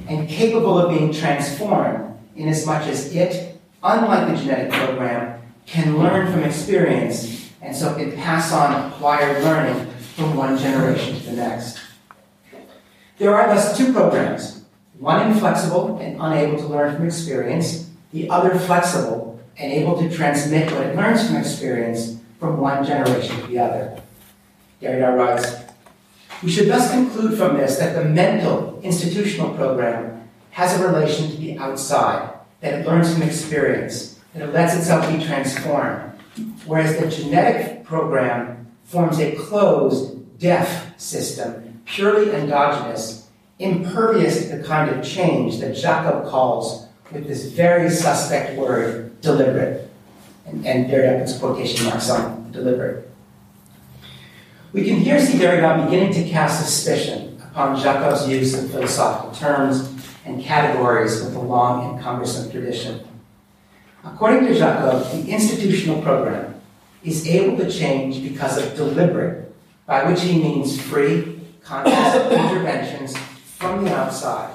and 0.08 0.28
capable 0.28 0.78
of 0.78 0.90
being 0.90 1.14
transformed 1.14 2.18
inasmuch 2.36 2.84
as 2.84 2.86
much 2.86 2.88
as 2.88 3.16
it, 3.16 3.60
unlike 3.84 4.30
the 4.30 4.42
genetic 4.42 4.72
program, 4.72 5.42
can 5.66 5.98
learn 5.98 6.32
from 6.32 6.44
experience 6.44 7.52
and 7.62 7.76
so 7.76 7.94
can 7.96 8.12
pass 8.14 8.54
on 8.54 8.92
acquired 8.92 9.44
learning 9.44 9.88
from 10.16 10.36
one 10.36 10.58
generation 10.58 11.16
to 11.16 11.26
the 11.26 11.34
next. 11.34 11.80
There 13.18 13.34
are 13.36 13.48
thus 13.48 13.78
two 13.78 13.94
programs 13.94 14.64
one 15.00 15.32
inflexible 15.32 15.98
and 16.00 16.20
unable 16.20 16.58
to 16.58 16.68
learn 16.68 16.96
from 16.96 17.06
experience, 17.06 17.90
the 18.12 18.30
other 18.30 18.58
flexible 18.58 19.40
and 19.58 19.72
able 19.72 19.98
to 20.00 20.10
transmit 20.10 20.72
what 20.72 20.88
it 20.88 20.96
learns 20.96 21.28
from 21.28 21.38
experience 21.38 22.18
from 22.40 22.58
one 22.58 22.84
generation 22.86 23.40
to 23.42 23.48
the 23.48 23.60
other. 23.60 24.02
Derrida 24.82 25.16
writes, 25.16 25.56
we 26.44 26.52
should 26.52 26.68
thus 26.68 26.92
conclude 26.92 27.38
from 27.38 27.58
this 27.58 27.78
that 27.78 27.96
the 27.96 28.06
mental 28.08 28.80
institutional 28.84 29.54
program 29.56 30.30
has 30.52 30.80
a 30.80 30.88
relation 30.88 31.30
to 31.32 31.38
the 31.38 31.58
outside, 31.58 32.32
that 32.62 32.80
it 32.80 32.86
learns 32.86 33.12
from 33.12 33.24
experience, 33.24 34.20
that 34.34 34.48
it 34.48 34.54
lets 34.54 34.76
itself 34.76 35.12
be 35.12 35.24
transformed, 35.24 36.12
whereas 36.66 37.00
the 37.00 37.08
genetic 37.10 37.84
program 37.84 38.68
forms 38.84 39.20
a 39.20 39.36
closed, 39.36 40.40
deaf 40.40 41.00
system, 41.00 41.67
purely 41.88 42.32
endogenous, 42.32 43.28
impervious 43.60 44.44
to 44.44 44.58
the 44.58 44.64
kind 44.64 44.92
of 44.92 45.04
change 45.04 45.60
that 45.60 45.76
Jacob 45.76 46.28
calls, 46.28 46.86
with 47.12 47.28
this 47.28 47.52
very 47.52 47.90
suspect 47.90 48.58
word, 48.58 49.20
deliberate. 49.22 49.90
And, 50.46 50.66
and 50.66 50.90
Derrida 50.90 51.40
quotation 51.40 51.86
marks 51.88 52.10
on 52.10 52.52
deliberate. 52.52 53.10
We 54.74 54.86
can 54.86 54.98
here 54.98 55.20
see 55.20 55.38
Derrida 55.38 55.86
beginning 55.86 56.14
to 56.14 56.30
cast 56.30 56.64
suspicion 56.64 57.42
upon 57.44 57.78
Jacob's 57.78 58.28
use 58.28 58.54
of 58.54 58.70
philosophical 58.70 59.32
terms 59.32 59.94
and 60.26 60.42
categories 60.44 61.24
with 61.24 61.36
a 61.36 61.40
long 61.40 61.90
and 61.90 62.04
cumbersome 62.04 62.52
tradition. 62.52 63.06
According 64.04 64.48
to 64.48 64.54
Jacob, 64.54 65.10
the 65.12 65.30
institutional 65.30 66.02
program 66.02 66.56
is 67.04 67.28
able 67.28 67.58
to 67.58 67.72
change 67.72 68.22
because 68.22 68.58
of 68.58 68.76
deliberate, 68.76 69.54
by 69.86 70.10
which 70.10 70.22
he 70.22 70.42
means 70.42 70.80
free, 70.80 71.37
conscious 71.68 72.32
interventions 72.32 73.18
from 73.58 73.84
the 73.84 73.94
outside. 73.94 74.54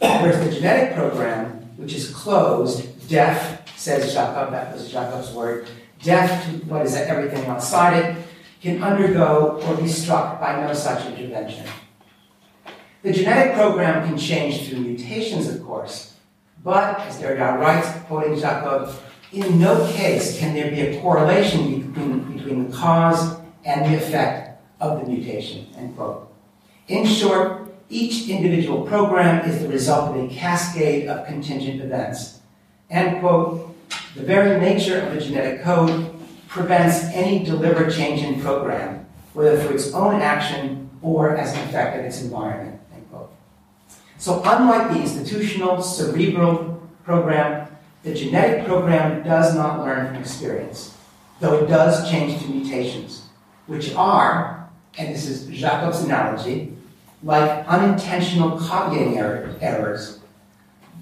Whereas 0.00 0.44
the 0.44 0.52
genetic 0.52 0.96
program, 0.96 1.46
which 1.76 1.94
is 1.94 2.10
closed, 2.10 3.08
deaf, 3.08 3.62
says 3.78 4.12
Jacob, 4.12 4.50
that 4.50 4.74
was 4.74 4.90
Jacob's 4.90 5.30
word, 5.30 5.68
deaf 6.02 6.44
to 6.46 6.50
what 6.66 6.84
is 6.84 6.96
everything 6.96 7.46
outside 7.46 8.04
it, 8.04 8.16
can 8.60 8.82
undergo 8.82 9.62
or 9.66 9.76
be 9.76 9.86
struck 9.86 10.40
by 10.40 10.60
no 10.60 10.72
such 10.74 11.06
intervention. 11.06 11.64
The 13.02 13.12
genetic 13.12 13.54
program 13.54 14.06
can 14.06 14.18
change 14.18 14.68
through 14.68 14.80
mutations, 14.80 15.48
of 15.48 15.64
course, 15.64 16.14
but, 16.64 17.00
as 17.00 17.18
Derrida 17.20 17.58
writes, 17.58 17.88
quoting 18.06 18.36
Jacob, 18.36 18.90
in 19.32 19.60
no 19.60 19.90
case 19.92 20.38
can 20.38 20.54
there 20.54 20.70
be 20.70 20.80
a 20.80 21.00
correlation 21.00 21.90
between, 21.90 22.36
between 22.36 22.70
the 22.70 22.76
cause 22.76 23.36
and 23.64 23.92
the 23.92 23.96
effect 23.96 24.60
of 24.80 25.00
the 25.00 25.06
mutation, 25.06 25.66
end 25.76 25.96
quote. 25.96 26.31
In 26.88 27.06
short, 27.06 27.72
each 27.88 28.28
individual 28.28 28.86
program 28.86 29.48
is 29.48 29.60
the 29.60 29.68
result 29.68 30.16
of 30.16 30.24
a 30.24 30.34
cascade 30.34 31.08
of 31.08 31.26
contingent 31.26 31.80
events. 31.80 32.40
End 32.90 33.20
quote. 33.20 33.74
The 34.14 34.22
very 34.22 34.60
nature 34.60 35.00
of 35.00 35.14
the 35.14 35.20
genetic 35.20 35.62
code 35.62 36.14
prevents 36.48 37.04
any 37.14 37.44
deliberate 37.44 37.94
change 37.94 38.22
in 38.22 38.40
program, 38.40 39.06
whether 39.32 39.58
through 39.58 39.76
its 39.76 39.92
own 39.94 40.20
action 40.20 40.90
or 41.00 41.36
as 41.36 41.52
an 41.54 41.68
effect 41.68 41.98
of 41.98 42.04
its 42.04 42.22
environment. 42.22 42.80
End 42.94 43.08
quote. 43.10 43.32
So 44.18 44.42
unlike 44.44 44.90
the 44.90 45.00
institutional 45.00 45.80
cerebral 45.82 46.82
program, 47.04 47.68
the 48.02 48.14
genetic 48.14 48.66
program 48.66 49.22
does 49.22 49.54
not 49.54 49.80
learn 49.80 50.08
from 50.08 50.16
experience, 50.16 50.96
though 51.40 51.64
it 51.64 51.68
does 51.68 52.10
change 52.10 52.42
to 52.42 52.48
mutations, 52.48 53.26
which 53.66 53.94
are, 53.94 54.61
and 54.98 55.14
this 55.14 55.26
is 55.26 55.46
Jacob's 55.46 56.02
analogy, 56.02 56.72
like 57.22 57.66
unintentional 57.66 58.58
copying 58.58 59.16
error, 59.16 59.54
errors 59.60 60.20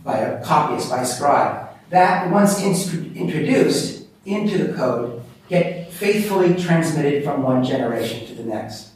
by 0.05 0.19
a 0.19 0.43
copyist, 0.45 0.91
by 0.91 1.03
a 1.03 1.07
scribe, 1.07 1.69
that 1.91 2.31
once 2.31 2.63
introduced 2.63 4.07
into 4.25 4.59
the 4.59 4.73
code 4.75 5.23
get 5.49 5.93
faithfully 5.93 6.55
transmitted 6.55 7.25
from 7.25 7.43
one 7.43 7.65
generation 7.65 8.27
to 8.27 8.35
the 8.35 8.45
next. 8.45 8.91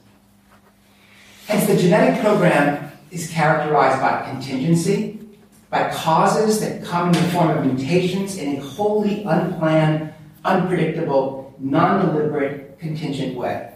Hence, 1.46 1.66
the 1.66 1.76
genetic 1.76 2.22
program 2.22 2.92
is 3.11 3.28
characterized 3.30 4.00
by 4.00 4.30
contingency, 4.30 5.20
by 5.68 5.90
causes 5.92 6.61
that 6.61 6.85
come 6.85 7.09
in 7.09 7.12
the 7.14 7.28
form 7.30 7.50
of 7.50 7.66
mutations 7.66 8.38
in 8.38 8.57
a 8.57 8.61
wholly 8.61 9.24
unplanned, 9.24 10.14
unpredictable, 10.44 11.54
non 11.59 12.07
deliberate, 12.07 12.78
contingent 12.78 13.37
way. 13.37 13.73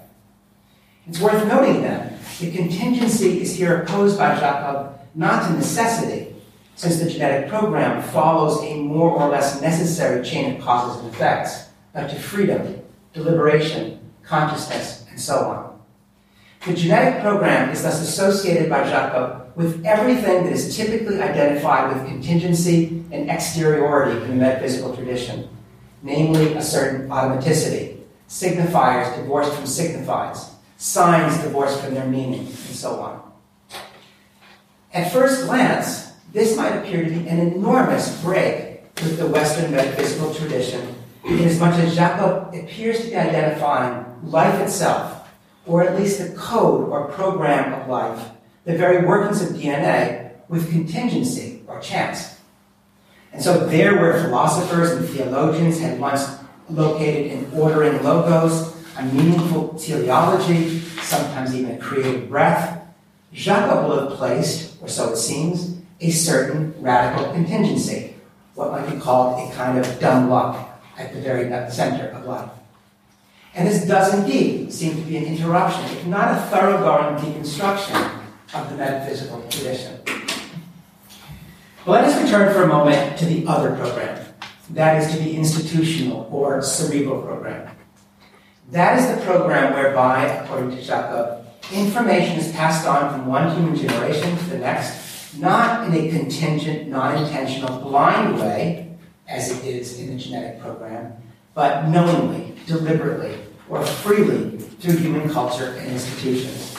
It's 1.08 1.20
worth 1.20 1.46
noting 1.46 1.80
then, 1.80 2.18
the 2.38 2.50
contingency 2.50 3.40
is 3.40 3.56
here 3.56 3.82
opposed 3.82 4.18
by 4.18 4.34
Jacob 4.34 5.00
not 5.14 5.48
to 5.48 5.54
necessity, 5.54 6.34
since 6.76 7.00
the 7.00 7.10
genetic 7.10 7.48
program 7.48 8.02
follows 8.02 8.62
a 8.62 8.76
more 8.76 9.10
or 9.10 9.28
less 9.28 9.60
necessary 9.60 10.22
chain 10.24 10.54
of 10.54 10.62
causes 10.62 11.02
and 11.02 11.12
effects, 11.12 11.70
but 11.94 12.08
to 12.08 12.16
freedom, 12.16 12.80
deliberation, 13.14 13.98
consciousness, 14.22 15.06
and 15.10 15.18
so 15.18 15.38
on. 15.38 15.80
The 16.66 16.74
genetic 16.74 17.22
program 17.22 17.70
is 17.70 17.82
thus 17.82 18.00
associated 18.00 18.68
by 18.68 18.84
Jacob 18.84 19.50
with 19.56 19.84
everything 19.86 20.44
that 20.44 20.52
is 20.52 20.76
typically 20.76 21.22
identified 21.22 21.96
with 21.96 22.06
contingency 22.06 23.02
and 23.10 23.30
exteriority 23.30 24.20
in 24.22 24.28
the 24.28 24.36
metaphysical 24.36 24.94
tradition, 24.94 25.48
namely 26.02 26.52
a 26.52 26.62
certain 26.62 27.08
automaticity, 27.08 27.98
signifiers 28.28 29.16
divorced 29.16 29.54
from 29.54 29.64
signifieds, 29.64 30.50
signs 30.78 31.36
divorced 31.42 31.80
from 31.80 31.92
their 31.92 32.06
meaning, 32.06 32.46
and 32.46 32.48
so 32.48 33.00
on. 33.00 33.20
At 34.94 35.12
first 35.12 35.44
glance, 35.44 36.12
this 36.32 36.56
might 36.56 36.70
appear 36.70 37.04
to 37.04 37.10
be 37.10 37.28
an 37.28 37.40
enormous 37.40 38.22
break 38.22 38.82
with 38.96 39.18
the 39.18 39.26
Western 39.26 39.72
metaphysical 39.72 40.32
tradition, 40.32 40.94
inasmuch 41.24 41.74
as 41.74 41.94
Jacob 41.94 42.54
appears 42.54 43.00
to 43.00 43.06
be 43.08 43.16
identifying 43.16 44.04
life 44.22 44.60
itself, 44.60 45.28
or 45.66 45.82
at 45.82 45.98
least 45.98 46.18
the 46.18 46.34
code 46.36 46.88
or 46.88 47.08
program 47.08 47.74
of 47.74 47.88
life, 47.88 48.28
the 48.64 48.76
very 48.76 49.04
workings 49.04 49.42
of 49.42 49.56
DNA, 49.56 50.30
with 50.48 50.70
contingency 50.70 51.62
or 51.66 51.80
chance. 51.80 52.38
And 53.32 53.42
so, 53.42 53.66
there 53.66 53.96
where 53.96 54.22
philosophers 54.22 54.92
and 54.92 55.06
theologians 55.06 55.78
had 55.80 56.00
once 56.00 56.38
located 56.70 57.32
an 57.32 57.50
ordering 57.54 58.02
logos, 58.02 58.74
a 58.98 59.04
meaningful 59.04 59.74
teleology, 59.78 60.80
sometimes 61.02 61.54
even 61.54 61.76
a 61.76 61.78
creative 61.78 62.28
breath, 62.28 62.84
Jacob 63.32 63.84
will 63.84 64.08
have 64.08 64.18
placed, 64.18 64.82
or 64.82 64.88
so 64.88 65.12
it 65.12 65.16
seems, 65.16 65.78
a 66.00 66.10
certain 66.10 66.74
radical 66.80 67.32
contingency, 67.32 68.14
what 68.54 68.72
might 68.72 68.92
be 68.92 69.00
called 69.00 69.48
a 69.48 69.54
kind 69.54 69.78
of 69.78 70.00
dumb 70.00 70.28
luck 70.28 70.80
at 70.98 71.14
the 71.14 71.20
very 71.20 71.48
center 71.70 72.08
of 72.08 72.24
life. 72.24 72.50
And 73.54 73.68
this 73.68 73.86
does 73.86 74.14
indeed 74.14 74.72
seem 74.72 74.96
to 74.96 75.02
be 75.02 75.16
an 75.16 75.24
interruption, 75.24 75.84
if 75.96 76.04
not 76.06 76.36
a 76.36 76.40
thoroughgoing 76.50 77.16
deconstruction 77.16 78.20
of 78.54 78.70
the 78.70 78.76
metaphysical 78.76 79.42
tradition. 79.48 80.00
But 81.84 81.92
let 81.92 82.04
us 82.04 82.22
return 82.22 82.52
for 82.52 82.64
a 82.64 82.66
moment 82.66 83.16
to 83.18 83.26
the 83.26 83.46
other 83.46 83.76
program, 83.76 84.24
That 84.70 85.02
is 85.02 85.12
to 85.12 85.22
the 85.22 85.36
institutional 85.36 86.28
or 86.32 86.60
cerebral 86.62 87.22
program. 87.22 87.77
That 88.70 88.98
is 88.98 89.16
the 89.16 89.24
program 89.24 89.72
whereby, 89.72 90.26
according 90.26 90.76
to 90.76 90.82
Jacob, 90.82 91.46
information 91.72 92.38
is 92.38 92.52
passed 92.52 92.86
on 92.86 93.10
from 93.10 93.26
one 93.26 93.56
human 93.56 93.74
generation 93.74 94.36
to 94.36 94.44
the 94.44 94.58
next, 94.58 95.38
not 95.38 95.86
in 95.86 95.94
a 95.94 96.10
contingent, 96.10 96.88
non-intentional, 96.88 97.80
blind 97.80 98.38
way, 98.38 98.94
as 99.26 99.50
it 99.50 99.64
is 99.64 99.98
in 99.98 100.08
the 100.08 100.22
genetic 100.22 100.60
program, 100.60 101.14
but 101.54 101.88
knowingly, 101.88 102.54
deliberately, 102.66 103.38
or 103.70 103.82
freely 103.84 104.58
through 104.58 104.96
human 104.98 105.30
culture 105.30 105.74
and 105.78 105.90
institutions. 105.90 106.76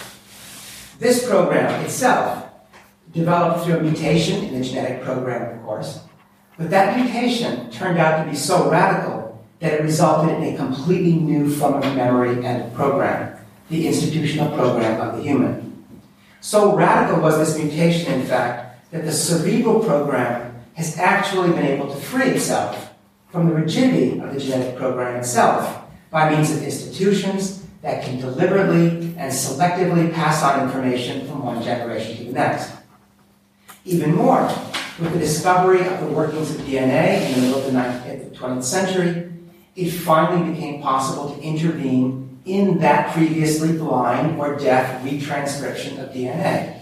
This 1.00 1.28
program 1.28 1.84
itself 1.84 2.50
developed 3.14 3.66
through 3.66 3.78
a 3.78 3.82
mutation 3.82 4.44
in 4.44 4.60
the 4.60 4.64
genetic 4.64 5.02
program, 5.04 5.58
of 5.58 5.66
course, 5.66 6.02
but 6.56 6.70
that 6.70 7.00
mutation 7.00 7.72
turned 7.72 7.98
out 7.98 8.24
to 8.24 8.30
be 8.30 8.36
so 8.36 8.70
radical 8.70 9.19
that 9.60 9.74
it 9.74 9.82
resulted 9.84 10.38
in 10.38 10.54
a 10.54 10.58
completely 10.58 11.14
new 11.14 11.54
form 11.54 11.76
of 11.76 11.96
memory 11.96 12.46
and 12.46 12.74
program, 12.74 13.38
the 13.70 13.88
institutional 13.88 14.56
program 14.56 15.02
of 15.02 15.18
the 15.18 15.24
human. 15.24 15.86
So 16.42 16.76
radical 16.76 17.22
was 17.22 17.38
this 17.38 17.58
mutation, 17.58 18.14
in 18.14 18.26
fact, 18.26 18.92
that 18.92 19.04
the 19.04 19.12
cerebral 19.12 19.84
program 19.84 20.56
has 20.76 20.98
actually 20.98 21.50
been 21.50 21.66
able 21.66 21.94
to 21.94 22.00
free 22.00 22.30
itself 22.30 22.94
from 23.30 23.48
the 23.48 23.54
rigidity 23.54 24.20
of 24.20 24.34
the 24.34 24.40
genetic 24.40 24.78
program 24.78 25.18
itself 25.18 25.84
by 26.10 26.34
means 26.34 26.52
of 26.52 26.64
institutions 26.64 27.66
that 27.82 28.04
can 28.04 28.20
deliberately 28.20 29.14
and 29.18 29.32
selectively 29.32 30.12
pass 30.14 30.42
on 30.42 30.64
information 30.64 31.28
from 31.28 31.44
one 31.44 31.62
generation 31.62 32.18
to 32.18 32.24
the 32.24 32.32
next. 32.32 32.72
Even 33.86 34.16
more, 34.16 34.44
with 35.00 35.14
the 35.14 35.20
discovery 35.20 35.86
of 35.86 36.00
the 36.02 36.08
workings 36.08 36.54
of 36.54 36.62
DNA 36.62 37.28
in 37.28 37.36
the 37.36 37.42
middle 37.42 37.60
of 37.60 37.66
the 37.66 37.72
19th, 37.72 38.36
20th 38.36 38.64
century, 38.64 39.32
it 39.80 39.92
finally 39.92 40.52
became 40.52 40.82
possible 40.82 41.34
to 41.34 41.42
intervene 41.42 42.38
in 42.46 42.80
that 42.80 43.14
previously 43.14 43.78
blind 43.78 44.38
or 44.38 44.58
deaf 44.58 45.02
retranscription 45.04 46.04
of 46.04 46.14
DNA. 46.14 46.82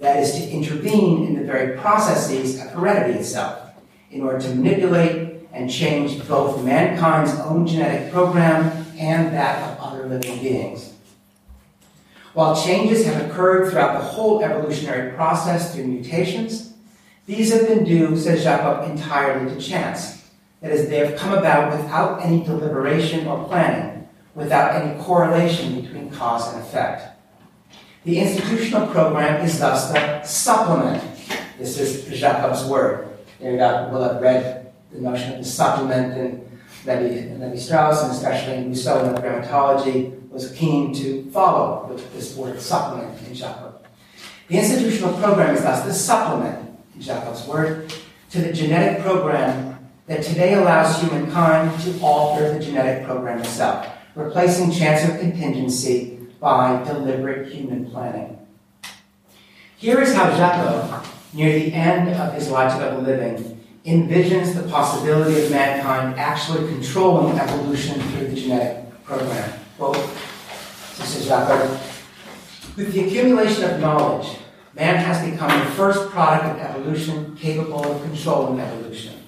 That 0.00 0.18
is, 0.18 0.32
to 0.32 0.50
intervene 0.50 1.26
in 1.26 1.34
the 1.36 1.44
very 1.44 1.78
processes 1.78 2.60
of 2.60 2.70
heredity 2.72 3.20
itself 3.20 3.70
in 4.10 4.20
order 4.22 4.40
to 4.40 4.54
manipulate 4.54 5.48
and 5.52 5.70
change 5.70 6.26
both 6.28 6.62
mankind's 6.62 7.32
own 7.40 7.66
genetic 7.66 8.12
program 8.12 8.84
and 8.98 9.32
that 9.32 9.70
of 9.70 9.78
other 9.78 10.06
living 10.06 10.38
beings. 10.42 10.92
While 12.34 12.60
changes 12.60 13.06
have 13.06 13.30
occurred 13.30 13.70
throughout 13.70 13.98
the 13.98 14.04
whole 14.04 14.42
evolutionary 14.42 15.12
process 15.12 15.74
through 15.74 15.86
mutations, 15.86 16.74
these 17.26 17.52
have 17.52 17.68
been 17.68 17.84
due, 17.84 18.16
says 18.16 18.42
Jacob, 18.42 18.90
entirely 18.90 19.54
to 19.54 19.60
chance. 19.60 20.23
That 20.64 20.72
is, 20.72 20.88
they 20.88 20.96
have 20.96 21.18
come 21.18 21.34
about 21.34 21.78
without 21.78 22.22
any 22.22 22.42
deliberation 22.42 23.26
or 23.26 23.44
planning, 23.44 24.08
without 24.34 24.74
any 24.74 24.98
correlation 25.02 25.78
between 25.78 26.08
cause 26.08 26.54
and 26.54 26.62
effect. 26.62 27.18
The 28.04 28.18
institutional 28.18 28.86
program 28.86 29.44
is 29.44 29.58
thus 29.58 29.92
the 29.92 30.22
supplement. 30.22 31.04
This 31.58 31.78
is 31.78 32.06
Jacob's 32.18 32.64
word. 32.64 33.10
There 33.38 33.52
you 33.52 33.58
go. 33.58 33.90
We'll 33.92 34.04
have 34.04 34.22
read 34.22 34.72
the 34.90 35.02
notion 35.02 35.32
of 35.32 35.38
the 35.40 35.44
supplement 35.44 36.16
in 36.16 36.60
Levi, 36.86 37.34
Lévi-Strauss, 37.36 38.02
and 38.04 38.12
especially 38.12 38.54
in 38.54 38.70
Rousseau 38.70 39.04
in 39.04 39.14
the 39.14 39.20
grammatology, 39.20 40.30
was 40.30 40.50
keen 40.52 40.94
to 40.94 41.30
follow 41.30 41.86
with 41.92 42.10
this 42.14 42.34
word 42.36 42.58
supplement 42.58 43.20
in 43.28 43.34
Jacob. 43.34 43.86
The 44.48 44.56
institutional 44.56 45.12
program 45.18 45.56
is 45.56 45.62
thus 45.62 45.84
the 45.84 45.92
supplement, 45.92 46.74
in 46.94 47.02
Jacob's 47.02 47.46
word, 47.46 47.92
to 48.30 48.40
the 48.40 48.50
genetic 48.50 49.02
program 49.02 49.73
that 50.06 50.22
today 50.22 50.54
allows 50.54 51.00
humankind 51.00 51.80
to 51.80 51.98
alter 52.00 52.52
the 52.52 52.62
genetic 52.62 53.06
program 53.06 53.38
itself, 53.38 53.86
replacing 54.14 54.70
chance 54.70 55.08
or 55.08 55.16
contingency 55.18 56.18
by 56.40 56.82
deliberate 56.84 57.50
human 57.50 57.90
planning. 57.90 58.38
Here 59.78 60.00
is 60.00 60.14
how 60.14 60.30
Jacob, 60.36 61.04
near 61.32 61.58
the 61.58 61.72
end 61.72 62.10
of 62.10 62.34
his 62.34 62.50
logic 62.50 62.80
of 62.82 63.02
living, 63.02 63.64
envisions 63.86 64.54
the 64.54 64.68
possibility 64.68 65.42
of 65.44 65.50
mankind 65.50 66.18
actually 66.18 66.68
controlling 66.68 67.38
evolution 67.38 68.00
through 68.00 68.28
the 68.28 68.36
genetic 68.36 69.04
program. 69.04 69.52
Quote, 69.76 69.96
this 70.96 71.16
is. 71.16 71.30
With 72.76 72.92
the 72.92 73.06
accumulation 73.06 73.70
of 73.70 73.80
knowledge, 73.80 74.36
man 74.74 74.96
has 74.96 75.30
become 75.30 75.50
the 75.58 75.66
first 75.72 76.10
product 76.10 76.60
of 76.60 76.66
evolution 76.66 77.36
capable 77.36 77.84
of 77.84 78.02
controlling 78.02 78.60
evolution. 78.60 79.23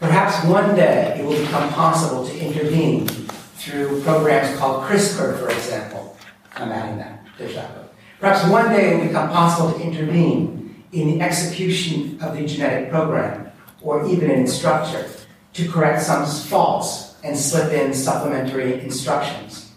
Perhaps 0.00 0.46
one 0.46 0.74
day 0.74 1.18
it 1.20 1.24
will 1.26 1.38
become 1.38 1.68
possible 1.74 2.26
to 2.26 2.38
intervene 2.38 3.06
through 3.06 4.02
programs 4.02 4.58
called 4.58 4.84
CRISPR, 4.84 5.38
for 5.38 5.50
example. 5.50 6.16
I'm 6.56 6.72
adding 6.72 6.96
that 6.96 7.26
to 7.36 7.46
Jacob. 7.46 7.92
Perhaps 8.18 8.48
one 8.50 8.70
day 8.70 8.94
it 8.94 8.96
will 8.96 9.06
become 9.08 9.28
possible 9.28 9.78
to 9.78 9.84
intervene 9.84 10.84
in 10.92 11.06
the 11.06 11.20
execution 11.20 12.18
of 12.22 12.34
the 12.34 12.46
genetic 12.46 12.90
program, 12.90 13.52
or 13.82 14.08
even 14.08 14.30
in 14.30 14.44
its 14.44 14.54
structure, 14.54 15.06
to 15.52 15.68
correct 15.68 16.00
some 16.00 16.24
faults 16.24 17.16
and 17.22 17.36
slip 17.36 17.70
in 17.70 17.92
supplementary 17.92 18.80
instructions. 18.80 19.70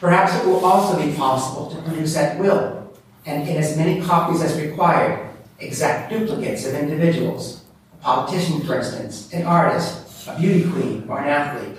Perhaps 0.00 0.34
it 0.34 0.46
will 0.46 0.64
also 0.64 0.96
be 1.04 1.12
possible 1.14 1.70
to 1.70 1.82
produce 1.82 2.16
at 2.16 2.38
will, 2.38 2.90
and 3.26 3.46
in 3.46 3.58
as 3.58 3.76
many 3.76 4.00
copies 4.00 4.40
as 4.40 4.58
required, 4.58 5.28
exact 5.60 6.10
duplicates 6.10 6.64
of 6.64 6.72
individuals. 6.74 7.57
Politician, 8.00 8.60
for 8.62 8.76
instance, 8.76 9.32
an 9.32 9.44
artist, 9.44 10.26
a 10.28 10.38
beauty 10.38 10.70
queen, 10.70 11.04
or 11.08 11.18
an 11.18 11.28
athlete. 11.28 11.76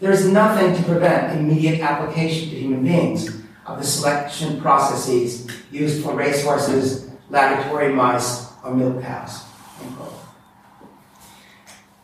There 0.00 0.12
is 0.12 0.26
nothing 0.26 0.74
to 0.76 0.82
prevent 0.82 1.38
immediate 1.38 1.80
application 1.80 2.50
to 2.50 2.56
human 2.56 2.84
beings 2.84 3.28
of 3.66 3.78
the 3.78 3.84
selection 3.84 4.60
processes 4.60 5.48
used 5.70 6.04
for 6.04 6.14
racehorses, 6.14 7.10
laboratory 7.30 7.92
mice, 7.92 8.52
or 8.64 8.74
milk 8.74 9.02
cows. 9.02 9.44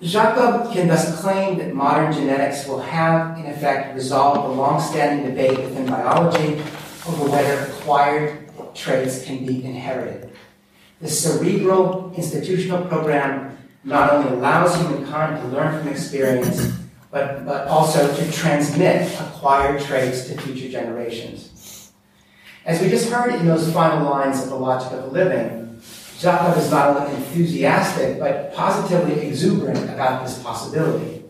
Jacob 0.01 0.73
can 0.73 0.89
thus 0.89 1.21
claim 1.21 1.59
that 1.59 1.73
modern 1.73 2.13
genetics 2.13 2.67
will 2.67 2.81
have, 2.81 3.39
in 3.39 3.47
effect, 3.47 3.95
resolved 3.95 4.51
the 4.51 4.55
long-standing 4.55 5.31
debate 5.31 5.57
within 5.57 5.87
biology 5.87 6.61
over 7.07 7.31
whether 7.31 7.73
acquired 7.73 8.51
traits 8.75 9.25
can 9.25 9.47
be 9.47 9.65
inherited. 9.65 10.32
The 11.03 11.09
cerebral 11.09 12.13
institutional 12.17 12.85
program 12.87 13.59
not 13.83 14.13
only 14.13 14.31
allows 14.31 14.77
humankind 14.77 15.43
to 15.43 15.49
learn 15.49 15.81
from 15.81 15.89
experience, 15.89 16.79
but, 17.11 17.45
but 17.45 17.67
also 17.67 18.15
to 18.15 18.33
transmit 18.33 19.13
acquired 19.21 19.83
traits 19.83 20.29
to 20.29 20.41
future 20.41 20.69
generations. 20.69 21.91
As 22.65 22.81
we 22.81 22.89
just 22.89 23.11
heard 23.11 23.35
in 23.35 23.47
those 23.47 23.73
final 23.73 24.09
lines 24.09 24.41
of 24.45 24.51
The 24.51 24.55
Logic 24.55 24.93
of 24.93 25.03
the 25.03 25.09
Living, 25.09 25.83
Jacob 26.21 26.57
is 26.57 26.71
not 26.71 26.97
only 26.97 27.17
enthusiastic, 27.17 28.21
but 28.21 28.55
positively 28.55 29.27
exuberant 29.27 29.83
about 29.91 30.25
this 30.25 30.41
possibility. 30.41 31.25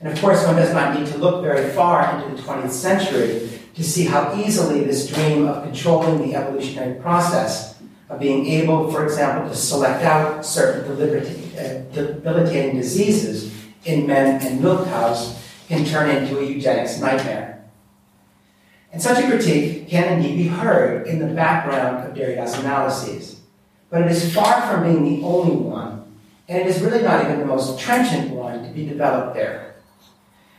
And 0.00 0.12
of 0.12 0.20
course, 0.20 0.44
one 0.46 0.56
does 0.56 0.74
not 0.74 0.98
need 0.98 1.06
to 1.06 1.16
look 1.16 1.42
very 1.42 1.70
far 1.70 2.14
into 2.14 2.36
the 2.36 2.42
20th 2.42 2.70
century 2.70 3.48
to 3.74 3.82
see 3.82 4.04
how 4.04 4.36
easily 4.36 4.84
this 4.84 5.08
dream 5.08 5.48
of 5.48 5.64
controlling 5.64 6.18
the 6.18 6.36
evolutionary 6.36 7.00
process, 7.00 7.73
of 8.08 8.20
being 8.20 8.46
able, 8.46 8.90
for 8.90 9.04
example, 9.04 9.48
to 9.48 9.56
select 9.56 10.02
out 10.04 10.44
certain 10.44 10.90
uh, 10.90 11.84
debilitating 11.92 12.76
diseases 12.76 13.54
in 13.84 14.06
men 14.06 14.40
and 14.44 14.60
milk 14.60 14.86
cows, 14.86 15.40
can 15.68 15.84
turn 15.84 16.10
into 16.10 16.38
a 16.38 16.44
eugenics 16.44 17.00
nightmare. 17.00 17.64
And 18.92 19.00
such 19.00 19.24
a 19.24 19.28
critique 19.28 19.88
can 19.88 20.18
indeed 20.18 20.36
be 20.36 20.48
heard 20.48 21.06
in 21.06 21.18
the 21.18 21.34
background 21.34 22.06
of 22.06 22.14
Derrida's 22.14 22.58
analyses 22.58 23.34
but 23.94 24.02
it 24.02 24.10
is 24.10 24.34
far 24.34 24.60
from 24.62 24.82
being 24.82 25.04
the 25.04 25.24
only 25.24 25.54
one, 25.54 26.04
and 26.48 26.58
it 26.58 26.66
is 26.66 26.82
really 26.82 27.00
not 27.00 27.24
even 27.24 27.38
the 27.38 27.46
most 27.46 27.78
trenchant 27.78 28.28
one 28.30 28.64
to 28.64 28.68
be 28.70 28.84
developed 28.84 29.36
there. 29.36 29.76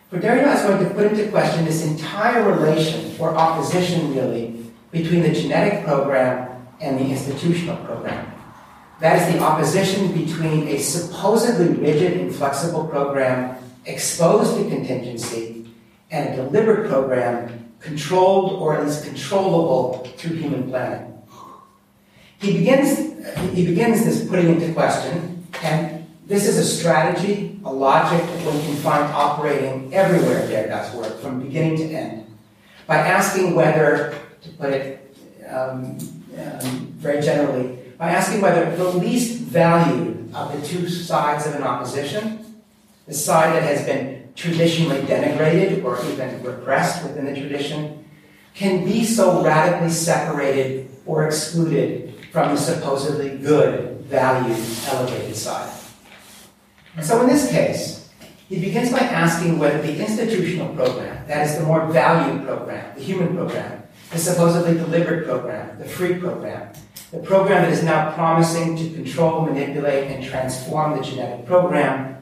For 0.09 0.17
Derrida 0.19 0.55
is 0.55 0.61
going 0.61 0.81
to 0.81 0.93
put 0.93 1.07
into 1.07 1.29
question 1.31 1.65
this 1.65 1.85
entire 1.85 2.49
relation, 2.49 3.13
or 3.19 3.35
opposition 3.35 4.15
really, 4.15 4.71
between 4.89 5.21
the 5.21 5.33
genetic 5.33 5.83
program 5.83 6.54
and 6.81 6.99
the 6.99 7.05
institutional 7.05 7.77
program. 7.85 8.31
That 9.01 9.21
is 9.21 9.33
the 9.33 9.41
opposition 9.41 10.13
between 10.13 10.67
a 10.69 10.77
supposedly 10.77 11.75
rigid, 11.75 12.13
and 12.13 12.33
flexible 12.33 12.87
program 12.87 13.57
exposed 13.85 14.57
to 14.57 14.69
contingency 14.69 15.67
and 16.11 16.29
a 16.29 16.35
deliberate 16.37 16.89
program 16.89 17.73
controlled 17.79 18.53
or 18.53 18.75
at 18.77 18.85
least 18.85 19.03
controllable 19.03 20.05
through 20.17 20.37
human 20.37 20.69
planning. 20.69 21.21
He 22.39 22.57
begins 22.57 23.15
he 23.53 23.65
begins 23.65 24.05
this 24.05 24.27
putting 24.27 24.49
into 24.49 24.71
question, 24.73 25.47
and 25.63 26.05
this 26.27 26.47
is 26.47 26.57
a 26.57 26.63
strategy, 26.63 27.59
a 27.65 27.71
logic 27.71 28.21
that 28.21 28.45
one 28.45 28.59
can 28.61 28.75
find 28.77 29.03
operating 29.13 29.93
everywhere 29.93 30.43
in 30.43 30.49
Derrida's 30.49 30.93
work, 30.95 31.19
from 31.21 31.41
beginning 31.41 31.77
to 31.77 31.83
end, 31.85 32.37
by 32.85 32.97
asking 32.97 33.55
whether, 33.55 34.15
to 34.41 34.49
put 34.49 34.73
it 34.73 35.15
um, 35.49 35.97
um, 36.37 36.87
very 36.97 37.21
generally, 37.21 37.77
by 37.97 38.09
asking 38.09 38.41
whether 38.41 38.75
the 38.75 38.89
least 38.89 39.41
valued 39.41 40.33
of 40.33 40.59
the 40.59 40.67
two 40.67 40.89
sides 40.89 41.45
of 41.45 41.55
an 41.55 41.63
opposition 41.63 42.45
the 43.07 43.13
side 43.13 43.53
that 43.53 43.63
has 43.63 43.85
been 43.85 44.29
traditionally 44.35 45.01
denigrated 45.01 45.83
or 45.83 46.03
even 46.11 46.41
repressed 46.43 47.03
within 47.03 47.25
the 47.25 47.35
tradition, 47.39 48.03
can 48.53 48.83
be 48.83 49.03
so 49.03 49.43
radically 49.43 49.89
separated 49.89 50.89
or 51.05 51.27
excluded 51.27 52.15
from 52.31 52.55
the 52.55 52.57
supposedly 52.57 53.37
good, 53.37 54.01
valued, 54.01 54.57
elevated 54.87 55.35
side. 55.35 55.71
So 57.01 57.21
in 57.21 57.27
this 57.27 57.49
case, 57.51 58.09
he 58.49 58.59
begins 58.59 58.91
by 58.91 58.99
asking 58.99 59.59
whether 59.59 59.81
the 59.81 59.99
institutional 59.99 60.73
program, 60.75 61.27
that 61.27 61.47
is 61.47 61.57
the 61.57 61.63
more 61.63 61.85
valued 61.87 62.45
program, 62.45 62.95
the 62.95 63.03
human 63.03 63.35
program, 63.35 63.74
the 64.15 64.21
supposedly 64.21 64.75
deliberate 64.75 65.25
program, 65.25 65.77
the 65.77 65.83
free 65.83 66.15
program, 66.15 66.71
the 67.11 67.19
program 67.19 67.63
that 67.63 67.73
is 67.73 67.83
now 67.83 68.13
promising 68.13 68.77
to 68.77 68.89
control, 68.91 69.41
manipulate, 69.41 70.09
and 70.09 70.23
transform 70.23 70.95
the 70.97 71.03
genetic 71.03 71.45
program, 71.45 72.15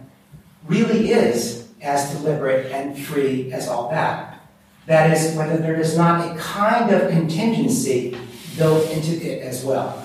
really 0.65 1.11
is 1.11 1.67
as 1.83 2.09
deliberate 2.15 2.71
and 2.71 2.97
free 2.97 3.53
as 3.53 3.67
all 3.67 3.91
that. 3.91 4.41
That 4.87 5.15
is, 5.15 5.35
whether 5.37 5.57
there 5.57 5.79
is 5.79 5.95
not 5.95 6.35
a 6.35 6.39
kind 6.39 6.89
of 6.89 7.11
contingency 7.11 8.17
built 8.57 8.89
into 8.89 9.13
it 9.23 9.43
as 9.43 9.63
well. 9.63 10.03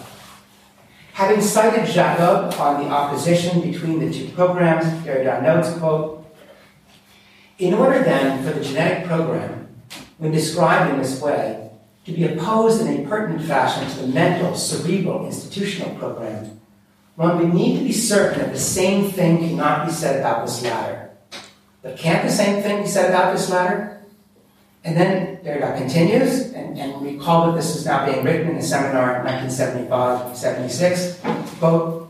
Having 1.14 1.40
cited 1.40 1.86
Jacob 1.86 2.52
on 2.60 2.84
the 2.84 2.90
opposition 2.90 3.62
between 3.62 3.98
the 3.98 4.12
two 4.12 4.28
programs, 4.32 4.84
Derrida 5.06 5.42
notes, 5.42 5.72
quote, 5.78 6.26
in 7.58 7.72
order 7.72 8.02
then 8.02 8.44
for 8.44 8.56
the 8.56 8.62
genetic 8.62 9.08
program, 9.08 9.68
when 10.18 10.32
described 10.32 10.92
in 10.92 11.00
this 11.00 11.22
way, 11.22 11.67
to 12.08 12.14
be 12.14 12.24
opposed 12.24 12.80
in 12.80 12.88
a 12.88 13.06
pertinent 13.06 13.46
fashion 13.46 13.86
to 13.90 13.98
the 14.00 14.08
mental, 14.08 14.54
cerebral, 14.54 15.26
institutional 15.26 15.94
program, 15.96 16.58
one 17.16 17.36
would 17.36 17.52
need 17.52 17.78
to 17.78 17.84
be 17.84 17.92
certain 17.92 18.38
that 18.38 18.52
the 18.52 18.58
same 18.58 19.10
thing 19.10 19.46
cannot 19.46 19.86
be 19.86 19.92
said 19.92 20.18
about 20.18 20.46
this 20.46 20.62
latter. 20.62 21.10
But 21.82 21.98
can't 21.98 22.24
the 22.24 22.32
same 22.32 22.62
thing 22.62 22.80
be 22.82 22.88
said 22.88 23.10
about 23.10 23.36
this 23.36 23.50
latter? 23.50 24.00
And 24.84 24.96
then 24.96 25.36
Derrida 25.44 25.76
continues, 25.76 26.50
and, 26.52 26.78
and 26.78 27.02
recall 27.02 27.48
that 27.48 27.56
this 27.56 27.76
is 27.76 27.84
now 27.84 28.06
being 28.06 28.24
written 28.24 28.52
in 28.52 28.56
a 28.56 28.62
seminar 28.62 29.20
in 29.20 29.26
1975-76, 29.26 31.58
quote, 31.58 32.08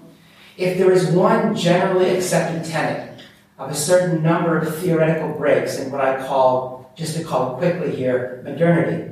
if 0.57 0.79
there 0.79 0.93
is 0.93 1.11
one 1.11 1.57
generally 1.57 2.11
accepted 2.11 2.65
tenet 2.65 3.21
of 3.59 3.71
a 3.71 3.75
certain 3.75 4.23
number 4.23 4.59
of 4.59 4.79
theoretical 4.79 5.33
breaks 5.33 5.77
in 5.79 5.91
what 5.91 6.03
I 6.03 6.25
call, 6.25 6.93
just 6.95 7.17
to 7.17 7.25
call 7.25 7.55
it 7.55 7.59
quickly 7.59 7.97
here, 7.97 8.43
modernity, 8.45 9.09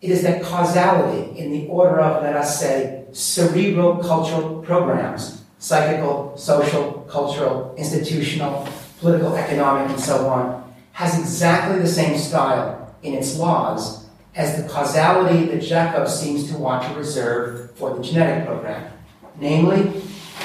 it 0.00 0.10
is 0.10 0.22
that 0.22 0.42
causality 0.42 1.38
in 1.38 1.52
the 1.52 1.66
order 1.66 2.00
of, 2.00 2.22
let 2.22 2.34
us 2.34 2.58
say, 2.58 3.04
cerebral 3.12 3.96
cultural 3.96 4.62
programs, 4.62 5.42
psychical, 5.58 6.36
social, 6.38 7.06
cultural, 7.10 7.74
institutional, 7.76 8.66
political, 8.98 9.36
economic, 9.36 9.90
and 9.90 10.00
so 10.00 10.26
on, 10.28 10.74
has 10.92 11.18
exactly 11.18 11.78
the 11.78 11.88
same 11.88 12.18
style 12.18 12.94
in 13.02 13.14
its 13.14 13.36
laws 13.36 14.06
as 14.34 14.62
the 14.62 14.68
causality 14.68 15.46
that 15.46 15.60
Jacob 15.60 16.08
seems 16.08 16.50
to 16.50 16.56
want 16.56 16.82
to 16.84 16.94
reserve 16.94 17.70
for 17.72 17.94
the 17.94 18.02
genetic 18.02 18.46
program. 18.46 18.90
Namely, 19.38 20.02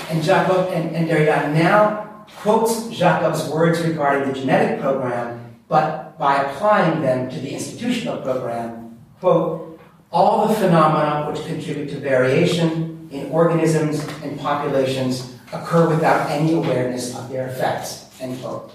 and 0.10 0.22
Jacob 0.22 0.70
and, 0.74 0.96
and 0.96 1.10
Derrida 1.10 1.54
now 1.54 2.26
quotes 2.42 2.90
Jacob's 2.90 3.48
words 3.50 3.82
regarding 3.82 4.28
the 4.28 4.40
genetic 4.40 4.82
program, 4.82 5.56
but 5.68 6.18
by 6.18 6.36
applying 6.36 7.02
them 7.02 7.30
to 7.30 7.40
the 7.40 7.54
institutional 7.54 8.22
program, 8.22 8.85
quote, 9.26 9.80
all 10.12 10.48
the 10.48 10.54
phenomena 10.54 11.28
which 11.28 11.44
contribute 11.48 11.90
to 11.90 11.98
variation 11.98 13.10
in 13.12 13.32
organisms 13.32 14.08
and 14.22 14.40
populations 14.40 15.34
occur 15.52 15.90
without 15.90 16.30
any 16.30 16.54
awareness 16.54 17.16
of 17.18 17.28
their 17.30 17.48
effects, 17.48 18.08
end 18.22 18.40
quote. 18.40 18.72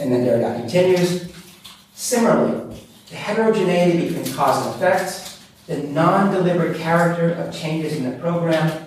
And 0.00 0.10
then 0.10 0.24
Derrida 0.24 0.60
continues, 0.60 1.30
Similarly, 1.92 2.74
the 3.10 3.16
heterogeneity 3.16 4.08
between 4.08 4.34
cause 4.34 4.64
and 4.64 4.74
effect, 4.76 5.38
the 5.66 5.76
non-deliberate 5.88 6.78
character 6.78 7.32
of 7.32 7.54
changes 7.54 7.98
in 7.98 8.10
the 8.10 8.18
program, 8.18 8.86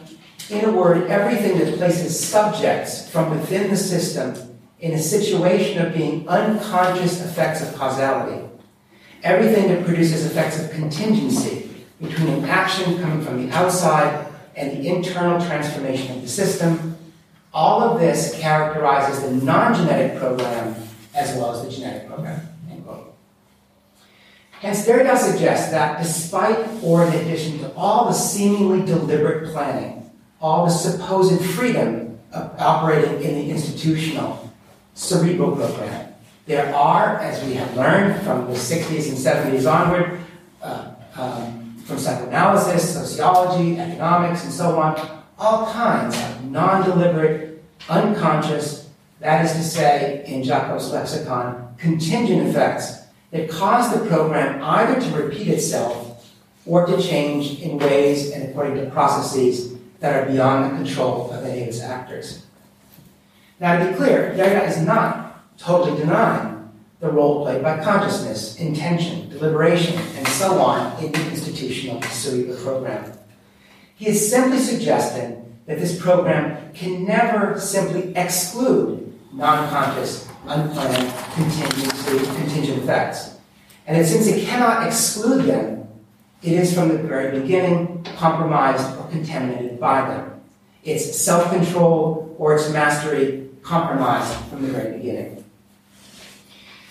in 0.50 0.66
a 0.66 0.72
word, 0.72 1.08
everything 1.08 1.60
that 1.60 1.78
places 1.78 2.20
subjects 2.20 3.08
from 3.12 3.30
within 3.30 3.70
the 3.70 3.78
system 3.78 4.58
in 4.80 4.94
a 4.94 5.00
situation 5.00 5.86
of 5.86 5.94
being 5.94 6.28
unconscious 6.28 7.24
effects 7.24 7.62
of 7.62 7.76
causality, 7.76 8.47
everything 9.28 9.68
that 9.68 9.86
produces 9.86 10.26
effects 10.26 10.64
of 10.64 10.72
contingency 10.72 11.70
between 12.02 12.30
an 12.30 12.46
action 12.46 13.00
coming 13.02 13.22
from 13.22 13.46
the 13.46 13.54
outside 13.54 14.26
and 14.56 14.72
the 14.72 14.88
internal 14.88 15.40
transformation 15.46 16.16
of 16.16 16.22
the 16.22 16.28
system, 16.30 16.98
all 17.54 17.82
of 17.82 18.00
this 18.00 18.40
characterizes 18.40 19.22
the 19.24 19.46
non-genetic 19.46 20.18
program 20.18 20.76
as 21.14 21.36
well 21.36 21.52
as 21.52 21.66
the 21.66 21.72
genetic 21.72 22.08
program. 22.08 22.42
Hence, 24.60 24.88
Derrida 24.88 25.16
suggests 25.16 25.70
that 25.70 26.02
despite 26.02 26.58
or 26.82 27.06
in 27.06 27.14
addition 27.14 27.60
to 27.60 27.72
all 27.76 28.06
the 28.06 28.14
seemingly 28.14 28.84
deliberate 28.86 29.52
planning, 29.54 30.10
all 30.42 30.66
the 30.66 30.72
supposed 30.72 31.44
freedom 31.46 32.18
of 32.32 32.56
operating 32.60 33.22
in 33.22 33.36
the 33.36 33.52
institutional 33.52 34.52
cerebral 34.96 35.56
program, 35.56 36.07
there 36.48 36.74
are, 36.74 37.20
as 37.20 37.44
we 37.46 37.54
have 37.56 37.76
learned 37.76 38.24
from 38.24 38.48
the 38.48 38.54
60s 38.54 39.10
and 39.10 39.18
70s 39.18 39.70
onward, 39.70 40.20
uh, 40.64 40.94
um, 41.18 41.76
from 41.86 42.00
psychoanalysis, 42.00 42.94
sociology, 42.94 43.78
economics, 43.78 44.46
and 44.46 44.54
so 44.54 44.80
on, 44.80 45.22
all 45.38 45.72
kinds 45.72 46.16
of 46.16 46.46
non 46.46 46.84
deliberate, 46.84 47.64
unconscious, 47.90 48.90
that 49.20 49.46
is 49.46 49.52
to 49.54 49.64
say, 49.64 50.24
in 50.26 50.42
Jacob's 50.42 50.92
lexicon, 50.92 51.76
contingent 51.78 52.48
effects 52.48 53.02
that 53.32 53.50
cause 53.50 53.94
the 53.94 54.06
program 54.08 54.64
either 54.64 55.02
to 55.02 55.18
repeat 55.18 55.50
itself 55.50 56.34
or 56.66 56.86
to 56.86 57.02
change 57.02 57.60
in 57.62 57.78
ways 57.78 58.32
and 58.32 58.50
according 58.50 58.76
to 58.76 58.90
processes 58.90 59.76
that 60.00 60.16
are 60.16 60.32
beyond 60.32 60.66
the 60.66 60.78
control 60.78 61.32
of 61.32 61.44
any 61.44 61.62
of 61.64 61.68
its 61.68 61.82
actors. 61.82 62.46
Now, 63.60 63.84
to 63.84 63.92
be 63.92 63.98
clear, 63.98 64.34
Derrida 64.38 64.68
is 64.68 64.82
not 64.82 65.27
totally 65.58 65.98
denying 66.00 66.72
the 67.00 67.10
role 67.10 67.44
played 67.44 67.62
by 67.62 67.84
consciousness, 67.84 68.58
intention, 68.60 69.30
deliberation, 69.30 69.96
and 70.16 70.28
so 70.30 70.60
on 70.60 71.04
in 71.04 71.12
the 71.12 71.30
institutional 71.30 72.02
cerebral 72.04 72.58
program. 72.58 73.12
He 73.96 74.08
is 74.08 74.30
simply 74.30 74.60
suggesting 74.60 75.56
that 75.68 75.80
this 75.80 76.00
program 76.00 76.74
can 76.74 77.06
never 77.06 77.60
simply 77.60 78.16
exclude 78.16 79.14
non-conscious, 79.34 80.28
unplanned, 80.48 81.14
contingent 81.36 82.84
effects. 82.84 83.36
And 83.86 83.98
that 83.98 84.08
since 84.08 84.28
it 84.28 84.46
cannot 84.48 84.86
exclude 84.88 85.44
them, 85.44 85.88
it 86.42 86.54
is 86.54 86.74
from 86.74 86.90
the 86.90 86.98
very 86.98 87.40
beginning 87.40 88.04
compromised 88.18 88.98
or 88.98 89.08
contaminated 89.10 89.80
by 89.80 90.02
them. 90.08 90.42
Its 90.84 91.20
self-control 91.20 92.36
or 92.38 92.56
its 92.56 92.70
mastery 92.72 93.50
compromised 93.62 94.34
from 94.46 94.62
the 94.62 94.70
very 94.70 94.98
beginning. 94.98 95.37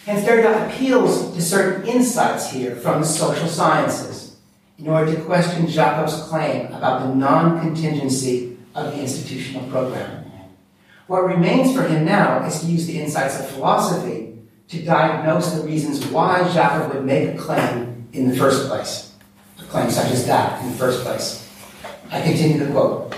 Hence, 0.06 0.24
Derrida 0.24 0.68
appeals 0.68 1.34
to 1.34 1.42
certain 1.42 1.84
insights 1.88 2.48
here 2.48 2.76
from 2.76 3.00
the 3.00 3.06
social 3.06 3.48
sciences 3.48 4.36
in 4.78 4.86
order 4.86 5.12
to 5.12 5.20
question 5.22 5.66
Jacob's 5.66 6.22
claim 6.28 6.66
about 6.66 7.02
the 7.02 7.14
non-contingency 7.16 8.56
of 8.76 8.92
the 8.92 9.00
institutional 9.00 9.68
program. 9.68 10.30
What 11.08 11.24
remains 11.24 11.74
for 11.74 11.82
him 11.82 12.04
now 12.04 12.46
is 12.46 12.60
to 12.60 12.66
use 12.66 12.86
the 12.86 13.00
insights 13.00 13.40
of 13.40 13.48
philosophy 13.48 14.38
to 14.68 14.84
diagnose 14.84 15.50
the 15.50 15.64
reasons 15.64 16.06
why 16.06 16.48
Jacob 16.54 16.94
would 16.94 17.04
make 17.04 17.34
a 17.34 17.36
claim 17.36 18.06
in 18.12 18.28
the 18.28 18.36
first 18.36 18.68
place. 18.68 19.12
A 19.58 19.64
claim 19.64 19.90
such 19.90 20.12
as 20.12 20.24
that 20.28 20.62
in 20.62 20.70
the 20.70 20.76
first 20.76 21.02
place. 21.02 21.50
I 22.12 22.22
continue 22.22 22.64
the 22.64 22.70
quote. 22.70 23.12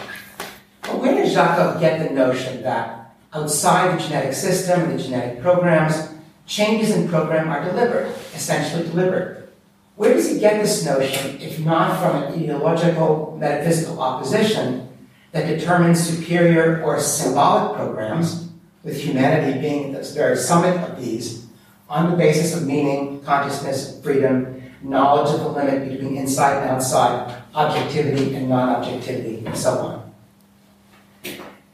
But 0.81 1.01
where 1.01 1.15
did 1.15 1.35
Jacob 1.35 1.81
get 1.81 2.09
the 2.09 2.15
notion 2.15 2.63
that 2.63 3.15
outside 3.35 3.99
the 3.99 4.03
genetic 4.03 4.33
system 4.33 4.81
and 4.83 4.99
the 4.99 5.03
genetic 5.03 5.43
programs, 5.43 6.15
changes 6.49 6.91
in 6.97 7.09
program 7.09 7.49
are 7.51 7.63
deliberate, 7.65 8.09
essentially 8.35 8.83
deliberate? 8.83 9.49
Where 9.95 10.15
does 10.15 10.31
he 10.31 10.41
get 10.41 10.61
this 10.63 10.85
notion, 10.85 11.41
if 11.41 11.61
not 11.61 12.01
from 12.01 12.23
an 12.23 12.33
ideological 12.33 13.37
metaphysical 13.39 14.01
opposition 14.01 14.89
that 15.33 15.47
determines 15.47 16.01
superior 16.01 16.83
or 16.83 16.99
symbolic 16.99 17.77
programs, 17.77 18.49
with 18.83 19.01
humanity 19.01 19.61
being 19.61 19.93
the 19.93 20.03
very 20.15 20.37
summit 20.37 20.77
of 20.89 20.99
these, 21.01 21.47
on 21.91 22.11
the 22.11 22.17
basis 22.17 22.57
of 22.57 22.67
meaning, 22.67 23.21
consciousness, 23.23 24.01
freedom, 24.03 24.63
knowledge 24.83 25.35
of 25.35 25.41
the 25.41 25.49
limit 25.49 25.89
between 25.89 26.17
inside 26.17 26.63
and 26.63 26.71
outside, 26.71 27.43
objectivity 27.55 28.35
and 28.35 28.49
non 28.49 28.69
objectivity, 28.69 29.45
and 29.45 29.57
so 29.57 29.79
on. 29.79 30.15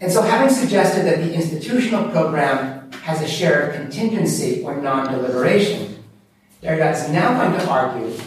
And 0.01 0.11
so, 0.11 0.23
having 0.23 0.55
suggested 0.55 1.05
that 1.05 1.19
the 1.19 1.33
institutional 1.33 2.09
program 2.11 2.74
has 3.05 3.21
a 3.21 3.29
share 3.29 3.69
of 3.69 3.75
contingency 3.75 4.63
or 4.63 4.81
non 4.81 5.13
deliberation, 5.13 6.03
Derrida 6.63 6.95
is 6.95 7.11
now 7.11 7.37
going 7.37 7.53
to 7.61 7.69
argue 7.69 8.19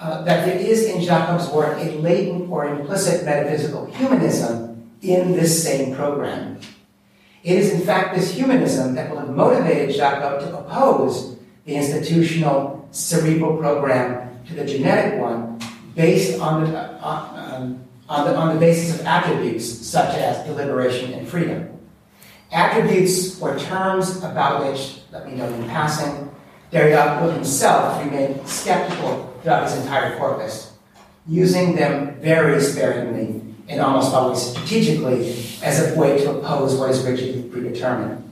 uh, 0.00 0.22
that 0.24 0.46
there 0.46 0.56
is 0.56 0.86
in 0.86 1.02
Jacob's 1.02 1.50
work 1.50 1.76
a 1.78 1.90
latent 1.98 2.50
or 2.50 2.66
implicit 2.66 3.26
metaphysical 3.26 3.84
humanism 3.92 4.90
in 5.02 5.32
this 5.32 5.62
same 5.62 5.94
program. 5.94 6.58
It 7.44 7.58
is, 7.58 7.74
in 7.74 7.82
fact, 7.82 8.14
this 8.16 8.32
humanism 8.32 8.94
that 8.94 9.10
will 9.10 9.18
have 9.18 9.28
motivated 9.28 9.94
Jacob 9.94 10.40
to 10.40 10.58
oppose 10.60 11.36
the 11.66 11.74
institutional 11.74 12.88
cerebral 12.92 13.58
program 13.58 14.42
to 14.46 14.54
the 14.54 14.64
genetic 14.64 15.20
one 15.20 15.60
based 15.94 16.40
on 16.40 16.64
the, 16.64 16.78
uh, 16.78 17.54
um, 17.58 17.84
on 18.08 18.24
the, 18.24 18.34
on 18.34 18.54
the 18.54 18.60
basis 18.60 18.98
of 18.98 19.04
attributes 19.06 19.66
such 19.66 20.16
as 20.16 20.42
deliberation 20.46 21.12
and 21.12 21.28
freedom. 21.28 21.75
Attributes 22.52 23.40
or 23.40 23.58
terms 23.58 24.18
about 24.18 24.66
which, 24.66 25.00
let 25.10 25.26
me 25.26 25.34
note 25.34 25.52
in 25.52 25.68
passing, 25.68 26.30
Derrida 26.70 27.20
will 27.20 27.30
himself 27.30 28.02
remain 28.04 28.44
skeptical 28.46 29.32
throughout 29.42 29.68
his 29.68 29.78
entire 29.80 30.16
corpus, 30.18 30.72
using 31.26 31.74
them 31.74 32.20
very 32.20 32.60
sparingly 32.60 33.42
and 33.68 33.80
almost 33.80 34.14
always 34.14 34.40
strategically 34.40 35.30
as 35.62 35.92
a 35.92 35.98
way 35.98 36.18
to 36.18 36.30
oppose 36.30 36.76
what 36.76 36.90
is 36.90 37.04
rigidly 37.04 37.42
predetermined. 37.50 38.22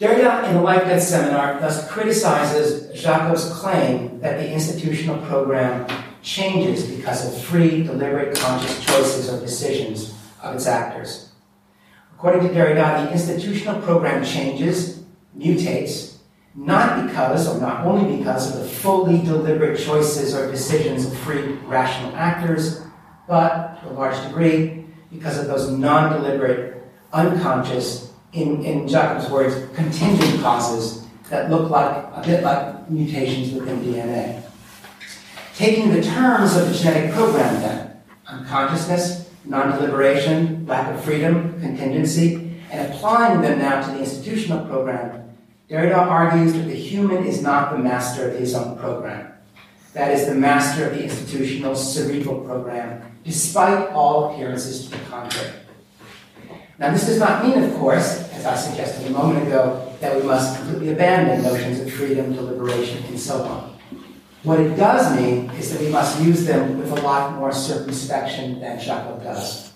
Derrida, 0.00 0.48
in 0.48 0.54
the 0.54 0.60
Life 0.60 0.82
Death 0.82 1.02
Seminar, 1.02 1.60
thus 1.60 1.88
criticizes 1.90 3.00
Jacob's 3.00 3.48
claim 3.50 4.20
that 4.20 4.38
the 4.38 4.52
institutional 4.52 5.18
program 5.26 5.86
changes 6.22 6.84
because 6.84 7.26
of 7.26 7.44
free, 7.44 7.84
deliberate, 7.84 8.36
conscious 8.36 8.84
choices 8.84 9.32
or 9.32 9.40
decisions 9.40 10.14
of 10.42 10.56
its 10.56 10.66
actors. 10.66 11.30
According 12.24 12.48
to 12.48 12.54
Derrida, 12.54 13.04
the 13.04 13.12
institutional 13.12 13.82
program 13.82 14.24
changes, 14.24 15.02
mutates, 15.36 16.16
not 16.54 17.06
because 17.06 17.46
or 17.46 17.60
not 17.60 17.84
only 17.84 18.16
because 18.16 18.50
of 18.50 18.62
the 18.62 18.66
fully 18.66 19.18
deliberate 19.18 19.78
choices 19.78 20.34
or 20.34 20.50
decisions 20.50 21.04
of 21.04 21.14
free, 21.18 21.42
rational 21.66 22.16
actors, 22.16 22.80
but 23.28 23.78
to 23.82 23.90
a 23.90 23.92
large 23.92 24.18
degree 24.26 24.86
because 25.12 25.36
of 25.36 25.48
those 25.48 25.70
non 25.70 26.14
deliberate, 26.14 26.82
unconscious, 27.12 28.10
in, 28.32 28.64
in 28.64 28.88
Jacob's 28.88 29.28
words, 29.28 29.56
contingent 29.74 30.40
causes 30.40 31.04
that 31.28 31.50
look 31.50 31.68
like 31.68 32.06
a 32.14 32.22
bit 32.24 32.42
like 32.42 32.90
mutations 32.90 33.52
within 33.52 33.80
DNA. 33.80 34.42
Taking 35.54 35.92
the 35.92 36.00
terms 36.00 36.56
of 36.56 36.70
the 36.70 36.74
genetic 36.74 37.12
program, 37.12 37.60
then, 37.60 38.02
unconsciousness, 38.26 39.23
non 39.44 39.72
deliberation, 39.72 40.66
lack 40.66 40.92
of 40.94 41.02
freedom, 41.04 41.60
contingency, 41.60 42.54
and 42.70 42.92
applying 42.92 43.40
them 43.40 43.58
now 43.58 43.84
to 43.84 43.92
the 43.92 44.00
institutional 44.00 44.66
program, 44.66 45.24
Derrida 45.68 45.96
argues 45.96 46.52
that 46.54 46.66
the 46.66 46.74
human 46.74 47.24
is 47.24 47.42
not 47.42 47.72
the 47.72 47.78
master 47.78 48.30
of 48.30 48.38
his 48.38 48.54
own 48.54 48.78
program. 48.78 49.32
That 49.92 50.10
is 50.10 50.26
the 50.26 50.34
master 50.34 50.88
of 50.88 50.94
the 50.94 51.04
institutional 51.04 51.76
cerebral 51.76 52.40
program, 52.40 53.02
despite 53.24 53.90
all 53.90 54.32
appearances 54.32 54.84
to 54.84 54.90
the 54.90 55.04
contrary. 55.04 55.52
Now, 56.78 56.90
this 56.90 57.06
does 57.06 57.20
not 57.20 57.44
mean, 57.46 57.62
of 57.62 57.72
course, 57.76 58.28
as 58.32 58.44
I 58.44 58.56
suggested 58.56 59.06
a 59.06 59.10
moment 59.10 59.46
ago, 59.46 59.92
that 60.00 60.20
we 60.20 60.26
must 60.26 60.58
completely 60.58 60.92
abandon 60.92 61.42
notions 61.42 61.80
of 61.80 61.92
freedom, 61.92 62.34
deliberation, 62.34 63.02
and 63.04 63.18
so 63.18 63.42
on. 63.42 63.73
What 64.44 64.60
it 64.60 64.76
does 64.76 65.16
mean 65.16 65.48
is 65.52 65.72
that 65.72 65.80
we 65.80 65.88
must 65.88 66.20
use 66.20 66.44
them 66.44 66.78
with 66.78 66.92
a 66.92 67.00
lot 67.00 67.34
more 67.36 67.50
circumspection 67.50 68.60
than 68.60 68.78
Jacob 68.78 69.22
does. 69.22 69.72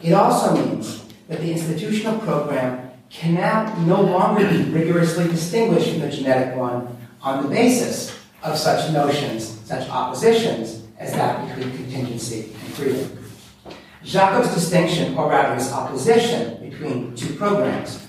It 0.00 0.12
also 0.12 0.54
means 0.54 1.04
that 1.26 1.40
the 1.40 1.50
institutional 1.50 2.20
program 2.20 2.92
can 3.10 3.34
now 3.34 3.74
no 3.86 4.00
longer 4.00 4.48
be 4.48 4.62
rigorously 4.70 5.24
distinguished 5.24 5.90
from 5.90 6.00
the 6.02 6.10
genetic 6.10 6.56
one 6.56 6.96
on 7.20 7.42
the 7.42 7.48
basis 7.48 8.16
of 8.44 8.56
such 8.56 8.92
notions, 8.92 9.58
such 9.64 9.88
oppositions, 9.90 10.84
as 10.96 11.12
that 11.14 11.48
between 11.48 11.76
contingency 11.76 12.52
and 12.64 12.74
freedom. 12.74 13.18
Jacob's 14.04 14.54
distinction, 14.54 15.18
or 15.18 15.28
rather 15.28 15.56
his 15.56 15.72
opposition 15.72 16.70
between 16.70 17.16
two 17.16 17.34
programs, 17.34 18.06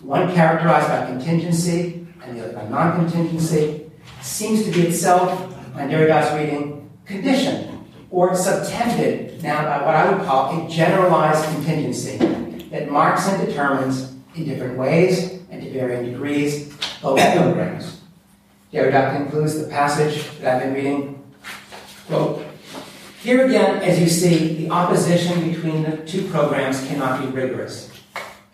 one 0.00 0.32
characterized 0.34 0.88
by 0.88 1.06
contingency 1.06 2.06
and 2.22 2.36
the 2.36 2.44
other 2.44 2.52
by 2.52 2.68
non-contingency, 2.68 3.81
seems 4.22 4.64
to 4.64 4.70
be 4.70 4.82
itself, 4.82 5.30
on 5.74 5.88
Derrida's 5.88 6.32
reading, 6.38 6.90
conditioned 7.04 7.68
or 8.10 8.34
subtended 8.34 9.42
now 9.42 9.64
by 9.64 9.84
what 9.84 9.94
I 9.94 10.12
would 10.12 10.26
call 10.26 10.66
a 10.66 10.68
generalized 10.68 11.44
contingency 11.54 12.18
that 12.70 12.90
marks 12.90 13.26
and 13.28 13.46
determines 13.46 14.12
in 14.34 14.44
different 14.44 14.78
ways 14.78 15.40
and 15.50 15.62
to 15.62 15.70
varying 15.70 16.10
degrees 16.10 16.74
both 17.00 17.18
programs. 17.36 18.00
Derrida 18.72 19.16
concludes 19.16 19.58
the 19.58 19.68
passage 19.68 20.38
that 20.38 20.56
I've 20.56 20.62
been 20.62 20.74
reading. 20.74 21.24
Quote, 22.06 22.44
here 23.20 23.46
again, 23.46 23.82
as 23.82 24.00
you 24.00 24.08
see, 24.08 24.56
the 24.56 24.70
opposition 24.70 25.52
between 25.52 25.82
the 25.82 25.98
two 25.98 26.28
programs 26.28 26.84
cannot 26.86 27.20
be 27.20 27.26
rigorous. 27.28 27.90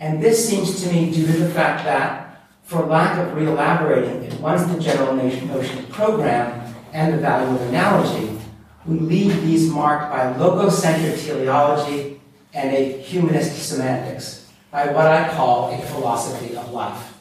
And 0.01 0.23
this 0.23 0.49
seems 0.49 0.83
to 0.83 0.93
me 0.93 1.11
due 1.11 1.27
to 1.27 1.33
the 1.33 1.51
fact 1.51 1.85
that, 1.85 2.28
for 2.69 2.85
lack 2.85 3.16
of 3.16 3.35
re-elaborating 3.35 4.27
at 4.27 4.41
once 4.41 4.62
the 4.71 4.79
general 4.79 5.14
notion 5.14 5.51
of 5.51 5.89
program 5.89 6.75
and 6.93 7.14
the 7.14 7.19
value 7.19 7.57
of 7.57 7.62
analogy, 7.62 8.39
we 8.85 8.99
leave 8.99 9.41
these 9.41 9.71
marked 9.71 10.12
by 10.12 10.35
logocentric 10.35 11.25
teleology 11.25 12.21
and 12.53 12.77
a 12.77 12.99
humanist 13.01 13.57
semantics, 13.66 14.53
by 14.71 14.93
what 14.93 15.07
I 15.07 15.31
call 15.31 15.73
a 15.73 15.79
philosophy 15.87 16.55
of 16.59 16.71
life. 16.71 17.14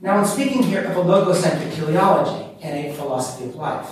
Now, 0.00 0.20
in 0.20 0.24
speaking 0.24 0.62
here 0.62 0.84
of 0.84 0.96
a 0.96 1.02
logocentric 1.02 1.74
teleology 1.74 2.46
and 2.62 2.86
a 2.86 2.94
philosophy 2.94 3.44
of 3.44 3.56
life, 3.56 3.90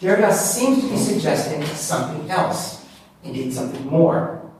Derrida 0.00 0.32
seems 0.32 0.82
to 0.82 0.88
be 0.88 0.96
suggesting 0.96 1.62
something 1.66 2.30
else, 2.30 2.86
indeed 3.24 3.52
something 3.52 3.86
more. 3.86 4.50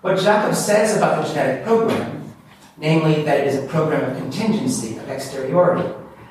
What 0.00 0.20
Jacob 0.20 0.54
says 0.54 0.96
about 0.96 1.26
the 1.26 1.32
genetic 1.32 1.64
program, 1.64 2.17
namely 2.78 3.22
that 3.22 3.40
it 3.40 3.46
is 3.46 3.56
a 3.56 3.66
program 3.66 4.10
of 4.10 4.16
contingency, 4.16 4.96
of 4.96 5.08
exteriority, 5.08 5.88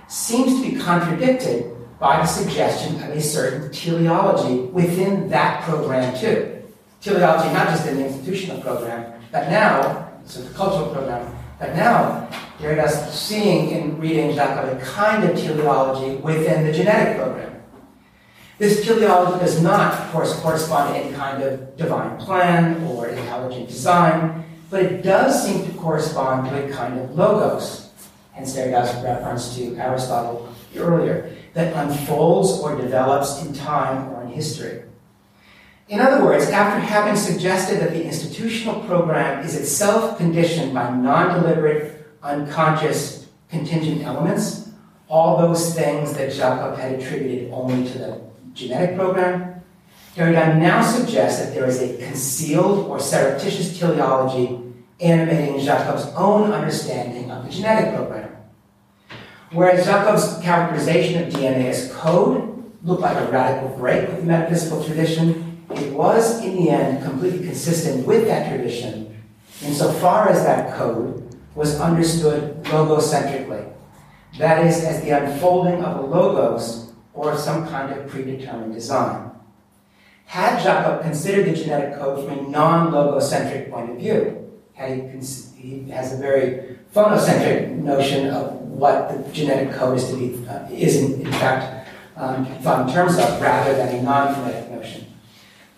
seems 0.08 0.62
to 0.62 0.70
be 0.70 0.80
contradicted 0.80 1.74
by 2.00 2.18
the 2.18 2.26
suggestion 2.26 2.96
of 3.04 3.10
a 3.10 3.22
certain 3.22 3.72
teleology 3.72 4.62
within 4.72 5.30
that 5.30 5.64
program 5.64 6.16
too. 6.18 6.64
Teleology 7.02 7.54
not 7.54 7.68
just 7.68 7.88
in 7.88 7.98
the 7.98 8.08
institutional 8.08 8.62
program, 8.62 9.20
but 9.32 9.50
now, 9.50 10.12
so 10.26 10.42
the 10.42 10.54
cultural 10.54 10.94
program, 10.94 11.36
but 11.60 11.76
now 11.76 12.30
Derrida's 12.60 13.14
seeing 13.14 13.70
in 13.72 14.00
reading 14.00 14.34
Jacob 14.34 14.78
a 14.78 14.82
kind 14.84 15.24
of 15.24 15.38
teleology 15.38 16.16
within 16.22 16.66
the 16.66 16.72
genetic 16.72 17.18
program. 17.18 17.62
This 18.58 18.84
teleology 18.84 19.40
does 19.40 19.62
not, 19.62 19.94
of 19.94 20.12
course, 20.12 20.34
correspond 20.40 20.94
to 20.94 21.00
any 21.00 21.16
kind 21.16 21.44
of 21.44 21.78
divine 21.78 22.18
plan 22.18 22.84
or 22.86 23.08
intelligent 23.08 23.68
design, 23.68 24.44
but 24.70 24.84
it 24.84 25.02
does 25.02 25.46
seem 25.46 25.66
to 25.66 25.78
correspond 25.78 26.50
to 26.50 26.66
a 26.66 26.72
kind 26.72 27.00
of 27.00 27.16
logos, 27.16 27.92
hence 28.34 28.54
Derrida's 28.54 28.94
reference 29.04 29.56
to 29.56 29.76
Aristotle 29.78 30.50
earlier, 30.76 31.36
that 31.54 31.74
unfolds 31.74 32.60
or 32.60 32.76
develops 32.76 33.44
in 33.44 33.54
time 33.54 34.10
or 34.14 34.24
in 34.24 34.30
history. 34.30 34.84
In 35.90 36.02
other 36.02 36.24
words, 36.26 36.50
after 36.50 36.80
having 36.80 37.16
suggested 37.16 37.80
that 37.80 37.92
the 37.92 38.04
institutional 38.04 38.82
program 38.82 39.46
is 39.46 39.56
itself 39.56 40.18
conditioned 40.18 40.74
by 40.74 40.90
non 40.90 41.42
deliberate, 41.42 42.06
unconscious, 42.22 43.30
contingent 43.50 44.04
elements, 44.04 44.70
all 45.08 45.38
those 45.38 45.74
things 45.74 46.14
that 46.16 46.34
Jacob 46.34 46.78
had 46.78 47.00
attributed 47.00 47.52
only 47.54 47.90
to 47.90 47.98
the 47.98 48.22
genetic 48.54 48.98
program, 48.98 49.57
Derrida 50.18 50.58
now 50.58 50.82
suggests 50.82 51.40
that 51.40 51.54
there 51.54 51.68
is 51.68 51.80
a 51.80 51.96
concealed 52.04 52.88
or 52.88 53.00
surreptitious 53.00 53.78
teleology 53.78 54.60
animating 55.00 55.64
Jacob's 55.64 56.08
own 56.16 56.52
understanding 56.52 57.30
of 57.30 57.46
the 57.46 57.52
genetic 57.52 57.94
program. 57.94 58.36
Whereas 59.52 59.86
Jacob's 59.86 60.44
characterization 60.44 61.22
of 61.22 61.32
DNA 61.32 61.66
as 61.66 61.94
code 61.94 62.66
looked 62.84 63.04
like 63.04 63.16
a 63.16 63.32
radical 63.32 63.78
break 63.78 64.08
with 64.08 64.22
the 64.22 64.26
metaphysical 64.26 64.84
tradition, 64.84 65.62
it 65.70 65.94
was, 65.94 66.44
in 66.44 66.56
the 66.56 66.72
end, 66.72 67.04
completely 67.04 67.46
consistent 67.46 68.08
with 68.08 68.26
that 68.26 68.50
tradition 68.50 69.24
insofar 69.62 70.30
as 70.30 70.44
that 70.44 70.76
code 70.76 71.30
was 71.54 71.80
understood 71.80 72.64
logocentrically. 72.64 73.72
That 74.40 74.66
is, 74.66 74.84
as 74.84 75.04
the 75.04 75.12
unfolding 75.12 75.84
of 75.84 76.04
a 76.04 76.08
logos 76.08 76.92
or 77.14 77.38
some 77.38 77.68
kind 77.68 77.94
of 77.94 78.08
predetermined 78.08 78.74
design. 78.74 79.27
Had 80.28 80.62
Jacob 80.62 81.02
considered 81.04 81.46
the 81.46 81.54
genetic 81.54 81.98
code 81.98 82.28
from 82.28 82.40
a 82.40 82.50
non-logocentric 82.50 83.72
point 83.72 83.92
of 83.92 83.98
view, 83.98 84.52
had 84.74 85.00
he, 85.00 85.20
he 85.56 85.90
has 85.90 86.14
a 86.14 86.18
very 86.18 86.78
phonocentric 86.94 87.72
notion 87.78 88.30
of 88.30 88.54
what 88.62 89.10
the 89.10 89.32
genetic 89.32 89.74
code 89.74 89.98
is 89.98 90.10
to 90.10 90.18
be 90.18 90.48
uh, 90.48 90.68
is 90.70 90.98
in, 90.98 91.22
in 91.22 91.32
fact 91.34 91.88
um, 92.18 92.46
thought 92.62 92.88
in 92.88 92.94
terms 92.94 93.18
of, 93.18 93.42
rather 93.42 93.74
than 93.74 93.96
a 93.96 94.02
non-phonetic 94.02 94.70
notion. 94.70 95.08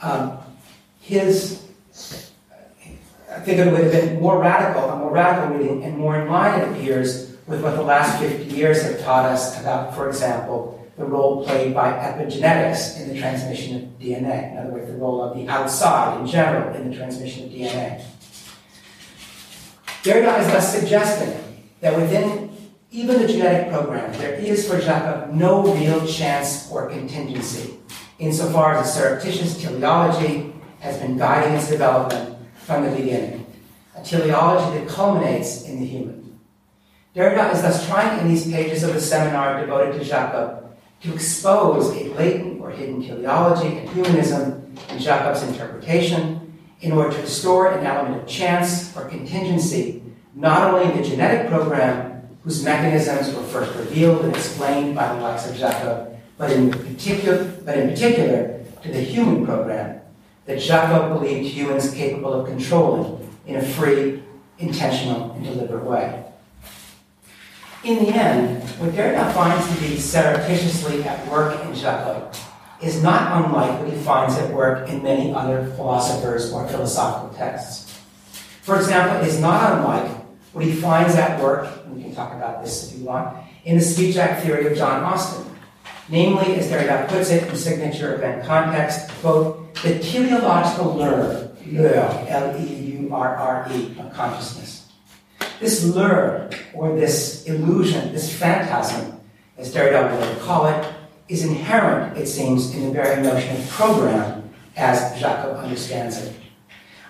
Um, 0.01 0.39
his, 0.99 1.63
I 3.31 3.39
think 3.41 3.59
it 3.59 3.71
would 3.71 3.83
have 3.83 3.91
been 3.91 4.19
more 4.19 4.39
radical, 4.39 4.89
a 4.89 4.97
more 4.97 5.11
radical 5.11 5.57
reading, 5.57 5.83
and 5.83 5.95
more 5.95 6.19
in 6.19 6.27
line, 6.27 6.59
it 6.59 6.69
appears, 6.69 7.35
with 7.45 7.61
what 7.61 7.75
the 7.75 7.83
last 7.83 8.19
50 8.19 8.45
years 8.55 8.81
have 8.81 8.99
taught 9.01 9.25
us 9.25 9.59
about, 9.61 9.93
for 9.95 10.07
example, 10.09 10.78
the 10.99 11.05
role 11.05 11.45
played 11.45 11.73
by 11.73 11.93
epigenetics 11.93 12.99
in 12.99 13.07
the 13.07 13.17
transmission 13.17 13.77
of 13.77 13.83
DNA. 13.99 14.51
In 14.51 14.57
other 14.57 14.71
words, 14.71 14.91
the 14.91 14.97
role 14.97 15.23
of 15.23 15.35
the 15.35 15.47
outside 15.47 16.19
in 16.19 16.27
general 16.27 16.75
in 16.75 16.89
the 16.89 16.95
transmission 16.95 17.45
of 17.45 17.51
DNA. 17.51 18.03
Derrida 20.03 20.41
is 20.41 20.47
thus 20.47 20.77
suggesting 20.77 21.63
that 21.79 21.95
within 21.95 22.49
even 22.91 23.21
the 23.21 23.27
genetic 23.27 23.71
program, 23.71 24.11
there 24.19 24.33
is 24.33 24.67
for 24.67 24.77
Jacob 24.77 25.33
no 25.33 25.73
real 25.73 26.05
chance 26.05 26.69
or 26.69 26.89
contingency, 26.89 27.79
insofar 28.17 28.75
as 28.75 28.89
a 28.89 28.91
surreptitious 28.91 29.61
teleology 29.61 30.53
has 30.81 30.97
been 30.97 31.17
guiding 31.17 31.53
its 31.53 31.69
development 31.69 32.37
from 32.55 32.83
the 32.83 32.91
beginning, 32.91 33.45
a 33.95 34.03
teleology 34.03 34.79
that 34.79 34.89
culminates 34.89 35.63
in 35.63 35.79
the 35.79 35.85
human. 35.85 36.39
Derrida 37.15 37.53
is 37.53 37.61
thus 37.61 37.87
trying 37.87 38.19
in 38.19 38.27
these 38.27 38.51
pages 38.51 38.83
of 38.83 38.93
the 38.93 39.01
seminar 39.01 39.61
devoted 39.61 39.97
to 39.97 40.03
Jacob 40.03 40.68
to 41.01 41.13
expose 41.13 41.95
a 41.95 42.13
latent 42.15 42.61
or 42.61 42.71
hidden 42.71 43.01
teleology 43.01 43.77
and 43.77 43.89
humanism 43.89 44.75
in 44.89 44.99
Jacob's 44.99 45.43
interpretation 45.43 46.57
in 46.81 46.91
order 46.91 47.13
to 47.13 47.21
restore 47.21 47.71
an 47.71 47.85
element 47.85 48.21
of 48.21 48.27
chance 48.27 48.95
or 48.95 49.05
contingency 49.05 50.03
not 50.35 50.73
only 50.73 50.89
in 50.89 50.97
the 50.97 51.03
genetic 51.03 51.49
program, 51.49 52.21
whose 52.43 52.63
mechanisms 52.63 53.35
were 53.35 53.43
first 53.43 53.75
revealed 53.75 54.23
and 54.23 54.35
explained 54.35 54.95
by 54.95 55.13
the 55.13 55.21
likes 55.21 55.49
of 55.49 55.55
Jacob, 55.55 56.17
but 56.37 56.51
in 56.51 56.71
particular, 56.71 57.43
but 57.65 57.77
in 57.77 57.89
particular 57.89 58.63
to 58.81 58.91
the 58.91 59.01
human 59.01 59.45
program 59.45 59.99
that 60.45 60.59
Jacob 60.59 61.13
believed 61.13 61.47
humans 61.49 61.93
capable 61.93 62.33
of 62.33 62.47
controlling 62.47 63.29
in 63.45 63.57
a 63.57 63.61
free, 63.61 64.23
intentional, 64.57 65.31
and 65.31 65.43
deliberate 65.43 65.83
way. 65.83 66.23
In 67.81 68.03
the 68.03 68.09
end, 68.09 68.61
what 68.77 68.91
Derrida 68.91 69.33
finds 69.33 69.73
to 69.73 69.79
be 69.81 69.97
surreptitiously 69.97 71.01
at 71.03 71.25
work 71.31 71.63
in 71.63 71.73
Jacob 71.73 72.35
is 72.81 73.01
not 73.01 73.45
unlike 73.45 73.79
what 73.79 73.89
he 73.89 73.97
finds 74.03 74.37
at 74.37 74.53
work 74.53 74.89
in 74.89 75.01
many 75.01 75.33
other 75.33 75.65
philosophers 75.77 76.51
or 76.51 76.67
philosophical 76.67 77.29
texts. 77.37 77.97
For 78.63 78.75
example, 78.75 79.21
it 79.21 79.27
is 79.27 79.39
not 79.39 79.77
unlike 79.77 80.11
what 80.51 80.65
he 80.65 80.73
finds 80.73 81.15
at 81.15 81.41
work, 81.41 81.69
and 81.85 81.95
we 81.95 82.03
can 82.03 82.13
talk 82.13 82.33
about 82.33 82.61
this 82.61 82.91
if 82.91 82.99
you 82.99 83.05
want, 83.05 83.37
in 83.63 83.77
the 83.77 83.83
speech 83.83 84.17
act 84.17 84.43
theory 84.43 84.67
of 84.67 84.77
John 84.77 85.01
Austin. 85.03 85.45
Namely, 86.09 86.55
as 86.55 86.69
Derrida 86.69 87.07
puts 87.07 87.29
it 87.29 87.47
in 87.47 87.55
signature 87.55 88.15
event 88.15 88.43
context, 88.45 89.09
quote, 89.21 89.73
the 89.83 89.99
teleological 89.99 90.95
lure, 90.95 91.51
lure, 91.65 92.25
L-E-U-R-R-E, 92.27 93.95
of 93.99 94.13
consciousness. 94.13 94.78
This 95.59 95.83
lure, 95.83 96.49
or 96.73 96.95
this 96.95 97.45
illusion, 97.45 98.13
this 98.13 98.33
phantasm, 98.33 99.19
as 99.57 99.73
Derrida 99.73 100.17
would 100.17 100.39
call 100.39 100.67
it, 100.67 100.93
is 101.27 101.43
inherent, 101.43 102.17
it 102.17 102.27
seems, 102.27 102.73
in 102.73 102.85
the 102.85 102.91
very 102.91 103.21
notion 103.21 103.57
of 103.57 103.69
program 103.69 104.49
as 104.77 105.19
Jacob 105.19 105.57
understands 105.57 106.17
it. 106.17 106.33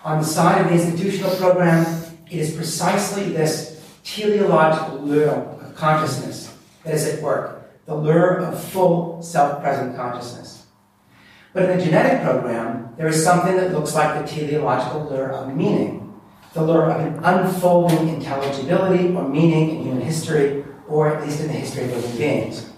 On 0.03 0.19
the 0.19 0.25
side 0.25 0.61
of 0.61 0.67
the 0.67 0.73
institutional 0.73 1.35
program, 1.35 1.85
it 2.29 2.39
is 2.39 2.55
precisely 2.55 3.29
this 3.29 3.79
teleological 4.03 4.99
lure 4.99 5.29
of 5.29 5.75
consciousness 5.75 6.55
that 6.83 6.95
is 6.95 7.05
at 7.05 7.21
work, 7.21 7.69
the 7.85 7.95
lure 7.95 8.37
of 8.39 8.61
full 8.63 9.21
self 9.21 9.61
present 9.61 9.95
consciousness. 9.95 10.65
But 11.53 11.69
in 11.69 11.77
the 11.77 11.83
genetic 11.83 12.23
program, 12.23 12.93
there 12.97 13.07
is 13.07 13.23
something 13.23 13.55
that 13.57 13.73
looks 13.73 13.93
like 13.93 14.19
the 14.19 14.27
teleological 14.27 15.09
lure 15.09 15.31
of 15.31 15.55
meaning, 15.55 16.08
the 16.53 16.63
lure 16.63 16.89
of 16.89 16.99
an 16.99 17.23
unfolding 17.23 18.09
intelligibility 18.09 19.13
or 19.13 19.27
meaning 19.27 19.69
in 19.69 19.83
human 19.83 20.01
history, 20.01 20.63
or 20.87 21.15
at 21.15 21.23
least 21.23 21.41
in 21.41 21.47
the 21.47 21.53
history 21.53 21.83
of 21.83 21.91
living 21.91 22.17
beings. 22.17 22.69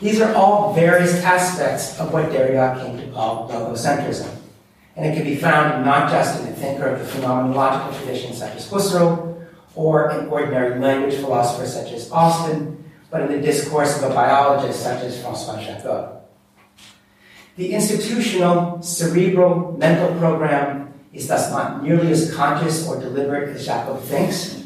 These 0.00 0.20
are 0.20 0.34
all 0.34 0.72
various 0.72 1.22
aspects 1.24 1.98
of 1.98 2.12
what 2.12 2.30
Derrida 2.30 2.80
came 2.82 2.96
to 2.98 3.12
call 3.12 3.50
logocentrism. 3.50 4.34
And 4.96 5.06
it 5.06 5.14
can 5.14 5.24
be 5.24 5.36
found 5.36 5.84
not 5.84 6.10
just 6.10 6.40
in 6.40 6.46
the 6.46 6.52
thinker 6.52 6.86
of 6.86 7.00
the 7.00 7.04
phenomenological 7.04 7.96
tradition 7.98 8.32
such 8.32 8.56
as 8.56 8.70
Husserl, 8.70 9.46
or 9.74 10.10
in 10.10 10.26
ordinary 10.28 10.78
language 10.80 11.14
philosophers 11.14 11.74
such 11.74 11.92
as 11.92 12.10
Austin, 12.10 12.82
but 13.10 13.22
in 13.22 13.28
the 13.32 13.40
discourse 13.40 13.96
of 13.98 14.10
a 14.10 14.14
biologist 14.14 14.82
such 14.82 15.02
as 15.02 15.20
Francois 15.20 15.60
Jacob. 15.60 16.22
The 17.56 17.72
institutional, 17.72 18.80
cerebral, 18.82 19.76
mental 19.78 20.16
program 20.18 20.89
is 21.12 21.26
thus 21.26 21.50
not 21.50 21.82
nearly 21.82 22.10
as 22.12 22.34
conscious 22.34 22.86
or 22.86 23.00
deliberate 23.00 23.56
as 23.56 23.66
Jacob 23.66 24.00
thinks. 24.00 24.64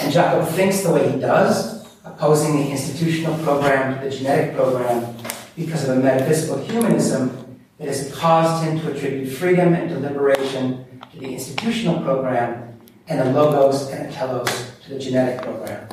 And 0.00 0.12
Jacob 0.12 0.48
thinks 0.48 0.80
the 0.80 0.92
way 0.92 1.12
he 1.12 1.20
does, 1.20 1.86
opposing 2.04 2.56
the 2.56 2.70
institutional 2.70 3.36
program 3.38 3.98
to 3.98 4.08
the 4.08 4.16
genetic 4.16 4.56
program 4.56 5.14
because 5.56 5.88
of 5.88 5.98
a 5.98 6.00
metaphysical 6.00 6.58
humanism 6.58 7.60
that 7.78 7.88
has 7.88 8.14
caused 8.14 8.64
him 8.64 8.80
to 8.80 8.92
attribute 8.92 9.32
freedom 9.32 9.74
and 9.74 9.88
deliberation 9.88 10.84
to 11.12 11.18
the 11.18 11.32
institutional 11.32 12.02
program 12.02 12.78
and 13.08 13.20
the 13.20 13.32
logos 13.32 13.90
and 13.90 14.08
the 14.08 14.12
telos 14.12 14.72
to 14.84 14.94
the 14.94 14.98
genetic 14.98 15.42
program. 15.42 15.88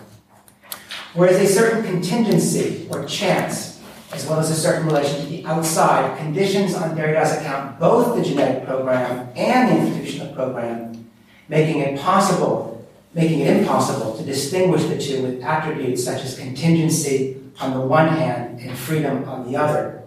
Whereas 1.14 1.38
a 1.38 1.48
certain 1.48 1.84
contingency 1.84 2.88
or 2.89 3.06
chance, 3.06 3.70
as 4.14 4.26
well 4.28 4.39
as 4.39 4.49
a 4.49 4.55
certain 4.55 4.86
relation 4.86 5.22
to 5.22 5.28
the 5.28 5.45
outside, 5.45 6.18
conditions 6.18 6.76
on 6.76 6.95
Derrida's 6.95 7.38
account 7.38 7.80
both 7.80 8.16
the 8.16 8.24
genetic 8.24 8.66
program 8.66 9.30
and 9.36 9.70
the 9.70 9.82
institutional 9.82 10.34
program, 10.34 11.09
making 11.47 11.82
it 11.82 11.99
possible, 11.99 12.86
making 13.14 13.41
it 13.41 13.57
impossible 13.57 14.18
to 14.18 14.24
distinguish 14.24 14.84
the 14.86 14.97
two 14.97 15.24
with 15.24 15.43
attributes 15.43 16.03
such 16.03 16.24
as 16.24 16.38
contingency 16.38 17.41
on 17.59 17.74
the 17.74 17.82
one 17.82 18.07
hand 18.07 18.59
and 18.59 18.78
freedom 18.78 19.28
on 19.28 19.49
the 19.49 19.57
other 19.57 20.01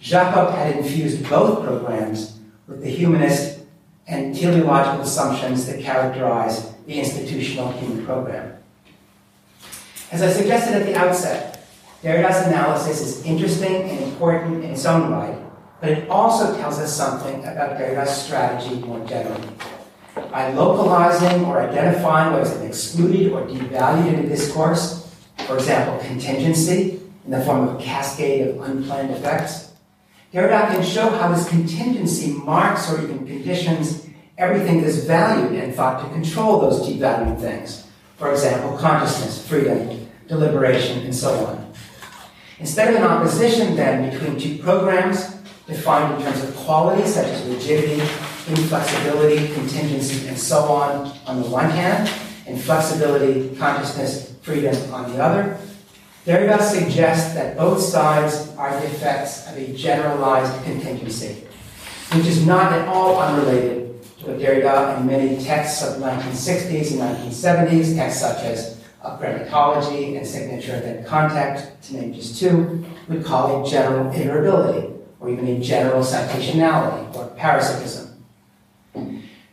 Jacob 0.00 0.54
had 0.54 0.76
infused 0.76 1.28
both 1.28 1.64
programs 1.64 2.38
with 2.66 2.82
the 2.82 2.88
humanist 2.88 3.60
and 4.08 4.34
teleological 4.34 5.02
assumptions 5.02 5.66
that 5.66 5.80
characterize 5.80 6.72
the 6.86 6.98
institutional 6.98 7.70
human 7.72 8.04
program. 8.04 8.56
As 10.10 10.22
I 10.22 10.32
suggested 10.32 10.74
at 10.74 10.86
the 10.86 10.96
outset, 10.96 11.49
Derrida's 12.02 12.46
analysis 12.46 13.02
is 13.02 13.24
interesting 13.26 13.90
and 13.90 14.00
important 14.04 14.64
in 14.64 14.70
its 14.70 14.86
own 14.86 15.10
right, 15.10 15.36
but 15.82 15.90
it 15.90 16.08
also 16.08 16.56
tells 16.56 16.78
us 16.78 16.96
something 16.96 17.40
about 17.40 17.76
Derrida's 17.76 18.10
strategy 18.10 18.76
more 18.76 19.04
generally. 19.06 19.48
By 20.14 20.50
localizing 20.54 21.44
or 21.44 21.60
identifying 21.60 22.32
what 22.32 22.46
has 22.46 22.54
been 22.54 22.68
excluded 22.68 23.32
or 23.32 23.42
devalued 23.42 24.14
in 24.14 24.24
a 24.24 24.28
discourse, 24.28 25.14
for 25.46 25.56
example, 25.56 25.98
contingency 26.06 27.02
in 27.26 27.32
the 27.32 27.42
form 27.42 27.68
of 27.68 27.78
a 27.78 27.82
cascade 27.82 28.48
of 28.48 28.62
unplanned 28.62 29.10
effects, 29.10 29.72
Derrida 30.32 30.72
can 30.72 30.82
show 30.82 31.10
how 31.10 31.28
this 31.28 31.48
contingency 31.50 32.32
marks 32.32 32.90
or 32.90 33.02
even 33.02 33.26
conditions 33.26 34.06
everything 34.38 34.80
that 34.80 34.86
is 34.86 35.04
valued 35.04 35.52
and 35.62 35.74
thought 35.74 36.02
to 36.02 36.08
control 36.14 36.60
those 36.60 36.88
devalued 36.88 37.38
things. 37.40 37.86
For 38.16 38.30
example, 38.32 38.78
consciousness, 38.78 39.46
freedom, 39.46 40.08
deliberation, 40.28 41.00
and 41.00 41.14
so 41.14 41.44
on. 41.44 41.69
Instead 42.60 42.94
of 42.94 42.96
an 42.96 43.04
opposition, 43.04 43.74
then, 43.74 44.10
between 44.10 44.38
two 44.38 44.62
programs 44.62 45.34
defined 45.66 46.14
in 46.14 46.22
terms 46.22 46.44
of 46.44 46.54
quality, 46.56 47.08
such 47.08 47.26
as 47.26 47.42
rigidity, 47.48 48.00
inflexibility, 48.48 49.52
contingency, 49.54 50.28
and 50.28 50.38
so 50.38 50.58
on, 50.64 51.10
on 51.26 51.42
the 51.42 51.48
one 51.48 51.70
hand, 51.70 52.10
and 52.46 52.60
flexibility, 52.60 53.56
consciousness, 53.56 54.36
freedom 54.42 54.74
on 54.92 55.10
the 55.10 55.22
other, 55.22 55.58
Derrida 56.26 56.60
suggests 56.60 57.32
that 57.34 57.56
both 57.56 57.80
sides 57.80 58.50
are 58.58 58.78
the 58.78 58.86
effects 58.86 59.48
of 59.48 59.56
a 59.56 59.72
generalized 59.72 60.62
contingency, 60.64 61.46
which 62.12 62.26
is 62.26 62.44
not 62.46 62.72
at 62.74 62.86
all 62.88 63.18
unrelated 63.18 64.02
to 64.18 64.26
what 64.26 64.38
Derrida 64.38 65.00
in 65.00 65.06
many 65.06 65.42
texts 65.42 65.82
of 65.82 65.98
the 65.98 66.04
1960s 66.06 66.90
and 66.92 67.32
1970s, 67.32 67.96
texts 67.96 68.20
such 68.20 68.44
as 68.44 68.79
Of 69.02 69.18
grammatology 69.18 70.18
and 70.18 70.26
Signature 70.26 70.76
Event 70.76 71.06
Context, 71.06 71.82
to 71.84 71.96
name 71.96 72.12
just 72.12 72.38
two, 72.38 72.84
would 73.08 73.24
call 73.24 73.64
a 73.64 73.70
general 73.70 74.12
iterability, 74.12 74.94
or 75.20 75.30
even 75.30 75.46
a 75.48 75.58
general 75.58 76.02
citationality, 76.02 77.16
or 77.16 77.28
parasitism. 77.28 78.22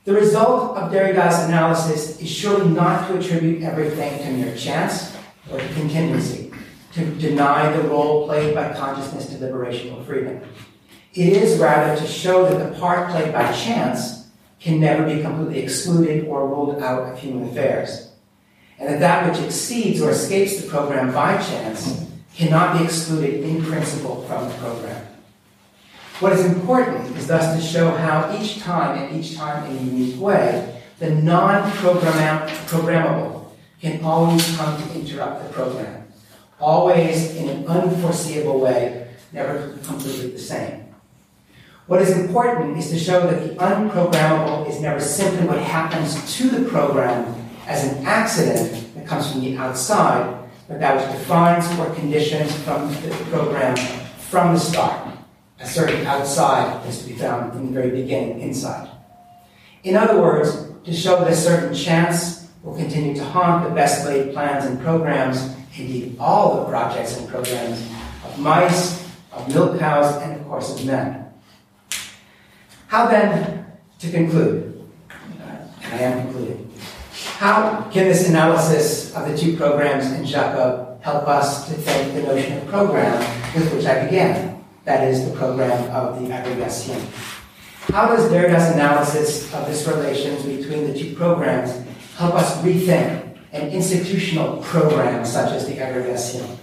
The 0.04 0.14
result 0.14 0.78
of 0.78 0.91
Derrida's 0.91 1.39
analysis 1.45 2.20
is 2.22 2.30
surely 2.30 2.70
not 2.70 3.08
to 3.08 3.18
attribute 3.18 3.64
everything 3.64 4.18
to 4.20 4.32
mere 4.32 4.56
chance 4.56 5.16
or 5.50 5.60
to 5.60 5.74
contingency 5.74 6.52
to 6.93 7.06
deny 7.16 7.72
the 7.72 7.88
role 7.88 8.26
played 8.26 8.54
by 8.56 8.74
consciousness 8.74 9.28
to 9.28 9.38
liberation 9.38 9.93
or 9.93 10.04
freedom. 10.04 10.41
It 11.14 11.34
is 11.34 11.60
rather 11.60 12.00
to 12.00 12.08
show 12.08 12.50
that 12.50 12.58
the 12.58 12.80
part 12.80 13.12
played 13.12 13.32
by 13.32 13.52
chance 13.54 14.28
can 14.60 14.80
never 14.80 15.06
be 15.06 15.22
completely 15.22 15.64
excluded 15.64 16.28
or 16.28 16.48
ruled 16.50 16.82
out 16.82 17.14
of 17.14 17.20
human 17.20 17.50
affairs. 17.50 18.12
And 18.80 18.90
that 18.90 19.00
that 19.00 19.30
which 19.30 19.44
exceeds 19.44 20.02
or 20.02 20.12
escapes 20.12 20.62
the 20.62 20.68
program 20.68 21.14
by 21.14 21.38
chance 21.38 22.06
cannot 22.36 22.78
be 22.78 22.84
excluded 22.86 23.44
in 23.44 23.64
principle 23.64 24.24
from 24.24 24.48
the 24.48 24.54
program. 24.56 25.06
What 26.20 26.34
is 26.34 26.46
important 26.46 27.16
is 27.18 27.28
thus 27.28 27.56
to 27.56 27.62
show 27.62 27.92
how 27.92 28.36
each 28.40 28.60
time, 28.60 28.98
and 28.98 29.24
each 29.24 29.36
time 29.36 29.70
in 29.70 29.78
a 29.78 29.82
unique 29.82 30.20
way, 30.20 30.82
the 31.00 31.12
non 31.12 31.72
programmable 31.72 33.52
can 33.82 34.04
always 34.04 34.58
come 34.58 34.82
to 34.82 35.00
interrupt 35.00 35.44
the 35.44 35.50
program 35.54 36.08
always 36.60 37.36
in 37.36 37.50
an 37.50 37.68
unforeseeable 37.68 38.60
way, 38.60 39.08
never 39.32 39.78
completely 39.84 40.32
the 40.32 40.40
same. 40.40 40.86
What 41.86 42.02
is 42.02 42.18
important 42.18 42.78
is 42.78 42.90
to 42.90 43.00
show 43.00 43.26
that 43.28 43.44
the 43.44 43.56
unprogrammable 43.56 44.68
is 44.68 44.82
never 44.82 45.00
simply 45.00 45.48
what 45.48 45.60
happens 45.60 46.36
to 46.38 46.50
the 46.50 46.70
program 46.70 47.37
as 47.68 47.84
an 47.84 48.05
accident 48.05 48.95
that 48.95 49.05
comes 49.05 49.32
from 49.32 49.41
the 49.41 49.57
outside, 49.57 50.49
but 50.68 50.80
that 50.80 50.95
which 50.95 51.20
defines 51.20 51.68
or 51.78 51.93
conditions 51.93 52.55
from 52.63 52.89
the 53.03 53.09
program 53.30 53.76
from 54.30 54.53
the 54.53 54.59
start. 54.59 55.13
A 55.59 55.68
certain 55.68 56.05
outside 56.05 56.86
is 56.88 56.99
to 56.99 57.09
be 57.09 57.13
found 57.13 57.51
from 57.51 57.68
the 57.68 57.72
very 57.72 57.91
beginning 57.91 58.41
inside. 58.41 58.89
In 59.84 59.95
other 59.95 60.22
words, 60.22 60.68
to 60.86 60.93
show 60.93 61.20
that 61.20 61.32
a 61.32 61.36
certain 61.36 61.74
chance 61.74 62.47
will 62.63 62.76
continue 62.76 63.15
to 63.15 63.24
haunt 63.24 63.68
the 63.68 63.76
best 63.76 64.05
laid 64.05 64.34
plans 64.34 64.65
and 64.65 64.80
programs, 64.82 65.55
indeed 65.78 66.15
all 66.20 66.61
the 66.61 66.70
projects 66.70 67.18
and 67.18 67.28
programs 67.28 67.82
of 68.26 68.39
mice, 68.39 69.07
of 69.32 69.47
milk 69.53 69.80
cows, 69.80 70.22
and 70.22 70.39
of 70.39 70.47
course 70.47 70.74
of 70.74 70.86
men. 70.86 71.26
How 72.88 73.07
then 73.07 73.65
to 73.99 74.11
conclude? 74.11 74.89
I 75.91 75.97
am 75.99 76.24
concluding. 76.24 76.66
How 77.38 77.88
can 77.92 78.06
this 78.06 78.28
analysis 78.28 79.14
of 79.14 79.30
the 79.30 79.38
two 79.38 79.56
programs 79.58 80.12
in 80.12 80.26
Jacob 80.26 81.00
help 81.04 81.28
us 81.28 81.68
to 81.68 81.76
think 81.76 82.16
the 82.16 82.24
notion 82.24 82.58
of 82.58 82.68
program 82.68 83.14
with 83.54 83.72
which 83.76 83.86
I 83.86 84.06
began? 84.06 84.66
That 84.86 85.08
is, 85.08 85.24
the 85.30 85.38
program 85.38 85.88
of 85.92 86.20
the 86.20 86.30
agrégation. 86.30 87.00
How 87.94 88.08
does 88.08 88.28
Derrida's 88.32 88.74
analysis 88.74 89.54
of 89.54 89.68
this 89.68 89.86
relations 89.86 90.48
between 90.48 90.92
the 90.92 90.98
two 90.98 91.16
programs 91.16 91.86
help 92.16 92.34
us 92.34 92.58
rethink 92.64 93.38
an 93.54 93.70
institutional 93.70 94.58
program 94.64 95.24
such 95.24 95.52
as 95.52 95.68
the 95.68 95.76
agrégation? 95.76 96.58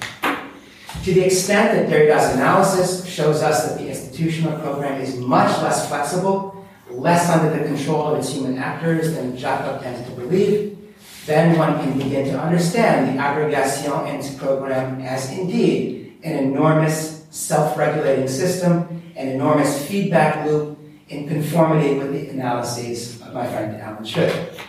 To 1.04 1.14
the 1.14 1.24
extent 1.24 1.78
that 1.78 1.88
Derrida's 1.88 2.34
analysis 2.34 3.06
shows 3.06 3.42
us 3.42 3.68
that 3.68 3.78
the 3.78 3.90
institutional 3.90 4.58
program 4.58 5.00
is 5.00 5.14
much 5.18 5.56
less 5.62 5.86
flexible, 5.86 6.63
less 6.94 7.28
under 7.28 7.56
the 7.56 7.64
control 7.64 8.08
of 8.08 8.18
its 8.18 8.32
human 8.32 8.58
actors 8.58 9.14
than 9.14 9.36
Jacob 9.36 9.82
tends 9.82 10.08
to 10.08 10.14
believe, 10.16 10.78
then 11.26 11.58
one 11.58 11.78
can 11.80 11.98
begin 11.98 12.26
to 12.26 12.38
understand 12.38 13.08
the 13.08 13.22
agrégation 13.22 14.06
and 14.06 14.18
its 14.18 14.34
program 14.34 15.00
as 15.00 15.30
indeed 15.36 16.18
an 16.22 16.36
enormous 16.36 17.26
self-regulating 17.30 18.28
system, 18.28 19.02
an 19.16 19.28
enormous 19.28 19.86
feedback 19.86 20.46
loop 20.46 20.78
in 21.08 21.28
conformity 21.28 21.94
with 21.94 22.12
the 22.12 22.28
analyses 22.28 23.20
of 23.22 23.32
my 23.32 23.46
friend 23.46 23.80
Alan 23.80 24.04
Schrift. 24.04 24.60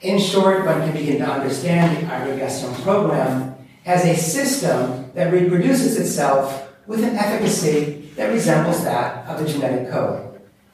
In 0.00 0.18
short, 0.18 0.64
one 0.64 0.80
can 0.82 0.92
begin 0.92 1.18
to 1.18 1.28
understand 1.28 1.96
the 1.96 2.02
agrégation 2.10 2.72
program 2.82 3.56
as 3.84 4.04
a 4.04 4.16
system 4.16 5.10
that 5.14 5.32
reproduces 5.32 5.98
itself 5.98 6.68
with 6.86 7.02
an 7.02 7.16
efficacy 7.16 8.10
that 8.14 8.32
resembles 8.32 8.84
that 8.84 9.26
of 9.26 9.40
the 9.40 9.50
genetic 9.50 9.90
code. 9.90 10.27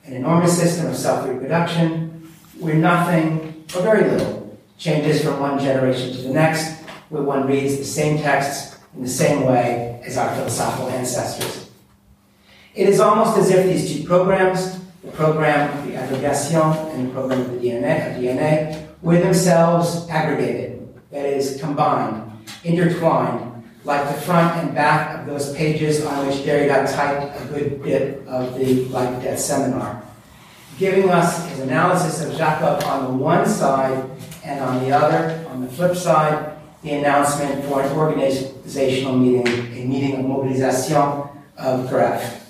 An 0.07 0.13
enormous 0.13 0.59
system 0.59 0.87
of 0.87 0.97
self-reproduction 0.97 2.31
where 2.59 2.75
nothing, 2.75 3.65
or 3.75 3.83
very 3.83 4.11
little, 4.11 4.59
changes 4.77 5.25
from 5.25 5.41
one 5.41 5.59
generation 5.59 6.13
to 6.13 6.23
the 6.23 6.33
next, 6.33 6.83
where 7.09 7.23
one 7.23 7.47
reads 7.47 7.79
the 7.79 7.85
same 7.85 8.19
texts 8.19 8.77
in 8.95 9.03
the 9.03 9.09
same 9.09 9.45
way 9.45 10.01
as 10.05 10.17
our 10.17 10.35
philosophical 10.37 10.91
ancestors. 10.91 11.71
It 12.75 12.89
is 12.89 13.01
almost 13.01 13.39
as 13.39 13.51
if 13.51 13.67
these 13.67 13.97
two 13.97 14.05
programs, 14.05 14.79
the 15.03 15.11
program 15.13 15.77
of 15.79 15.87
the 15.87 15.93
agrégation 15.93 16.93
and 16.95 17.09
the 17.09 17.13
program 17.13 17.41
of 17.41 17.53
the 17.53 17.59
DNA, 17.69 18.11
of 18.11 18.23
DNA 18.23 18.87
were 19.01 19.19
themselves 19.19 20.09
aggregated, 20.11 20.87
that 21.11 21.25
is, 21.25 21.61
combined, 21.61 22.31
intertwined, 22.63 23.54
like 23.85 24.07
the 24.15 24.21
front 24.23 24.57
and 24.65 24.75
back 24.75 25.19
of 25.19 25.27
those 25.27 25.55
pages 25.55 26.05
on 26.05 26.27
which 26.27 26.37
Derrida 26.39 26.91
typed 26.95 27.41
a 27.41 27.45
good 27.47 27.83
bit 27.83 28.27
of 28.27 28.59
the 28.59 28.87
Life 28.87 29.23
Death 29.23 29.39
seminar, 29.39 30.03
giving 30.79 31.11
us 31.11 31.47
his 31.51 31.61
analysis 31.61 32.25
of 32.25 32.37
Jacob 32.37 32.83
on 32.85 33.05
the 33.05 33.11
one 33.23 33.47
side, 33.47 34.11
and 34.43 34.61
on 34.61 34.83
the 34.85 34.91
other, 34.91 35.47
on 35.49 35.63
the 35.63 35.69
flip 35.69 35.97
side, 35.97 36.57
the 36.83 36.93
announcement 36.93 37.65
for 37.65 37.81
an 37.83 37.93
organizational 37.97 39.17
meeting, 39.17 39.47
a 39.47 39.85
meeting 39.87 40.17
of 40.17 40.27
mobilisation 40.27 40.97
of 40.97 41.89
GREPH. 41.89 42.41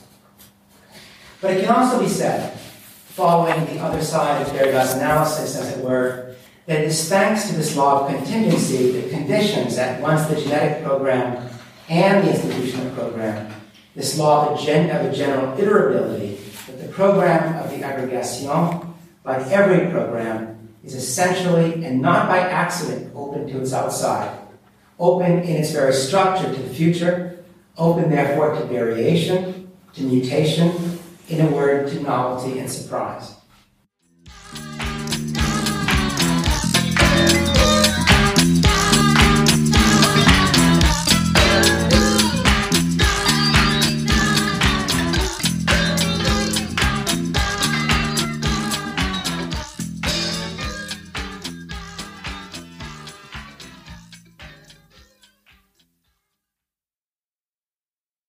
But 1.40 1.52
it 1.52 1.64
can 1.64 1.74
also 1.74 2.00
be 2.00 2.08
said, 2.08 2.58
following 2.58 3.64
the 3.66 3.80
other 3.80 4.02
side 4.02 4.42
of 4.42 4.48
Derrida's 4.52 4.94
analysis, 4.94 5.56
as 5.56 5.76
it 5.76 5.84
were, 5.84 6.33
that 6.66 6.80
is 6.82 7.08
thanks 7.08 7.48
to 7.48 7.56
this 7.56 7.76
law 7.76 8.06
of 8.06 8.14
contingency 8.14 8.92
that 8.92 9.10
conditions 9.10 9.76
at 9.76 10.00
once 10.00 10.26
the 10.26 10.40
genetic 10.40 10.82
program 10.82 11.48
and 11.88 12.26
the 12.26 12.30
institutional 12.30 12.94
program, 12.94 13.52
this 13.94 14.18
law 14.18 14.48
of 14.48 14.58
a, 14.58 14.64
gen- 14.64 14.90
of 14.90 15.12
a 15.12 15.14
general 15.14 15.56
iterability, 15.58 16.38
that 16.66 16.80
the 16.80 16.88
program 16.88 17.62
of 17.62 17.70
the 17.70 17.84
agrégation, 17.84 18.94
like 19.24 19.46
every 19.48 19.90
program, 19.90 20.50
is 20.82 20.94
essentially 20.94 21.84
and 21.84 22.00
not 22.00 22.28
by 22.28 22.38
accident 22.38 23.12
open 23.14 23.46
to 23.46 23.60
its 23.60 23.72
outside, 23.72 24.38
open 24.98 25.40
in 25.40 25.56
its 25.56 25.70
very 25.70 25.92
structure 25.92 26.52
to 26.52 26.62
the 26.62 26.74
future, 26.74 27.44
open 27.76 28.10
therefore 28.10 28.54
to 28.54 28.64
variation, 28.66 29.70
to 29.92 30.02
mutation, 30.02 30.98
in 31.28 31.40
a 31.40 31.50
word, 31.50 31.88
to 31.88 32.00
novelty 32.00 32.58
and 32.58 32.70
surprise. 32.70 33.34